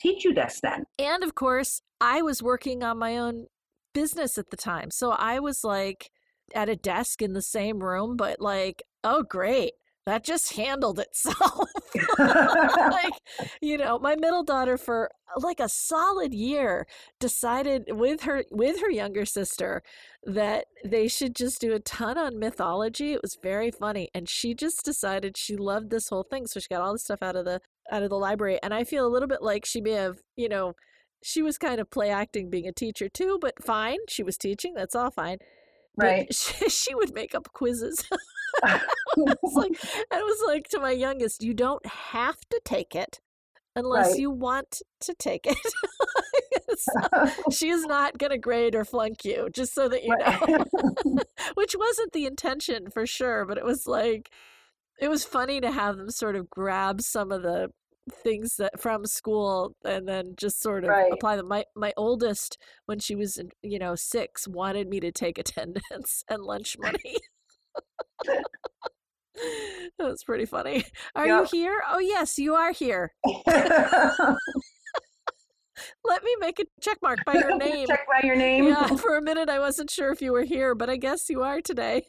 teach 0.00 0.24
you 0.24 0.34
this 0.34 0.60
then." 0.62 0.84
And 0.98 1.24
of 1.24 1.34
course, 1.34 1.82
I 2.00 2.22
was 2.22 2.42
working 2.42 2.82
on 2.84 2.98
my 2.98 3.16
own 3.16 3.46
business 3.92 4.38
at 4.38 4.50
the 4.50 4.56
time. 4.56 4.90
So 4.90 5.10
I 5.10 5.40
was 5.40 5.64
like 5.64 6.10
at 6.54 6.68
a 6.68 6.76
desk 6.76 7.20
in 7.20 7.32
the 7.32 7.42
same 7.42 7.82
room, 7.82 8.16
but 8.16 8.40
like, 8.40 8.82
oh, 9.02 9.22
great. 9.22 9.72
That 10.08 10.24
just 10.24 10.54
handled 10.54 11.00
itself. 11.00 11.68
like, 12.18 13.12
you 13.60 13.76
know, 13.76 13.98
my 13.98 14.16
middle 14.16 14.42
daughter 14.42 14.78
for 14.78 15.10
uh, 15.36 15.40
like 15.42 15.60
a 15.60 15.68
solid 15.68 16.32
year 16.32 16.86
decided 17.20 17.84
with 17.90 18.22
her 18.22 18.44
with 18.50 18.80
her 18.80 18.90
younger 18.90 19.26
sister 19.26 19.82
that 20.24 20.64
they 20.82 21.08
should 21.08 21.36
just 21.36 21.60
do 21.60 21.74
a 21.74 21.78
ton 21.80 22.16
on 22.16 22.38
mythology. 22.38 23.12
It 23.12 23.20
was 23.20 23.36
very 23.42 23.70
funny. 23.70 24.08
And 24.14 24.30
she 24.30 24.54
just 24.54 24.82
decided 24.82 25.36
she 25.36 25.56
loved 25.56 25.90
this 25.90 26.08
whole 26.08 26.24
thing. 26.24 26.46
So 26.46 26.58
she 26.58 26.68
got 26.70 26.80
all 26.80 26.94
the 26.94 26.98
stuff 26.98 27.22
out 27.22 27.36
of 27.36 27.44
the 27.44 27.60
out 27.92 28.02
of 28.02 28.08
the 28.08 28.16
library. 28.16 28.58
And 28.62 28.72
I 28.72 28.84
feel 28.84 29.06
a 29.06 29.12
little 29.12 29.28
bit 29.28 29.42
like 29.42 29.66
she 29.66 29.82
may 29.82 29.90
have, 29.90 30.20
you 30.36 30.48
know, 30.48 30.72
she 31.22 31.42
was 31.42 31.58
kind 31.58 31.82
of 31.82 31.90
play 31.90 32.08
acting 32.08 32.48
being 32.48 32.66
a 32.66 32.72
teacher 32.72 33.10
too, 33.10 33.36
but 33.42 33.62
fine. 33.62 33.98
She 34.08 34.22
was 34.22 34.38
teaching. 34.38 34.72
That's 34.74 34.94
all 34.94 35.10
fine. 35.10 35.36
Right. 35.98 36.34
she, 36.34 36.70
she 36.70 36.94
would 36.94 37.12
make 37.14 37.34
up 37.34 37.52
quizzes. 37.52 38.08
I 38.64 39.34
was 39.42 39.54
like, 39.56 39.72
I 40.12 40.22
was 40.22 40.38
like 40.46 40.68
to 40.68 40.80
my 40.80 40.92
youngest, 40.92 41.42
you 41.42 41.54
don't 41.54 41.84
have 41.86 42.38
to 42.50 42.60
take 42.64 42.94
it 42.94 43.20
unless 43.76 44.08
Right. 44.10 44.18
you 44.18 44.30
want 44.30 44.82
to 45.00 45.14
take 45.14 45.46
it. 45.46 45.56
So 46.76 47.00
she 47.50 47.70
is 47.70 47.86
not 47.86 48.18
going 48.18 48.30
to 48.30 48.38
grade 48.38 48.74
or 48.74 48.84
flunk 48.84 49.24
you, 49.24 49.48
just 49.52 49.74
so 49.74 49.88
that 49.88 50.04
you 50.04 50.16
know. 50.16 50.38
Which 51.54 51.74
wasn't 51.78 52.12
the 52.12 52.26
intention 52.26 52.90
for 52.90 53.06
sure, 53.06 53.44
but 53.46 53.58
it 53.58 53.64
was 53.64 53.86
like, 53.86 54.30
it 55.00 55.08
was 55.08 55.24
funny 55.24 55.60
to 55.60 55.70
have 55.72 55.96
them 55.96 56.10
sort 56.10 56.36
of 56.36 56.50
grab 56.50 57.00
some 57.00 57.32
of 57.32 57.42
the 57.42 57.70
things 58.22 58.56
that 58.56 58.80
from 58.80 59.06
school 59.06 59.74
and 59.84 60.08
then 60.08 60.34
just 60.36 60.60
sort 60.62 60.84
of 60.84 60.90
Right. 60.90 61.12
apply 61.12 61.36
them. 61.36 61.48
My 61.48 61.64
my 61.74 61.92
oldest, 61.96 62.58
when 62.86 62.98
she 62.98 63.14
was 63.14 63.40
you 63.62 63.78
know 63.78 63.94
six, 63.94 64.46
wanted 64.48 64.88
me 64.88 65.00
to 65.00 65.12
take 65.12 65.38
attendance 65.38 66.24
and 66.28 66.42
lunch 66.42 66.76
money. 66.78 67.16
that 69.98 70.08
was 70.08 70.24
pretty 70.24 70.46
funny. 70.46 70.84
Are 71.14 71.26
you 71.26 71.44
here? 71.44 71.82
Oh 71.88 71.98
yes, 71.98 72.38
you 72.38 72.54
are 72.54 72.72
here. 72.72 73.12
Let 76.04 76.24
me 76.24 76.34
make 76.40 76.58
a 76.58 76.64
check 76.80 76.98
mark 77.02 77.24
by 77.24 77.34
your 77.36 77.56
name. 77.58 77.86
Check 77.86 78.06
by 78.08 78.26
your 78.26 78.36
name. 78.36 78.64
Yeah, 78.66 78.88
for 78.96 79.16
a 79.16 79.22
minute 79.22 79.48
I 79.48 79.58
wasn't 79.60 79.90
sure 79.90 80.10
if 80.10 80.20
you 80.20 80.32
were 80.32 80.42
here, 80.42 80.74
but 80.74 80.90
I 80.90 80.96
guess 80.96 81.28
you 81.30 81.42
are 81.42 81.60
today. 81.60 82.06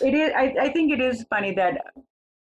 It 0.00 0.14
is. 0.14 0.32
I, 0.34 0.54
I 0.60 0.72
think 0.72 0.92
it 0.92 1.00
is 1.00 1.24
funny 1.28 1.54
that 1.54 1.78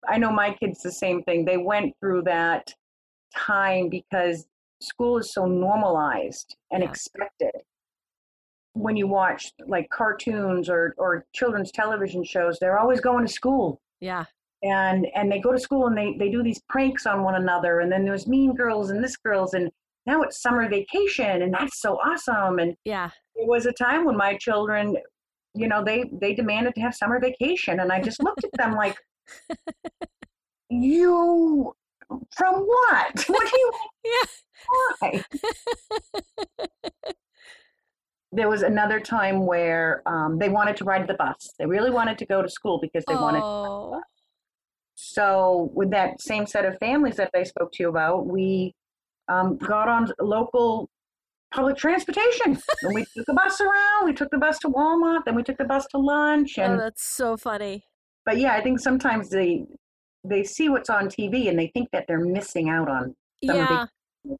I 0.07 0.17
know 0.17 0.31
my 0.31 0.53
kids 0.53 0.81
the 0.81 0.91
same 0.91 1.23
thing. 1.23 1.45
They 1.45 1.57
went 1.57 1.93
through 1.99 2.23
that 2.23 2.73
time 3.35 3.89
because 3.89 4.45
school 4.81 5.17
is 5.17 5.33
so 5.33 5.45
normalized 5.45 6.55
and 6.71 6.83
Yeah. 6.83 6.89
expected. 6.89 7.51
When 8.73 8.95
you 8.95 9.07
watch 9.07 9.51
like 9.67 9.89
cartoons 9.89 10.69
or 10.69 10.93
or 10.97 11.25
children's 11.33 11.71
television 11.71 12.23
shows, 12.23 12.57
they're 12.59 12.79
always 12.79 13.01
going 13.01 13.25
to 13.25 13.31
school. 13.31 13.81
Yeah, 13.99 14.25
and 14.63 15.07
and 15.15 15.31
they 15.31 15.39
go 15.39 15.51
to 15.51 15.59
school 15.59 15.87
and 15.87 15.97
they 15.97 16.15
they 16.17 16.29
do 16.29 16.43
these 16.43 16.61
pranks 16.69 17.05
on 17.05 17.23
one 17.23 17.35
another 17.35 17.79
and 17.79 17.91
then 17.91 18.05
there's 18.05 18.27
mean 18.27 18.55
girls 18.55 18.89
and 18.89 19.03
this 19.03 19.17
girls 19.17 19.53
and 19.53 19.69
now 20.05 20.21
it's 20.21 20.41
summer 20.41 20.67
vacation 20.69 21.41
and 21.41 21.53
that's 21.53 21.81
so 21.81 21.95
awesome 21.95 22.59
and 22.59 22.75
yeah. 22.85 23.09
It 23.35 23.47
was 23.47 23.65
a 23.65 23.71
time 23.71 24.05
when 24.05 24.17
my 24.17 24.35
children 24.35 24.97
you 25.53 25.67
know 25.67 25.83
they 25.83 26.05
they 26.21 26.33
demanded 26.33 26.75
to 26.75 26.81
have 26.81 26.95
summer 26.95 27.19
vacation 27.19 27.79
and 27.79 27.91
i 27.91 28.01
just 28.01 28.23
looked 28.23 28.43
at 28.43 28.51
them 28.57 28.73
like 28.75 28.95
you 30.69 31.73
from 32.37 32.55
what 32.55 33.25
what 33.27 33.51
do 33.51 33.59
you 33.59 33.71
Yeah. 34.05 34.27
why 34.99 35.23
there 38.31 38.47
was 38.49 38.61
another 38.61 38.99
time 38.99 39.45
where 39.45 40.01
um, 40.05 40.37
they 40.39 40.49
wanted 40.49 40.77
to 40.77 40.83
ride 40.85 41.05
the 41.07 41.13
bus 41.15 41.49
they 41.59 41.65
really 41.65 41.91
wanted 41.91 42.17
to 42.17 42.25
go 42.25 42.41
to 42.41 42.49
school 42.49 42.79
because 42.81 43.03
they 43.07 43.15
wanted 43.15 43.41
Oh, 43.43 44.01
So, 44.95 45.71
with 45.73 45.91
that 45.91 46.21
same 46.21 46.45
set 46.45 46.65
of 46.65 46.77
families 46.79 47.15
that 47.17 47.31
I 47.35 47.43
spoke 47.43 47.71
to 47.73 47.83
you 47.83 47.89
about, 47.89 48.27
we 48.27 48.73
um, 49.27 49.57
got 49.57 49.87
on 49.87 50.11
local 50.19 50.89
public 51.53 51.75
transportation. 51.77 52.57
and 52.83 52.93
we 52.93 53.05
took 53.17 53.27
a 53.27 53.33
bus 53.33 53.59
around. 53.61 54.05
We 54.05 54.13
took 54.13 54.29
the 54.31 54.37
bus 54.37 54.59
to 54.59 54.69
Walmart. 54.69 55.25
Then 55.25 55.35
we 55.35 55.43
took 55.43 55.57
the 55.57 55.65
bus 55.65 55.85
to 55.87 55.97
lunch. 55.97 56.57
oh, 56.59 56.63
And 56.63 56.79
that's 56.79 57.03
so 57.03 57.35
funny. 57.37 57.83
but 58.25 58.37
yeah, 58.37 58.53
I 58.53 58.61
think 58.61 58.79
sometimes 58.79 59.29
they 59.29 59.65
they 60.23 60.43
see 60.43 60.69
what's 60.69 60.89
on 60.89 61.07
TV 61.07 61.49
and 61.49 61.57
they 61.57 61.67
think 61.73 61.89
that 61.91 62.05
they're 62.07 62.19
missing 62.37 62.69
out 62.69 62.87
on 62.87 63.15
the- 63.41 63.55
Yeah, 63.55 63.85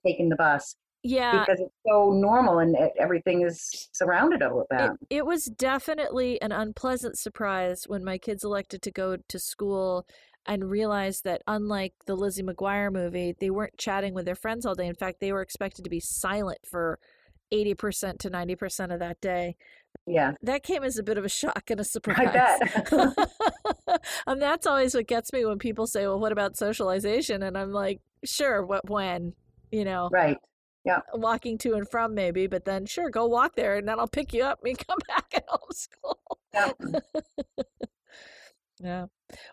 taking 0.05 0.29
the 0.29 0.35
bus 0.35 0.75
yeah. 1.03 1.39
because 1.39 1.59
it's 1.59 1.75
so 1.87 2.11
normal 2.11 2.59
and 2.59 2.75
e- 2.75 2.91
everything 2.99 3.41
is 3.41 3.89
surrounded 3.91 4.41
with 4.51 4.67
that. 4.69 4.91
It, 5.09 5.17
it 5.17 5.25
was 5.25 5.45
definitely 5.45 6.41
an 6.41 6.51
unpleasant 6.51 7.17
surprise 7.17 7.83
when 7.87 8.03
my 8.03 8.17
kids 8.17 8.43
elected 8.43 8.81
to 8.83 8.91
go 8.91 9.17
to 9.27 9.39
school 9.39 10.05
and 10.45 10.69
realized 10.69 11.23
that 11.23 11.41
unlike 11.47 11.93
the 12.05 12.15
Lizzie 12.15 12.43
McGuire 12.43 12.91
movie, 12.91 13.35
they 13.39 13.49
weren't 13.49 13.77
chatting 13.77 14.13
with 14.13 14.25
their 14.25 14.35
friends 14.35 14.65
all 14.65 14.75
day. 14.75 14.87
In 14.87 14.95
fact, 14.95 15.19
they 15.19 15.31
were 15.31 15.41
expected 15.41 15.83
to 15.83 15.89
be 15.89 15.99
silent 15.99 16.59
for 16.65 16.99
80% 17.51 18.17
to 18.19 18.29
90% 18.29 18.93
of 18.93 18.99
that 18.99 19.19
day. 19.21 19.55
yeah, 20.07 20.33
That 20.41 20.63
came 20.63 20.83
as 20.83 20.97
a 20.97 21.03
bit 21.03 21.17
of 21.17 21.25
a 21.25 21.29
shock 21.29 21.69
and 21.69 21.79
a 21.79 21.83
surprise. 21.83 22.17
I 22.27 22.31
bet. 22.31 24.01
and 24.27 24.41
that's 24.41 24.65
always 24.65 24.95
what 24.95 25.07
gets 25.07 25.33
me 25.33 25.45
when 25.45 25.59
people 25.59 25.85
say, 25.85 26.07
"Well, 26.07 26.19
what 26.19 26.31
about 26.31 26.57
socialization?" 26.57 27.43
And 27.43 27.57
I'm 27.57 27.71
like, 27.71 27.99
"Sure, 28.23 28.65
what 28.65 28.89
when?" 28.89 29.33
You 29.71 29.85
know, 29.85 30.09
right. 30.11 30.37
Walking 31.13 31.57
to 31.59 31.73
and 31.73 31.89
from 31.89 32.15
maybe, 32.15 32.47
but 32.47 32.65
then 32.65 32.85
sure, 32.85 33.09
go 33.09 33.25
walk 33.27 33.55
there 33.55 33.77
and 33.77 33.87
then 33.87 33.99
I'll 33.99 34.07
pick 34.07 34.33
you 34.33 34.43
up 34.43 34.59
and 34.63 34.77
come 34.87 34.99
back 35.07 35.33
at 35.33 35.47
homeschool. 35.47 36.15
Yeah. 36.53 36.71
Yeah. 38.83 39.05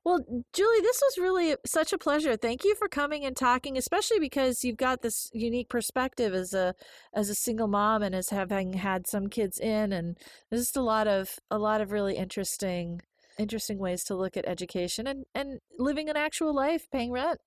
Well, 0.04 0.20
Julie, 0.54 0.80
this 0.80 1.00
was 1.02 1.18
really 1.18 1.54
such 1.66 1.92
a 1.92 1.98
pleasure. 1.98 2.36
Thank 2.36 2.64
you 2.64 2.74
for 2.74 2.88
coming 2.88 3.24
and 3.24 3.36
talking, 3.36 3.76
especially 3.76 4.18
because 4.18 4.64
you've 4.64 4.78
got 4.78 5.02
this 5.02 5.28
unique 5.34 5.68
perspective 5.68 6.32
as 6.34 6.54
a 6.54 6.74
as 7.12 7.28
a 7.28 7.34
single 7.34 7.68
mom 7.68 8.02
and 8.02 8.14
as 8.14 8.30
having 8.30 8.72
had 8.72 9.06
some 9.06 9.28
kids 9.28 9.58
in 9.60 9.92
and 9.92 10.16
there's 10.50 10.62
just 10.62 10.76
a 10.76 10.82
lot 10.82 11.06
of 11.06 11.38
a 11.50 11.58
lot 11.58 11.80
of 11.80 11.92
really 11.92 12.16
interesting 12.16 13.02
interesting 13.38 13.78
ways 13.78 14.02
to 14.04 14.16
look 14.16 14.36
at 14.36 14.48
education 14.48 15.06
and 15.06 15.26
and 15.34 15.60
living 15.78 16.08
an 16.08 16.16
actual 16.16 16.54
life, 16.54 16.88
paying 16.90 17.12
rent. 17.12 17.38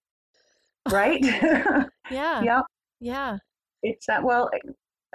right. 0.92 1.22
Yeah. 2.12 2.42
yeah. 2.44 2.62
Yeah. 3.00 3.38
It's 3.84 4.08
uh, 4.10 4.20
well 4.24 4.50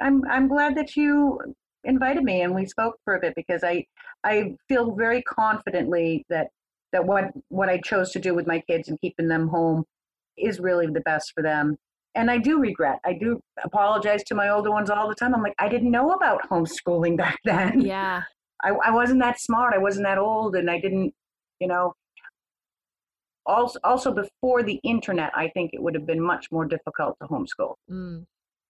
i'm 0.01 0.23
i'm 0.31 0.49
glad 0.49 0.77
that 0.77 0.97
you 0.97 1.39
invited 1.85 2.23
me 2.25 2.43
and 2.43 2.55
we 2.55 2.67
spoke 2.67 2.97
for 3.05 3.17
a 3.17 3.21
bit 3.21 3.35
because 3.35 3.63
i 3.63 3.85
i 4.25 4.55
feel 4.69 4.93
very 4.93 5.23
confidently 5.23 6.25
that 6.29 6.49
that 6.93 7.05
what 7.05 7.31
what 7.49 7.69
i 7.69 7.79
chose 7.79 8.11
to 8.11 8.19
do 8.19 8.35
with 8.35 8.47
my 8.47 8.61
kids 8.61 8.89
and 8.89 9.01
keeping 9.01 9.29
them 9.29 9.49
home 9.49 9.85
is 10.37 10.61
really 10.61 10.87
the 10.87 11.01
best 11.01 11.33
for 11.35 11.43
them. 11.43 11.77
And 12.15 12.31
i 12.31 12.39
do 12.39 12.59
regret 12.59 12.99
i 13.05 13.13
do 13.13 13.41
apologize 13.63 14.25
to 14.25 14.35
my 14.35 14.49
older 14.49 14.71
ones 14.71 14.91
all 14.91 15.09
the 15.09 15.15
time. 15.15 15.35
I'm 15.35 15.43
like 15.43 15.55
i 15.59 15.69
didn't 15.69 15.91
know 15.91 16.13
about 16.13 16.49
homeschooling 16.49 17.17
back 17.25 17.39
then. 17.45 17.81
Yeah. 17.81 18.23
I, 18.65 18.71
I 18.71 18.91
wasn't 18.91 19.21
that 19.21 19.41
smart 19.41 19.75
i 19.75 19.79
wasn't 19.79 20.07
that 20.07 20.19
old 20.19 20.57
and 20.57 20.71
i 20.71 20.81
didn't 20.81 21.15
you 21.61 21.69
know. 21.69 21.95
Also 23.45 23.79
also 23.85 24.13
before 24.13 24.63
the 24.63 24.81
internet 24.83 25.31
i 25.37 25.49
think 25.49 25.73
it 25.75 25.83
would 25.83 25.95
have 25.95 26.07
been 26.07 26.21
much 26.21 26.51
more 26.51 26.65
difficult 26.65 27.17
to 27.21 27.29
homeschool. 27.29 27.75
Mm. 27.91 28.25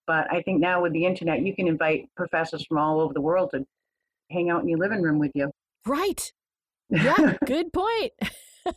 But 0.06 0.32
I 0.32 0.42
think 0.42 0.60
now 0.60 0.82
with 0.82 0.92
the 0.92 1.04
internet, 1.04 1.42
you 1.42 1.54
can 1.54 1.66
invite 1.68 2.08
professors 2.16 2.64
from 2.66 2.78
all 2.78 3.00
over 3.00 3.12
the 3.14 3.20
world 3.20 3.50
to 3.52 3.66
hang 4.30 4.50
out 4.50 4.62
in 4.62 4.68
your 4.68 4.78
living 4.78 5.02
room 5.02 5.18
with 5.18 5.32
you. 5.34 5.50
Right. 5.86 6.32
Yeah. 6.90 7.36
Good 7.46 7.72
point. 7.72 8.12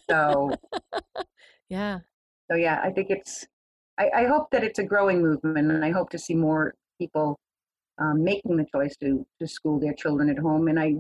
so, 0.10 0.52
Yeah. 1.70 2.00
so 2.50 2.58
yeah, 2.58 2.82
I 2.84 2.92
think 2.92 3.10
it's. 3.10 3.46
I, 4.00 4.10
I 4.16 4.26
hope 4.28 4.50
that 4.52 4.64
it's 4.64 4.80
a 4.80 4.84
growing 4.84 5.22
movement, 5.22 5.72
and 5.72 5.84
I 5.84 5.92
hope 5.92 6.10
to 6.12 6.18
see 6.20 6.34
more 6.34 6.74
people 7.00 7.38
um, 8.00 8.24
making 8.24 8.56
the 8.58 8.66
choice 8.74 8.96
to 8.98 9.26
to 9.40 9.48
school 9.48 9.80
their 9.80 9.94
children 9.94 10.30
at 10.30 10.40
home. 10.40 10.68
And 10.70 10.80
I 10.80 10.96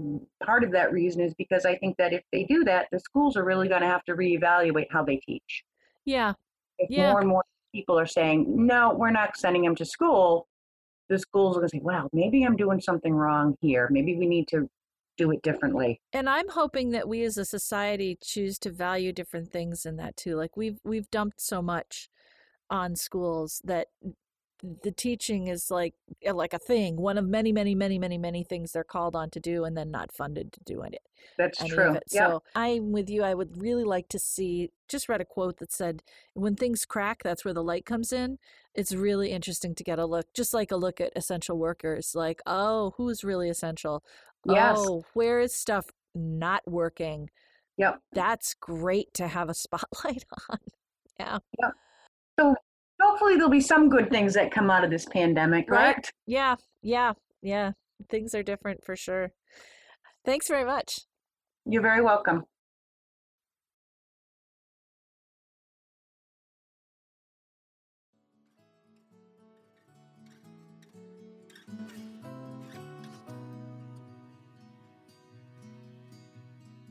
part 0.45 0.63
of 0.63 0.71
that 0.73 0.91
reason 0.91 1.21
is 1.21 1.33
because 1.35 1.65
I 1.65 1.75
think 1.77 1.97
that 1.97 2.13
if 2.13 2.23
they 2.31 2.43
do 2.43 2.63
that, 2.65 2.87
the 2.91 2.99
schools 2.99 3.37
are 3.37 3.45
really 3.45 3.67
going 3.69 3.81
to 3.81 3.87
have 3.87 4.03
to 4.05 4.13
reevaluate 4.15 4.87
how 4.91 5.03
they 5.03 5.17
teach. 5.17 5.63
Yeah. 6.05 6.33
If 6.77 6.89
Yeah. 6.91 7.07
more 7.09 7.19
and 7.21 7.29
more 7.29 7.43
people 7.73 7.97
are 7.99 8.05
saying 8.05 8.45
no, 8.47 8.93
we're 8.93 9.11
not 9.11 9.37
sending 9.37 9.63
them 9.63 9.75
to 9.75 9.85
school, 9.85 10.47
the 11.09 11.19
schools 11.19 11.57
are 11.57 11.61
going 11.61 11.69
to 11.69 11.77
say, 11.77 11.81
"Well, 11.83 12.09
maybe 12.13 12.43
I'm 12.43 12.55
doing 12.55 12.79
something 12.79 13.13
wrong 13.13 13.55
here. 13.61 13.87
Maybe 13.91 14.15
we 14.15 14.27
need 14.27 14.47
to 14.49 14.69
do 15.17 15.31
it 15.31 15.41
differently." 15.41 15.99
And 16.13 16.29
I'm 16.29 16.49
hoping 16.49 16.91
that 16.91 17.07
we 17.07 17.23
as 17.23 17.37
a 17.37 17.45
society 17.45 18.17
choose 18.21 18.59
to 18.59 18.71
value 18.71 19.11
different 19.11 19.51
things 19.51 19.85
in 19.85 19.97
that 19.97 20.15
too. 20.15 20.35
Like 20.35 20.55
we've 20.55 20.79
we've 20.83 21.09
dumped 21.09 21.41
so 21.41 21.61
much 21.61 22.09
on 22.69 22.95
schools 22.95 23.61
that 23.65 23.87
the 24.83 24.91
teaching 24.91 25.47
is 25.47 25.71
like 25.71 25.93
eh, 26.23 26.31
like 26.31 26.53
a 26.53 26.59
thing, 26.59 26.97
one 26.97 27.17
of 27.17 27.25
many, 27.25 27.51
many, 27.51 27.75
many, 27.75 27.97
many, 27.97 28.17
many 28.17 28.43
things 28.43 28.71
they're 28.71 28.83
called 28.83 29.15
on 29.15 29.29
to 29.31 29.39
do, 29.39 29.63
and 29.63 29.77
then 29.77 29.91
not 29.91 30.11
funded 30.11 30.51
to 30.53 30.59
do 30.65 30.81
it. 30.81 30.95
That's 31.37 31.63
true. 31.65 31.93
Yeah. 32.11 32.27
So 32.27 32.43
I'm 32.55 32.91
with 32.91 33.09
you. 33.09 33.23
I 33.23 33.33
would 33.33 33.61
really 33.61 33.83
like 33.83 34.09
to 34.09 34.19
see. 34.19 34.71
Just 34.87 35.07
read 35.07 35.21
a 35.21 35.25
quote 35.25 35.57
that 35.57 35.71
said, 35.71 36.03
"When 36.33 36.55
things 36.55 36.85
crack, 36.85 37.23
that's 37.23 37.45
where 37.45 37.53
the 37.53 37.63
light 37.63 37.85
comes 37.85 38.11
in." 38.11 38.37
It's 38.75 38.93
really 38.93 39.31
interesting 39.31 39.75
to 39.75 39.83
get 39.83 39.99
a 39.99 40.05
look, 40.05 40.33
just 40.33 40.53
like 40.53 40.71
a 40.71 40.77
look 40.77 41.01
at 41.01 41.13
essential 41.15 41.57
workers. 41.57 42.13
Like, 42.15 42.41
oh, 42.45 42.93
who's 42.97 43.23
really 43.23 43.49
essential? 43.49 44.03
Yes. 44.45 44.77
Oh, 44.79 45.03
where 45.13 45.39
is 45.39 45.53
stuff 45.55 45.87
not 46.15 46.61
working? 46.67 47.29
Yep. 47.77 48.01
That's 48.11 48.53
great 48.55 49.13
to 49.15 49.27
have 49.27 49.49
a 49.49 49.53
spotlight 49.53 50.25
on. 50.49 50.59
Yeah. 51.19 51.39
Yep. 51.61 51.73
So 52.39 52.55
hopefully 53.01 53.35
there'll 53.35 53.49
be 53.49 53.61
some 53.61 53.89
good 53.89 54.09
things 54.09 54.33
that 54.33 54.51
come 54.51 54.69
out 54.69 54.83
of 54.83 54.89
this 54.89 55.05
pandemic, 55.05 55.69
right? 55.69 55.95
right? 55.95 56.11
Yeah. 56.25 56.55
Yeah. 56.81 57.13
Yeah. 57.41 57.71
Things 58.09 58.33
are 58.35 58.43
different 58.43 58.83
for 58.83 58.95
sure. 58.95 59.31
Thanks 60.25 60.47
very 60.47 60.65
much. 60.65 61.01
You're 61.65 61.81
very 61.81 62.01
welcome. 62.01 62.43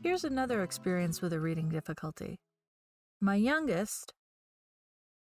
Here's 0.02 0.24
another 0.24 0.62
experience 0.62 1.20
with 1.20 1.32
a 1.32 1.40
reading 1.40 1.68
difficulty. 1.68 2.38
My 3.20 3.34
youngest 3.34 4.14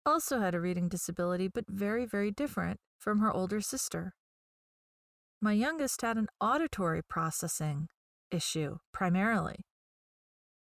also 0.07 0.41
had 0.41 0.55
a 0.55 0.61
reading 0.61 0.89
disability, 0.89 1.49
but 1.49 1.65
very, 1.69 2.05
very 2.07 2.31
different 2.31 2.79
from 2.99 3.21
her 3.21 3.33
older 3.33 3.61
sister. 3.61 4.15
My 5.41 5.53
youngest 5.53 6.03
had 6.03 6.17
an 6.17 6.29
auditory 6.41 7.03
processing 7.03 7.89
issue 8.31 8.79
primarily. 8.93 9.65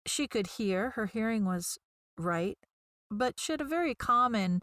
She 0.06 0.26
could 0.26 0.46
hear, 0.58 0.90
her 0.90 1.06
hearing 1.06 1.44
was 1.44 1.78
right, 2.16 2.58
but 3.10 3.38
she 3.38 3.52
had 3.52 3.60
a 3.60 3.64
very 3.64 3.94
common 3.94 4.60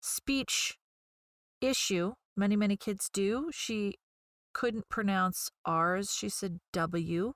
speech 0.00 0.76
issue. 1.60 2.12
Many, 2.36 2.56
many 2.56 2.76
kids 2.76 3.08
do. 3.12 3.50
She 3.52 3.94
couldn't 4.52 4.88
pronounce 4.88 5.50
R's, 5.64 6.12
she 6.12 6.28
said 6.28 6.58
W. 6.72 7.32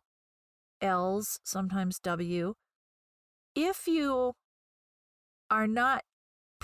L's, 0.80 1.38
sometimes 1.44 1.98
W. 2.00 2.54
If 3.54 3.88
you 3.88 4.34
are 5.50 5.66
not 5.66 6.02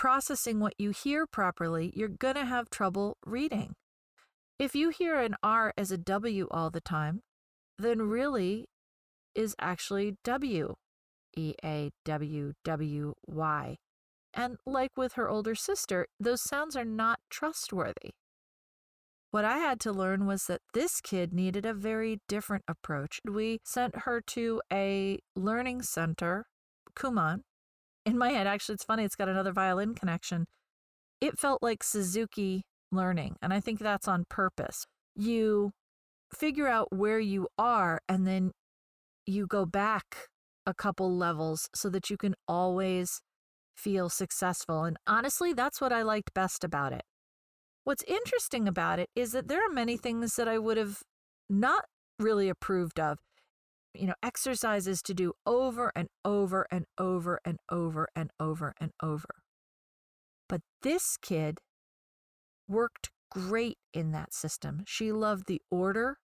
processing 0.02 0.58
what 0.58 0.74
you 0.78 0.90
hear 0.90 1.28
properly, 1.28 1.92
you're 1.94 2.08
going 2.08 2.34
to 2.34 2.44
have 2.44 2.68
trouble 2.68 3.16
reading. 3.24 3.72
If 4.58 4.74
you 4.74 4.88
hear 4.88 5.20
an 5.20 5.36
R 5.44 5.72
as 5.76 5.92
a 5.92 5.96
W 5.96 6.48
all 6.50 6.70
the 6.70 6.80
time, 6.80 7.20
then 7.78 8.02
really 8.02 8.66
is 9.36 9.54
actually 9.60 10.16
W, 10.24 10.74
E 11.36 11.54
A 11.64 11.92
W 12.04 12.52
W 12.64 13.14
Y. 13.28 13.76
And 14.34 14.56
like 14.66 14.90
with 14.96 15.12
her 15.12 15.28
older 15.28 15.54
sister, 15.54 16.08
those 16.18 16.42
sounds 16.42 16.74
are 16.74 16.84
not 16.84 17.20
trustworthy. 17.30 18.10
What 19.30 19.44
I 19.44 19.58
had 19.58 19.78
to 19.82 19.92
learn 19.92 20.26
was 20.26 20.46
that 20.46 20.62
this 20.74 21.00
kid 21.00 21.32
needed 21.32 21.64
a 21.64 21.72
very 21.72 22.18
different 22.26 22.64
approach. 22.66 23.20
We 23.24 23.60
sent 23.62 23.98
her 23.98 24.20
to 24.20 24.62
a 24.72 25.20
learning 25.36 25.82
center, 25.82 26.46
Kumon. 26.96 27.42
In 28.04 28.18
my 28.18 28.30
head, 28.30 28.46
actually, 28.46 28.74
it's 28.74 28.84
funny, 28.84 29.04
it's 29.04 29.16
got 29.16 29.28
another 29.28 29.52
violin 29.52 29.94
connection. 29.94 30.46
It 31.20 31.38
felt 31.38 31.62
like 31.62 31.84
Suzuki 31.84 32.62
learning, 32.90 33.36
and 33.40 33.52
I 33.52 33.60
think 33.60 33.78
that's 33.78 34.08
on 34.08 34.24
purpose. 34.28 34.86
You 35.14 35.70
figure 36.34 36.66
out 36.66 36.88
where 36.92 37.20
you 37.20 37.48
are, 37.58 38.00
and 38.08 38.26
then 38.26 38.52
you 39.26 39.46
go 39.46 39.64
back 39.64 40.28
a 40.66 40.74
couple 40.74 41.16
levels 41.16 41.68
so 41.74 41.88
that 41.90 42.10
you 42.10 42.16
can 42.16 42.34
always 42.48 43.20
feel 43.76 44.08
successful. 44.08 44.84
And 44.84 44.96
honestly, 45.06 45.52
that's 45.52 45.80
what 45.80 45.92
I 45.92 46.02
liked 46.02 46.34
best 46.34 46.64
about 46.64 46.92
it. 46.92 47.02
What's 47.84 48.04
interesting 48.04 48.68
about 48.68 48.98
it 48.98 49.08
is 49.14 49.32
that 49.32 49.48
there 49.48 49.64
are 49.64 49.72
many 49.72 49.96
things 49.96 50.36
that 50.36 50.48
I 50.48 50.58
would 50.58 50.76
have 50.76 51.02
not 51.48 51.84
really 52.18 52.48
approved 52.48 53.00
of. 53.00 53.18
You 53.94 54.06
know, 54.08 54.14
exercises 54.22 55.02
to 55.02 55.14
do 55.14 55.34
over 55.46 55.92
and 55.94 56.08
over 56.24 56.66
and 56.70 56.86
over 56.98 57.40
and 57.44 57.58
over 57.70 58.08
and 58.16 58.30
over 58.40 58.74
and 58.80 58.92
over. 59.02 59.34
But 60.48 60.62
this 60.82 61.16
kid 61.16 61.60
worked 62.68 63.10
great 63.30 63.78
in 63.92 64.12
that 64.12 64.32
system. 64.32 64.82
She 64.86 65.12
loved 65.12 65.46
the 65.46 65.60
order, 65.70 66.18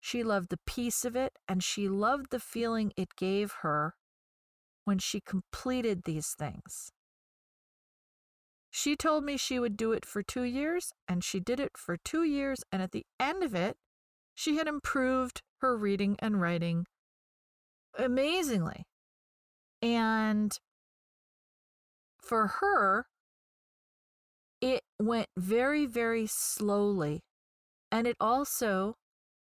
she 0.00 0.24
loved 0.24 0.50
the 0.50 0.58
peace 0.66 1.04
of 1.04 1.14
it, 1.14 1.38
and 1.48 1.62
she 1.62 1.88
loved 1.88 2.30
the 2.30 2.40
feeling 2.40 2.92
it 2.96 3.14
gave 3.16 3.52
her 3.62 3.94
when 4.84 4.98
she 4.98 5.20
completed 5.20 6.02
these 6.04 6.34
things. 6.36 6.90
She 8.70 8.96
told 8.96 9.22
me 9.22 9.36
she 9.36 9.58
would 9.58 9.76
do 9.76 9.92
it 9.92 10.04
for 10.04 10.22
two 10.22 10.42
years, 10.42 10.92
and 11.06 11.22
she 11.22 11.38
did 11.38 11.60
it 11.60 11.76
for 11.76 11.96
two 11.96 12.24
years. 12.24 12.64
And 12.72 12.82
at 12.82 12.92
the 12.92 13.04
end 13.20 13.44
of 13.44 13.54
it, 13.54 13.76
she 14.34 14.56
had 14.56 14.66
improved 14.66 15.42
her 15.62 15.76
reading 15.76 16.16
and 16.18 16.40
writing 16.40 16.84
amazingly. 17.98 18.84
And 19.80 20.52
for 22.20 22.46
her, 22.60 23.06
it 24.60 24.82
went 25.00 25.28
very, 25.36 25.86
very 25.86 26.26
slowly. 26.26 27.20
And 27.90 28.06
it 28.06 28.16
also 28.20 28.94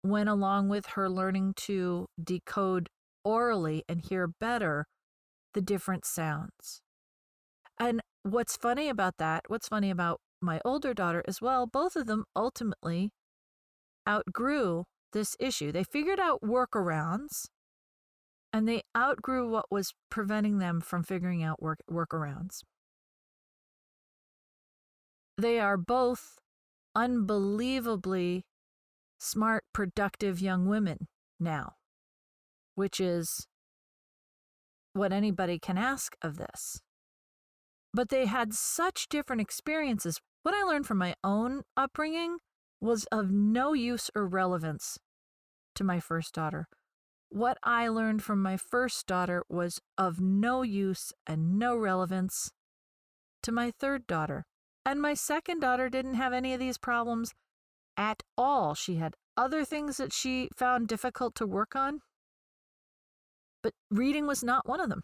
went 0.02 0.28
along 0.28 0.68
with 0.68 0.86
her 0.94 1.10
learning 1.10 1.54
to 1.56 2.06
decode 2.22 2.88
orally 3.24 3.82
and 3.88 4.00
hear 4.00 4.28
better 4.40 4.86
the 5.54 5.60
different 5.60 6.04
sounds. 6.04 6.80
And 7.78 8.00
what's 8.22 8.56
funny 8.56 8.88
about 8.88 9.14
that, 9.18 9.44
what's 9.48 9.68
funny 9.68 9.90
about 9.90 10.20
my 10.40 10.60
older 10.64 10.94
daughter 10.94 11.24
as 11.26 11.40
well, 11.40 11.66
both 11.66 11.96
of 11.96 12.06
them 12.06 12.24
ultimately 12.36 13.10
outgrew 14.08 14.84
this 15.12 15.36
issue. 15.38 15.72
They 15.72 15.84
figured 15.84 16.20
out 16.20 16.42
workarounds 16.42 17.46
and 18.52 18.68
they 18.68 18.82
outgrew 18.96 19.50
what 19.50 19.66
was 19.70 19.92
preventing 20.10 20.58
them 20.58 20.80
from 20.80 21.02
figuring 21.02 21.42
out 21.42 21.62
work 21.62 21.78
workarounds. 21.90 22.62
They 25.38 25.58
are 25.60 25.76
both 25.76 26.38
unbelievably 26.94 28.44
smart, 29.18 29.64
productive 29.74 30.40
young 30.40 30.66
women 30.66 31.08
now, 31.38 31.74
which 32.74 33.00
is 33.00 33.46
what 34.94 35.12
anybody 35.12 35.58
can 35.58 35.76
ask 35.76 36.16
of 36.22 36.38
this 36.38 36.80
but 37.96 38.10
they 38.10 38.26
had 38.26 38.52
such 38.52 39.08
different 39.08 39.40
experiences. 39.40 40.20
What 40.42 40.54
I 40.54 40.62
learned 40.64 40.86
from 40.86 40.98
my 40.98 41.14
own 41.24 41.62
upbringing 41.78 42.36
was 42.80 43.06
of 43.12 43.30
no 43.30 43.72
use 43.72 44.10
or 44.14 44.26
relevance 44.26 44.98
to 45.74 45.84
my 45.84 46.00
first 46.00 46.34
daughter. 46.34 46.66
What 47.28 47.58
I 47.62 47.88
learned 47.88 48.22
from 48.22 48.42
my 48.42 48.56
first 48.56 49.06
daughter 49.06 49.44
was 49.48 49.80
of 49.98 50.20
no 50.20 50.62
use 50.62 51.12
and 51.26 51.58
no 51.58 51.76
relevance 51.76 52.50
to 53.42 53.52
my 53.52 53.72
third 53.78 54.06
daughter. 54.06 54.44
And 54.84 55.02
my 55.02 55.14
second 55.14 55.60
daughter 55.60 55.88
didn't 55.88 56.14
have 56.14 56.32
any 56.32 56.54
of 56.54 56.60
these 56.60 56.78
problems 56.78 57.32
at 57.96 58.22
all. 58.38 58.74
She 58.74 58.96
had 58.96 59.14
other 59.36 59.64
things 59.64 59.96
that 59.96 60.12
she 60.12 60.48
found 60.56 60.88
difficult 60.88 61.34
to 61.36 61.46
work 61.46 61.74
on, 61.74 62.00
but 63.62 63.72
reading 63.90 64.26
was 64.26 64.44
not 64.44 64.68
one 64.68 64.80
of 64.80 64.88
them. 64.88 65.02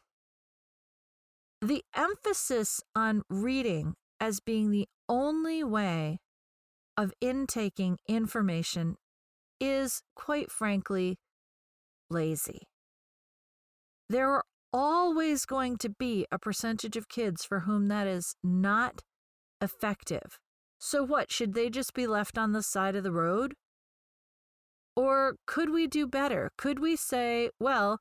The 1.61 1.83
emphasis 1.95 2.81
on 2.95 3.23
reading 3.29 3.95
as 4.21 4.41
being 4.41 4.71
the 4.71 4.89
only 5.09 5.65
way 5.65 6.19
of 6.97 7.13
intaking 7.21 7.99
information 8.09 8.97
is, 9.61 10.03
quite 10.15 10.51
frankly, 10.51 11.19
lazy. 12.11 12.69
There 14.09 14.31
are 14.31 14.45
always 14.73 15.45
going 15.45 15.77
to 15.79 15.89
be 15.89 16.27
a 16.31 16.39
percentage 16.39 16.97
of 16.97 17.09
kids 17.09 17.45
for 17.45 17.61
whom 17.61 17.89
that 17.89 18.07
is 18.07 18.35
not 18.43 19.03
effective. 19.61 20.39
So, 20.79 21.05
what? 21.05 21.31
Should 21.31 21.55
they 21.55 21.71
just 21.71 21.95
be 21.95 22.07
left 22.07 22.37
on 22.37 22.53
the 22.53 22.63
side 22.63 22.97
of 22.97 23.05
the 23.05 23.13
road? 23.13 23.55
Or 24.97 25.37
could 25.47 25.71
we 25.71 25.87
do 25.87 26.07
better? 26.07 26.51
Could 26.59 26.79
we 26.79 26.97
say, 26.97 27.51
well, 27.59 28.01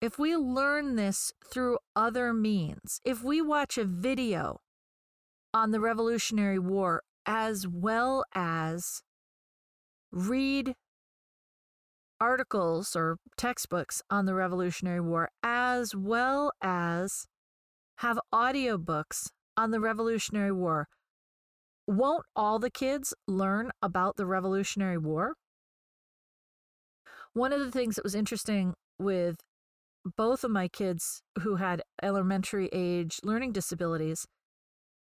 if 0.00 0.18
we 0.18 0.36
learn 0.36 0.96
this 0.96 1.32
through 1.50 1.78
other 1.94 2.32
means, 2.32 3.00
if 3.04 3.22
we 3.22 3.42
watch 3.42 3.76
a 3.76 3.84
video 3.84 4.60
on 5.52 5.72
the 5.72 5.80
Revolutionary 5.80 6.58
War 6.58 7.02
as 7.26 7.66
well 7.66 8.24
as 8.34 9.02
read 10.12 10.74
articles 12.20 12.96
or 12.96 13.18
textbooks 13.36 14.02
on 14.10 14.26
the 14.26 14.34
Revolutionary 14.34 15.00
War, 15.00 15.28
as 15.42 15.94
well 15.94 16.52
as 16.62 17.26
have 17.96 18.18
audiobooks 18.32 19.28
on 19.56 19.70
the 19.70 19.80
Revolutionary 19.80 20.52
War, 20.52 20.86
won't 21.86 22.24
all 22.34 22.58
the 22.58 22.70
kids 22.70 23.14
learn 23.26 23.70
about 23.82 24.16
the 24.16 24.26
Revolutionary 24.26 24.98
War? 24.98 25.34
One 27.32 27.52
of 27.52 27.60
the 27.60 27.70
things 27.70 27.96
that 27.96 28.04
was 28.04 28.14
interesting 28.14 28.74
with 28.98 29.36
both 30.16 30.44
of 30.44 30.50
my 30.50 30.68
kids 30.68 31.22
who 31.42 31.56
had 31.56 31.82
elementary 32.02 32.68
age 32.72 33.18
learning 33.22 33.52
disabilities 33.52 34.26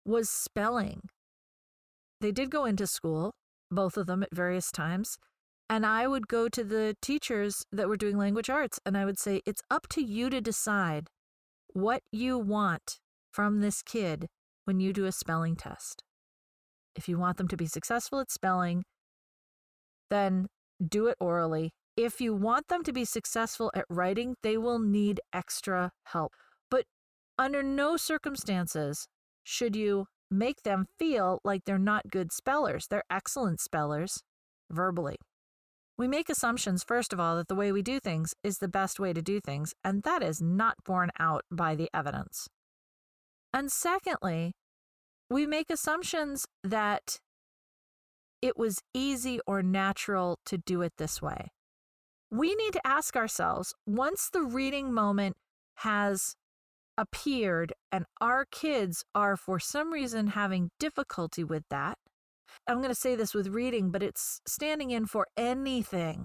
was 0.05 0.31
spelling. 0.31 1.03
They 2.23 2.31
did 2.31 2.51
go 2.51 2.64
into 2.64 2.87
school, 2.87 3.35
both 3.68 3.97
of 3.97 4.07
them 4.07 4.23
at 4.23 4.33
various 4.33 4.70
times. 4.70 5.18
And 5.68 5.85
I 5.85 6.07
would 6.07 6.29
go 6.29 6.49
to 6.49 6.62
the 6.62 6.95
teachers 7.03 7.64
that 7.73 7.89
were 7.89 7.97
doing 7.97 8.16
language 8.16 8.49
arts 8.49 8.79
and 8.87 8.97
I 8.97 9.05
would 9.05 9.18
say, 9.18 9.41
it's 9.45 9.62
up 9.70 9.89
to 9.89 10.01
you 10.01 10.31
to 10.31 10.41
decide 10.41 11.09
what 11.73 12.03
you 12.12 12.39
want 12.39 13.01
from 13.33 13.61
this 13.61 13.83
kid 13.83 14.29
when 14.66 14.79
you 14.79 14.93
do 14.93 15.05
a 15.05 15.12
spelling 15.12 15.57
test. 15.57 16.05
If 16.95 17.09
you 17.09 17.18
want 17.18 17.39
them 17.39 17.49
to 17.49 17.57
be 17.57 17.66
successful 17.66 18.20
at 18.20 18.31
spelling, 18.31 18.85
then 20.09 20.47
do 20.87 21.09
it 21.09 21.16
orally. 21.18 21.73
If 21.97 22.20
you 22.20 22.35
want 22.35 22.68
them 22.68 22.85
to 22.85 22.93
be 22.93 23.05
successful 23.05 23.73
at 23.75 23.87
writing, 23.89 24.37
they 24.45 24.57
will 24.57 24.79
need 24.79 25.20
extra 25.33 25.91
help. 26.05 26.35
But 26.70 26.85
under 27.37 27.64
no 27.64 27.97
circumstances 27.97 29.09
should 29.43 29.75
you 29.75 30.07
make 30.33 30.62
them 30.62 30.87
feel 30.99 31.41
like 31.45 31.64
they're 31.64 31.78
not 31.78 32.11
good 32.11 32.33
spellers. 32.33 32.87
They're 32.89 33.05
excellent 33.11 33.61
spellers 33.61 34.22
verbally. 34.70 35.16
We 35.99 36.09
make 36.09 36.28
assumptions, 36.28 36.83
first 36.83 37.12
of 37.12 37.20
all, 37.20 37.37
that 37.37 37.49
the 37.49 37.55
way 37.55 37.70
we 37.70 37.83
do 37.83 38.01
things 38.01 38.35
is 38.43 38.59
the 38.59 38.68
best 38.68 38.99
way 38.99 39.12
to 39.12 39.22
do 39.22 39.41
things, 39.41 39.74
and 39.85 40.03
that 40.03 40.22
is 40.22 40.41
not 40.41 40.76
borne 40.85 41.11
out 41.20 41.45
by 41.51 41.74
the 41.74 41.91
evidence. 41.95 42.49
And 43.53 43.70
secondly, 43.70 44.55
we 45.28 45.47
make 45.47 45.70
assumptions 45.70 46.47
that 46.64 47.18
it 48.41 48.57
was 48.57 48.80
easy 48.93 49.39
or 49.47 49.62
natural 49.62 50.39
to 50.47 50.59
do 50.59 50.83
it 50.83 50.95
this 50.99 51.22
way. 51.22 51.53
We 52.30 52.55
need 52.55 52.72
to 52.72 52.87
ask 52.87 53.14
ourselves 53.14 53.74
once 53.87 54.30
the 54.30 54.43
reading 54.43 54.93
moment 54.93 55.37
has 55.76 56.35
appeared 56.97 57.72
and 57.90 58.05
our 58.20 58.45
kids 58.45 59.05
are 59.14 59.36
for 59.36 59.59
some 59.59 59.93
reason 59.93 60.28
having 60.28 60.70
difficulty 60.78 61.45
with 61.45 61.64
that. 61.70 61.99
I'm 62.66 62.78
going 62.78 62.90
to 62.90 62.95
say 62.95 63.16
this 63.16 63.34
with 63.34 63.49
reading, 63.49 63.90
but 63.90 64.03
it's 64.03 64.40
standing 64.47 64.90
in 64.90 65.07
for 65.07 65.26
anything. 65.36 66.24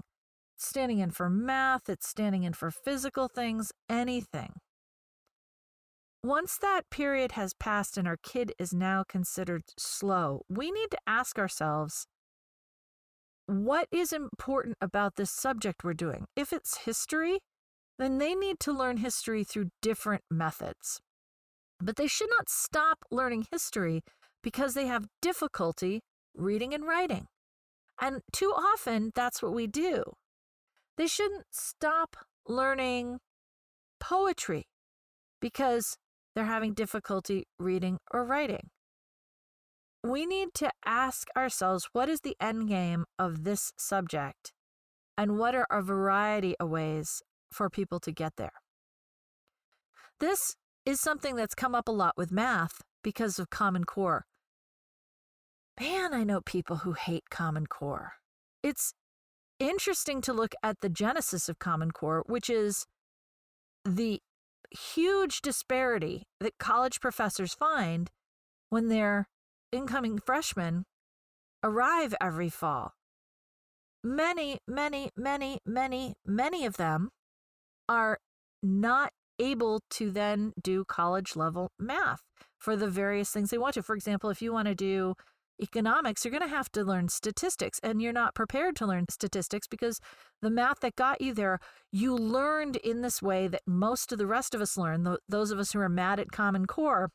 Standing 0.58 0.98
in 0.98 1.10
for 1.10 1.30
math, 1.30 1.88
it's 1.88 2.08
standing 2.08 2.42
in 2.42 2.52
for 2.52 2.70
physical 2.70 3.28
things, 3.28 3.72
anything. 3.88 4.54
Once 6.22 6.58
that 6.58 6.90
period 6.90 7.32
has 7.32 7.54
passed 7.54 7.96
and 7.96 8.08
our 8.08 8.16
kid 8.22 8.52
is 8.58 8.72
now 8.72 9.04
considered 9.08 9.62
slow, 9.78 10.42
we 10.48 10.70
need 10.70 10.90
to 10.90 10.98
ask 11.06 11.38
ourselves 11.38 12.06
what 13.46 13.88
is 13.90 14.12
important 14.12 14.76
about 14.80 15.16
this 15.16 15.30
subject 15.30 15.82
we're 15.82 15.94
doing? 15.94 16.26
If 16.36 16.52
it's 16.52 16.78
history, 16.84 17.38
then 17.98 18.18
they 18.18 18.34
need 18.34 18.60
to 18.60 18.72
learn 18.72 18.98
history 18.98 19.44
through 19.44 19.70
different 19.82 20.22
methods. 20.30 21.00
But 21.80 21.96
they 21.96 22.06
should 22.06 22.30
not 22.36 22.48
stop 22.48 23.04
learning 23.10 23.46
history 23.50 24.02
because 24.42 24.74
they 24.74 24.86
have 24.86 25.08
difficulty 25.20 26.00
reading 26.34 26.72
and 26.72 26.84
writing. 26.84 27.26
And 28.00 28.20
too 28.32 28.52
often, 28.56 29.10
that's 29.14 29.42
what 29.42 29.52
we 29.52 29.66
do. 29.66 30.04
They 30.96 31.06
shouldn't 31.06 31.46
stop 31.50 32.16
learning 32.46 33.18
poetry 34.00 34.66
because 35.40 35.96
they're 36.34 36.44
having 36.44 36.74
difficulty 36.74 37.44
reading 37.58 37.98
or 38.12 38.24
writing. 38.24 38.70
We 40.04 40.26
need 40.26 40.54
to 40.54 40.70
ask 40.84 41.28
ourselves 41.36 41.88
what 41.92 42.08
is 42.08 42.20
the 42.20 42.36
end 42.40 42.68
game 42.68 43.04
of 43.18 43.42
this 43.42 43.72
subject 43.76 44.52
and 45.16 45.36
what 45.36 45.56
are 45.56 45.66
a 45.70 45.82
variety 45.82 46.56
of 46.60 46.70
ways 46.70 47.22
for 47.50 47.70
people 47.70 48.00
to 48.00 48.12
get 48.12 48.34
there. 48.36 48.52
This 50.20 50.56
is 50.84 51.00
something 51.00 51.36
that's 51.36 51.54
come 51.54 51.74
up 51.74 51.88
a 51.88 51.92
lot 51.92 52.14
with 52.16 52.32
math 52.32 52.82
because 53.02 53.38
of 53.38 53.50
Common 53.50 53.84
Core. 53.84 54.24
Man, 55.80 56.12
I 56.12 56.24
know 56.24 56.40
people 56.40 56.76
who 56.78 56.92
hate 56.92 57.30
Common 57.30 57.66
Core. 57.66 58.14
It's 58.62 58.94
interesting 59.60 60.20
to 60.22 60.32
look 60.32 60.54
at 60.62 60.80
the 60.80 60.88
genesis 60.88 61.48
of 61.48 61.58
Common 61.58 61.92
Core, 61.92 62.24
which 62.26 62.50
is 62.50 62.86
the 63.84 64.20
huge 64.70 65.40
disparity 65.40 66.24
that 66.40 66.58
college 66.58 67.00
professors 67.00 67.54
find 67.54 68.10
when 68.70 68.88
their 68.88 69.28
incoming 69.72 70.18
freshmen 70.18 70.84
arrive 71.62 72.14
every 72.20 72.48
fall. 72.48 72.92
Many, 74.02 74.58
many, 74.66 75.10
many, 75.16 75.58
many, 75.66 76.14
many 76.24 76.64
of 76.64 76.76
them 76.76 77.10
are 77.88 78.18
not 78.62 79.12
able 79.38 79.80
to 79.90 80.10
then 80.10 80.52
do 80.62 80.84
college 80.84 81.36
level 81.36 81.70
math 81.78 82.22
for 82.58 82.76
the 82.76 82.88
various 82.88 83.30
things 83.30 83.50
they 83.50 83.58
want 83.58 83.74
to. 83.74 83.82
For 83.82 83.94
example, 83.94 84.30
if 84.30 84.42
you 84.42 84.52
want 84.52 84.66
to 84.66 84.74
do 84.74 85.14
economics, 85.60 86.24
you're 86.24 86.32
going 86.32 86.48
to 86.48 86.48
have 86.48 86.70
to 86.72 86.84
learn 86.84 87.08
statistics, 87.08 87.80
and 87.82 88.00
you're 88.00 88.12
not 88.12 88.34
prepared 88.34 88.76
to 88.76 88.86
learn 88.86 89.06
statistics 89.10 89.66
because 89.66 90.00
the 90.42 90.50
math 90.50 90.80
that 90.80 90.96
got 90.96 91.20
you 91.20 91.34
there, 91.34 91.58
you 91.92 92.14
learned 92.14 92.76
in 92.76 93.02
this 93.02 93.20
way 93.22 93.48
that 93.48 93.62
most 93.66 94.12
of 94.12 94.18
the 94.18 94.26
rest 94.26 94.54
of 94.54 94.60
us 94.60 94.76
learn, 94.76 95.16
those 95.28 95.50
of 95.50 95.58
us 95.58 95.72
who 95.72 95.80
are 95.80 95.88
mad 95.88 96.20
at 96.20 96.32
Common 96.32 96.66
Core. 96.66 97.10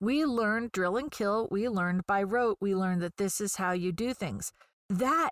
We 0.00 0.24
learned 0.24 0.72
drill 0.72 0.96
and 0.96 1.10
kill. 1.10 1.46
We 1.52 1.68
learned 1.68 2.02
by 2.08 2.24
rote. 2.24 2.58
We 2.60 2.74
learned 2.74 3.02
that 3.02 3.18
this 3.18 3.40
is 3.40 3.56
how 3.56 3.70
you 3.70 3.92
do 3.92 4.12
things. 4.12 4.52
That 4.88 5.30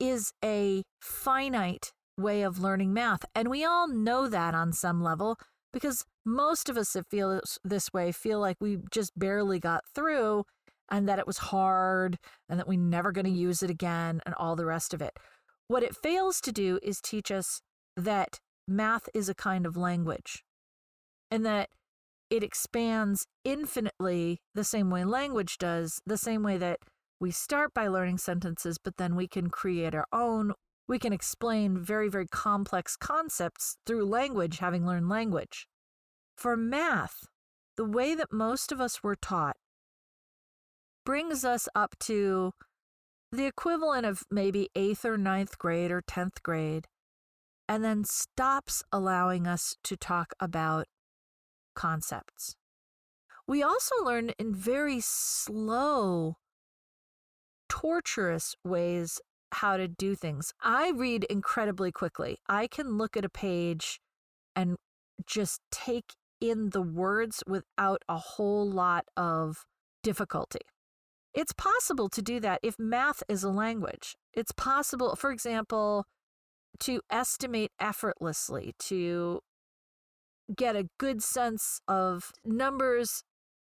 is 0.00 0.32
a 0.42 0.82
finite 1.02 1.92
way 2.18 2.42
of 2.42 2.58
learning 2.58 2.92
math. 2.92 3.24
And 3.34 3.48
we 3.48 3.64
all 3.64 3.88
know 3.88 4.28
that 4.28 4.54
on 4.54 4.72
some 4.72 5.02
level 5.02 5.38
because 5.72 6.04
most 6.24 6.68
of 6.68 6.76
us 6.76 6.92
that 6.92 7.08
feel 7.08 7.40
this 7.64 7.92
way 7.92 8.12
feel 8.12 8.40
like 8.40 8.56
we 8.60 8.78
just 8.90 9.18
barely 9.18 9.58
got 9.58 9.84
through 9.94 10.44
and 10.90 11.08
that 11.08 11.18
it 11.18 11.26
was 11.26 11.38
hard 11.38 12.18
and 12.48 12.58
that 12.58 12.68
we're 12.68 12.78
never 12.78 13.12
going 13.12 13.24
to 13.24 13.30
mm-hmm. 13.30 13.40
use 13.40 13.62
it 13.62 13.70
again 13.70 14.20
and 14.26 14.34
all 14.34 14.56
the 14.56 14.66
rest 14.66 14.94
of 14.94 15.02
it. 15.02 15.12
What 15.68 15.82
it 15.82 15.96
fails 15.96 16.40
to 16.42 16.52
do 16.52 16.78
is 16.82 17.00
teach 17.00 17.30
us 17.30 17.60
that 17.96 18.40
math 18.66 19.08
is 19.14 19.28
a 19.28 19.34
kind 19.34 19.66
of 19.66 19.76
language 19.76 20.44
and 21.30 21.44
that 21.44 21.68
it 22.30 22.42
expands 22.42 23.26
infinitely 23.44 24.40
the 24.54 24.64
same 24.64 24.90
way 24.90 25.04
language 25.04 25.58
does, 25.58 26.00
the 26.06 26.18
same 26.18 26.42
way 26.42 26.56
that 26.58 26.80
we 27.20 27.30
start 27.30 27.74
by 27.74 27.88
learning 27.88 28.18
sentences, 28.18 28.78
but 28.82 28.96
then 28.96 29.16
we 29.16 29.26
can 29.26 29.50
create 29.50 29.94
our 29.94 30.06
own 30.12 30.52
we 30.88 30.98
can 30.98 31.12
explain 31.12 31.78
very, 31.78 32.08
very 32.08 32.26
complex 32.26 32.96
concepts 32.96 33.76
through 33.84 34.06
language, 34.06 34.58
having 34.58 34.86
learned 34.86 35.08
language. 35.08 35.68
For 36.36 36.56
math, 36.56 37.26
the 37.76 37.84
way 37.84 38.14
that 38.14 38.32
most 38.32 38.72
of 38.72 38.80
us 38.80 39.02
were 39.02 39.16
taught 39.16 39.56
brings 41.04 41.44
us 41.44 41.68
up 41.74 41.94
to 42.00 42.52
the 43.30 43.44
equivalent 43.44 44.06
of 44.06 44.22
maybe 44.30 44.70
eighth 44.74 45.04
or 45.04 45.18
ninth 45.18 45.58
grade 45.58 45.90
or 45.90 46.02
10th 46.02 46.42
grade, 46.42 46.86
and 47.68 47.84
then 47.84 48.04
stops 48.04 48.82
allowing 48.90 49.46
us 49.46 49.76
to 49.84 49.96
talk 49.96 50.32
about 50.40 50.86
concepts. 51.74 52.56
We 53.46 53.62
also 53.62 53.94
learn 54.02 54.30
in 54.38 54.54
very 54.54 55.00
slow, 55.00 56.36
torturous 57.68 58.54
ways 58.64 59.20
how 59.52 59.76
to 59.76 59.88
do 59.88 60.14
things. 60.14 60.52
I 60.62 60.90
read 60.90 61.24
incredibly 61.24 61.92
quickly. 61.92 62.38
I 62.48 62.66
can 62.66 62.98
look 62.98 63.16
at 63.16 63.24
a 63.24 63.28
page 63.28 64.00
and 64.54 64.76
just 65.26 65.60
take 65.70 66.14
in 66.40 66.70
the 66.70 66.82
words 66.82 67.42
without 67.46 68.02
a 68.08 68.18
whole 68.18 68.68
lot 68.68 69.06
of 69.16 69.64
difficulty. 70.02 70.60
It's 71.34 71.52
possible 71.52 72.08
to 72.10 72.22
do 72.22 72.40
that 72.40 72.60
if 72.62 72.78
math 72.78 73.22
is 73.28 73.44
a 73.44 73.50
language. 73.50 74.16
It's 74.32 74.52
possible, 74.52 75.16
for 75.16 75.30
example, 75.30 76.06
to 76.80 77.00
estimate 77.10 77.72
effortlessly, 77.80 78.74
to 78.80 79.40
get 80.54 80.76
a 80.76 80.88
good 80.98 81.22
sense 81.22 81.80
of 81.86 82.32
numbers 82.44 83.22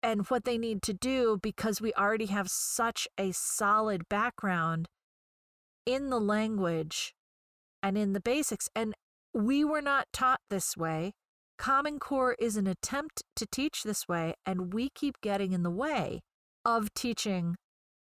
and 0.04 0.28
what 0.28 0.44
they 0.44 0.58
need 0.58 0.82
to 0.84 0.94
do 0.94 1.40
because 1.42 1.82
we 1.82 1.94
already 1.94 2.28
have 2.28 2.50
such 2.50 3.08
a 3.18 3.32
solid 3.32 4.08
background 4.10 4.88
in 5.86 6.10
the 6.10 6.20
language 6.20 7.14
and 7.82 7.98
in 7.98 8.14
the 8.14 8.20
basics. 8.20 8.70
And 8.76 8.94
we 9.34 9.64
were 9.64 9.82
not 9.82 10.08
taught 10.14 10.40
this 10.50 10.76
way. 10.76 11.14
Common 11.58 12.00
Core 12.00 12.36
is 12.40 12.58
an 12.58 12.68
attempt 12.68 13.24
to 13.36 13.46
teach 13.46 13.84
this 13.84 14.08
way, 14.08 14.34
and 14.46 14.74
we 14.74 14.90
keep 14.90 15.22
getting 15.22 15.54
in 15.54 15.64
the 15.64 15.72
way 15.72 16.22
of 16.66 16.94
teaching 16.94 17.56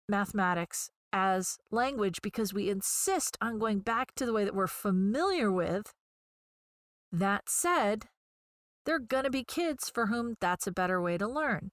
mathematics 0.09 0.91
as 1.12 1.59
language 1.70 2.20
because 2.23 2.55
we 2.55 2.70
insist 2.70 3.37
on 3.41 3.59
going 3.59 3.81
back 3.81 4.14
to 4.14 4.25
the 4.25 4.33
way 4.33 4.45
that 4.45 4.55
we're 4.55 4.66
familiar 4.66 5.51
with. 5.51 5.93
That 7.11 7.49
said, 7.49 8.05
there 8.87 8.97
are 8.97 9.01
going 9.01 9.25
to 9.25 9.31
be 9.31 9.45
kids 9.45 9.91
for 9.93 10.07
whom 10.07 10.35
that's 10.41 10.66
a 10.66 10.73
better 10.73 11.01
way 11.01 11.18
to 11.18 11.29
learn. 11.29 11.70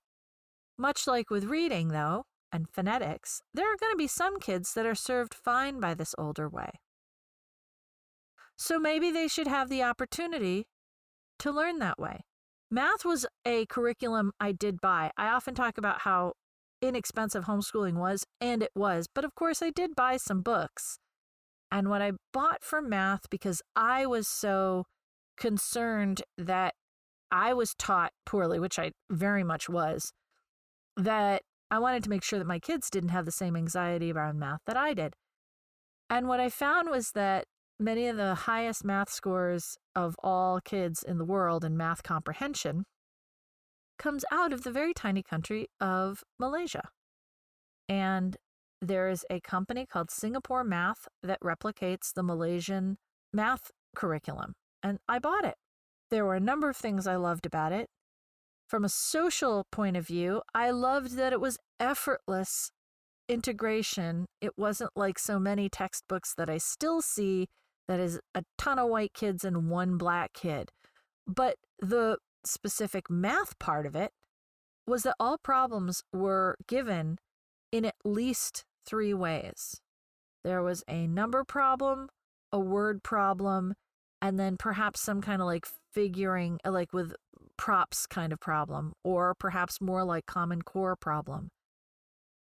Much 0.78 1.08
like 1.08 1.30
with 1.30 1.46
reading, 1.46 1.90
though, 1.90 2.24
and 2.52 2.70
phonetics, 2.70 3.42
there 3.54 3.72
are 3.72 3.78
going 3.78 3.94
to 3.94 3.98
be 3.98 4.08
some 4.08 4.40
kids 4.40 4.74
that 4.74 4.86
are 4.86 4.96
served 4.96 5.34
fine 5.34 5.80
by 5.80 5.94
this 5.94 6.16
older 6.18 6.50
way. 6.50 6.72
So 8.58 8.80
maybe 8.80 9.12
they 9.12 9.28
should 9.28 9.48
have 9.48 9.70
the 9.70 9.84
opportunity 9.84 10.68
to 11.40 11.52
learn 11.52 11.80
that 11.80 12.00
way. 12.00 12.26
Math 12.70 13.06
was 13.06 13.26
a 13.46 13.66
curriculum 13.66 14.32
I 14.40 14.52
did 14.52 14.82
buy. 14.82 15.12
I 15.18 15.30
often 15.30 15.56
talk 15.56 15.78
about 15.78 16.02
how 16.02 16.34
inexpensive 16.82 17.46
homeschooling 17.46 17.96
was, 17.96 18.26
and 18.40 18.62
it 18.62 18.72
was, 18.76 19.08
but 19.14 19.26
of 19.26 19.36
course, 19.36 19.62
I 19.62 19.70
did 19.70 19.96
buy 19.96 20.18
some 20.18 20.42
books. 20.42 21.00
And 21.72 21.90
what 21.90 22.02
I 22.02 22.14
bought 22.34 22.64
for 22.64 22.82
math, 22.82 23.30
because 23.30 23.62
I 23.76 24.06
was 24.06 24.28
so 24.28 24.86
concerned 25.38 26.24
that 26.38 26.74
I 27.32 27.54
was 27.54 27.76
taught 27.76 28.12
poorly, 28.26 28.60
which 28.60 28.80
I 28.80 28.92
very 29.10 29.44
much 29.44 29.70
was, 29.70 30.12
that 30.98 31.44
I 31.72 31.80
wanted 31.80 32.04
to 32.04 32.10
make 32.10 32.24
sure 32.24 32.40
that 32.40 32.48
my 32.48 32.60
kids 32.60 32.90
didn't 32.90 33.10
have 33.10 33.26
the 33.26 33.32
same 33.32 33.56
anxiety 33.56 34.12
around 34.12 34.40
math 34.40 34.62
that 34.66 34.78
I 34.78 34.94
did. 34.94 35.14
And 36.10 36.28
what 36.28 36.40
I 36.40 36.50
found 36.50 36.90
was 36.90 37.12
that 37.12 37.46
many 37.80 38.08
of 38.08 38.18
the 38.18 38.36
highest 38.36 38.84
math 38.84 39.10
scores 39.10 39.78
of 39.96 40.16
all 40.24 40.60
kids 40.62 41.04
in 41.04 41.18
the 41.18 41.26
world 41.26 41.64
in 41.64 41.78
math 41.78 42.04
comprehension 42.04 42.86
comes 43.98 44.26
out 44.32 44.52
of 44.52 44.64
the 44.64 44.72
very 44.72 44.94
tiny 44.94 45.22
country 45.22 45.68
of 45.80 46.24
Malaysia. 46.40 46.90
And 47.88 48.38
there 48.82 49.10
is 49.10 49.26
a 49.30 49.42
company 49.42 49.86
called 49.86 50.10
Singapore 50.10 50.64
Math 50.64 51.08
that 51.22 51.40
replicates 51.42 52.14
the 52.14 52.24
Malaysian 52.24 52.98
math 53.34 53.72
curriculum. 53.96 54.54
And 54.82 55.00
I 55.08 55.20
bought 55.20 55.46
it. 55.46 55.56
There 56.10 56.26
were 56.26 56.36
a 56.36 56.40
number 56.40 56.70
of 56.70 56.78
things 56.78 57.06
I 57.06 57.18
loved 57.18 57.46
about 57.46 57.72
it. 57.74 57.88
From 58.70 58.86
a 58.86 58.90
social 58.90 59.66
point 59.72 59.98
of 59.98 60.06
view, 60.06 60.44
I 60.54 60.70
loved 60.70 61.18
that 61.18 61.34
it 61.34 61.42
was 61.42 61.58
effortless 61.80 62.70
integration. 63.28 64.28
It 64.42 64.60
wasn't 64.60 64.92
like 64.96 65.18
so 65.18 65.40
many 65.40 65.70
textbooks 65.70 66.36
that 66.38 66.52
I 66.52 66.60
still 66.60 67.02
see 67.02 67.48
that 67.88 68.00
is 68.00 68.20
a 68.36 68.44
ton 68.60 68.78
of 68.78 68.90
white 68.90 69.14
kids 69.16 69.44
and 69.44 69.72
one 69.72 69.98
black 69.98 70.34
kid. 70.34 70.70
But 71.26 71.56
the 71.80 72.18
specific 72.46 73.10
math 73.10 73.58
part 73.58 73.88
of 73.88 73.96
it 73.96 74.12
was 74.86 75.02
that 75.02 75.16
all 75.20 75.40
problems 75.40 76.04
were 76.14 76.56
given 76.68 77.18
in 77.72 77.86
at 77.86 77.96
least 78.06 78.66
three 78.86 79.16
ways. 79.16 79.82
There 80.44 80.62
was 80.62 80.84
a 80.88 81.08
number 81.08 81.44
problem, 81.44 82.10
a 82.52 82.60
word 82.60 83.02
problem, 83.02 83.74
and 84.22 84.40
then 84.40 84.58
perhaps 84.58 85.02
some 85.02 85.22
kind 85.22 85.42
of 85.42 85.48
like 85.48 85.66
figuring, 85.92 86.60
like 86.64 86.94
with 86.94 87.14
props 87.60 88.08
kind 88.08 88.32
of 88.32 88.40
problem, 88.40 88.94
or 89.04 89.36
perhaps 89.36 89.82
more 89.82 90.06
like 90.06 90.26
Common 90.26 90.62
Core 90.62 90.96
problem. 90.96 91.50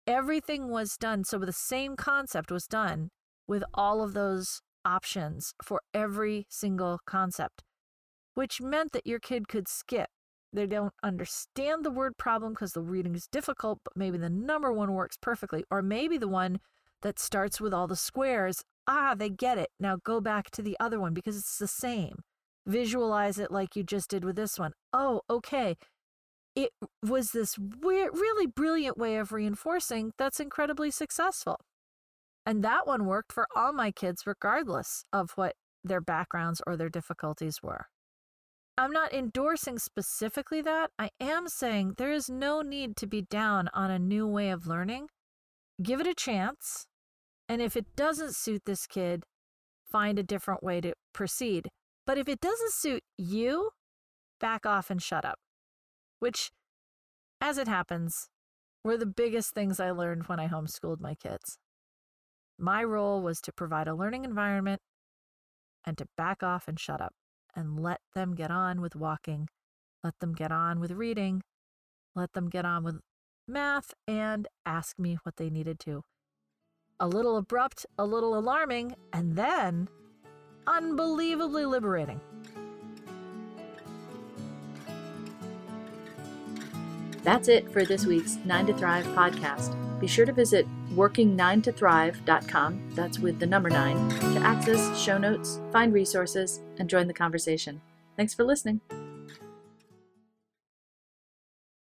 Everything 0.08 0.70
was 0.70 0.96
done. 0.96 1.26
So 1.26 1.38
the 1.38 1.52
same 1.52 1.98
concept 1.98 2.50
was 2.50 2.66
done 2.66 3.10
with 3.46 3.62
all 3.74 4.02
of 4.02 4.14
those 4.14 4.62
options 4.86 5.54
for 5.62 5.82
every 5.94 6.46
single 6.50 7.00
concept, 7.06 7.62
which 8.36 8.62
meant 8.62 8.94
that 8.94 9.06
your 9.06 9.20
kid 9.20 9.50
could 9.50 9.68
skip. 9.68 10.08
They 10.54 10.66
don't 10.66 10.94
understand 11.04 11.84
the 11.84 11.92
word 11.92 12.18
problem 12.18 12.54
because 12.54 12.72
the 12.72 12.82
reading 12.82 13.14
is 13.14 13.28
difficult, 13.28 13.80
but 13.84 13.98
maybe 13.98 14.18
the 14.18 14.30
number 14.30 14.72
one 14.72 14.94
works 14.94 15.18
perfectly. 15.22 15.66
Or 15.70 15.82
maybe 15.82 16.18
the 16.18 16.30
one 16.30 16.60
that 17.02 17.20
starts 17.20 17.60
with 17.60 17.74
all 17.74 17.88
the 17.88 17.98
squares, 17.98 18.64
ah, 18.88 19.14
they 19.14 19.30
get 19.30 19.58
it. 19.58 19.70
Now 19.78 19.98
go 20.02 20.22
back 20.22 20.52
to 20.52 20.62
the 20.62 20.78
other 20.80 21.02
one 21.02 21.14
because 21.14 21.38
it's 21.38 21.58
the 21.58 21.68
same. 21.68 22.24
Visualize 22.66 23.40
it 23.40 23.52
like 23.52 23.76
you 23.76 23.84
just 23.84 24.10
did 24.10 24.24
with 24.24 24.36
this 24.36 24.60
one. 24.60 24.74
Oh, 24.94 25.22
okay. 25.30 25.76
It 26.56 26.72
was 27.02 27.32
this 27.32 27.58
weird, 27.58 28.14
really 28.14 28.48
brilliant 28.48 28.98
way 28.98 29.18
of 29.18 29.32
reinforcing 29.32 30.12
that's 30.18 30.40
incredibly 30.40 30.92
successful. 30.92 31.58
And 32.46 32.64
that 32.64 32.86
one 32.86 33.06
worked 33.06 33.32
for 33.32 33.48
all 33.56 33.72
my 33.72 33.92
kids, 33.92 34.24
regardless 34.26 35.04
of 35.14 35.32
what 35.36 35.54
their 35.84 36.02
backgrounds 36.02 36.62
or 36.68 36.76
their 36.76 36.90
difficulties 36.90 37.60
were. 37.64 37.88
I'm 38.78 38.92
not 38.92 39.14
endorsing 39.14 39.78
specifically 39.80 40.62
that. 40.62 40.92
I 40.98 41.10
am 41.20 41.48
saying 41.48 41.96
there 41.98 42.12
is 42.12 42.30
no 42.30 42.62
need 42.62 42.96
to 42.98 43.08
be 43.08 43.22
down 43.22 43.70
on 43.74 43.92
a 43.92 44.00
new 44.00 44.26
way 44.28 44.50
of 44.50 44.68
learning. 44.68 45.08
Give 45.82 46.00
it 46.00 46.08
a 46.08 46.16
chance. 46.16 46.86
And 47.48 47.62
if 47.62 47.76
it 47.76 47.96
doesn't 47.96 48.36
suit 48.36 48.64
this 48.66 48.88
kid, 48.88 49.24
find 49.92 50.18
a 50.18 50.24
different 50.24 50.64
way 50.64 50.82
to 50.82 50.94
proceed. 51.14 51.70
But 52.12 52.18
if 52.18 52.28
it 52.28 52.42
doesn't 52.42 52.74
suit 52.74 53.04
you, 53.18 53.70
back 54.38 54.66
off 54.66 54.90
and 54.90 55.02
shut 55.02 55.24
up. 55.24 55.40
Which, 56.20 56.52
as 57.40 57.58
it 57.58 57.70
happens, 57.70 58.28
were 58.84 58.98
the 58.98 59.06
biggest 59.06 59.54
things 59.54 59.80
I 59.80 59.92
learned 59.92 60.24
when 60.28 60.38
I 60.38 60.50
homeschooled 60.50 61.00
my 61.00 61.16
kids. 61.16 61.58
My 62.60 62.84
role 62.84 63.22
was 63.22 63.40
to 63.44 63.54
provide 63.54 63.88
a 63.88 63.96
learning 63.96 64.26
environment 64.26 64.82
and 65.86 65.98
to 66.00 66.08
back 66.18 66.44
off 66.44 66.68
and 66.68 66.78
shut 66.78 67.00
up 67.00 67.14
and 67.56 67.80
let 67.80 68.02
them 68.14 68.36
get 68.36 68.52
on 68.52 68.82
with 68.82 68.94
walking, 68.94 69.48
let 70.04 70.20
them 70.20 70.34
get 70.34 70.52
on 70.52 70.82
with 70.82 70.92
reading, 70.92 71.44
let 72.14 72.34
them 72.34 72.50
get 72.50 72.66
on 72.66 72.84
with 72.84 73.00
math, 73.48 73.94
and 74.06 74.50
ask 74.66 75.00
me 75.00 75.18
what 75.24 75.38
they 75.38 75.50
needed 75.50 75.80
to. 75.80 76.02
A 77.00 77.08
little 77.08 77.38
abrupt, 77.38 77.86
a 77.98 78.04
little 78.04 78.38
alarming, 78.38 78.96
and 79.14 79.38
then 79.38 79.88
unbelievably 80.68 81.66
liberating. 81.66 82.20
That's 87.24 87.48
it 87.48 87.72
for 87.72 87.86
this 87.86 88.06
week's 88.06 88.38
9 88.46 88.68
to 88.68 88.74
Thrive 88.74 89.06
podcast. 89.08 89.76
Be 90.00 90.08
sure 90.08 90.26
to 90.26 90.34
visit 90.34 90.66
working9tothrive.com, 90.96 92.90
that's 92.96 93.20
with 93.20 93.40
the 93.40 93.46
number 93.46 93.70
9, 93.70 94.10
to 94.34 94.40
access 94.40 95.00
show 95.00 95.18
notes, 95.18 95.60
find 95.72 95.94
resources, 95.94 96.62
and 96.80 96.90
join 96.90 97.08
the 97.08 97.14
conversation. 97.14 97.82
Thanks 98.18 98.34
for 98.34 98.44
listening. 98.44 98.82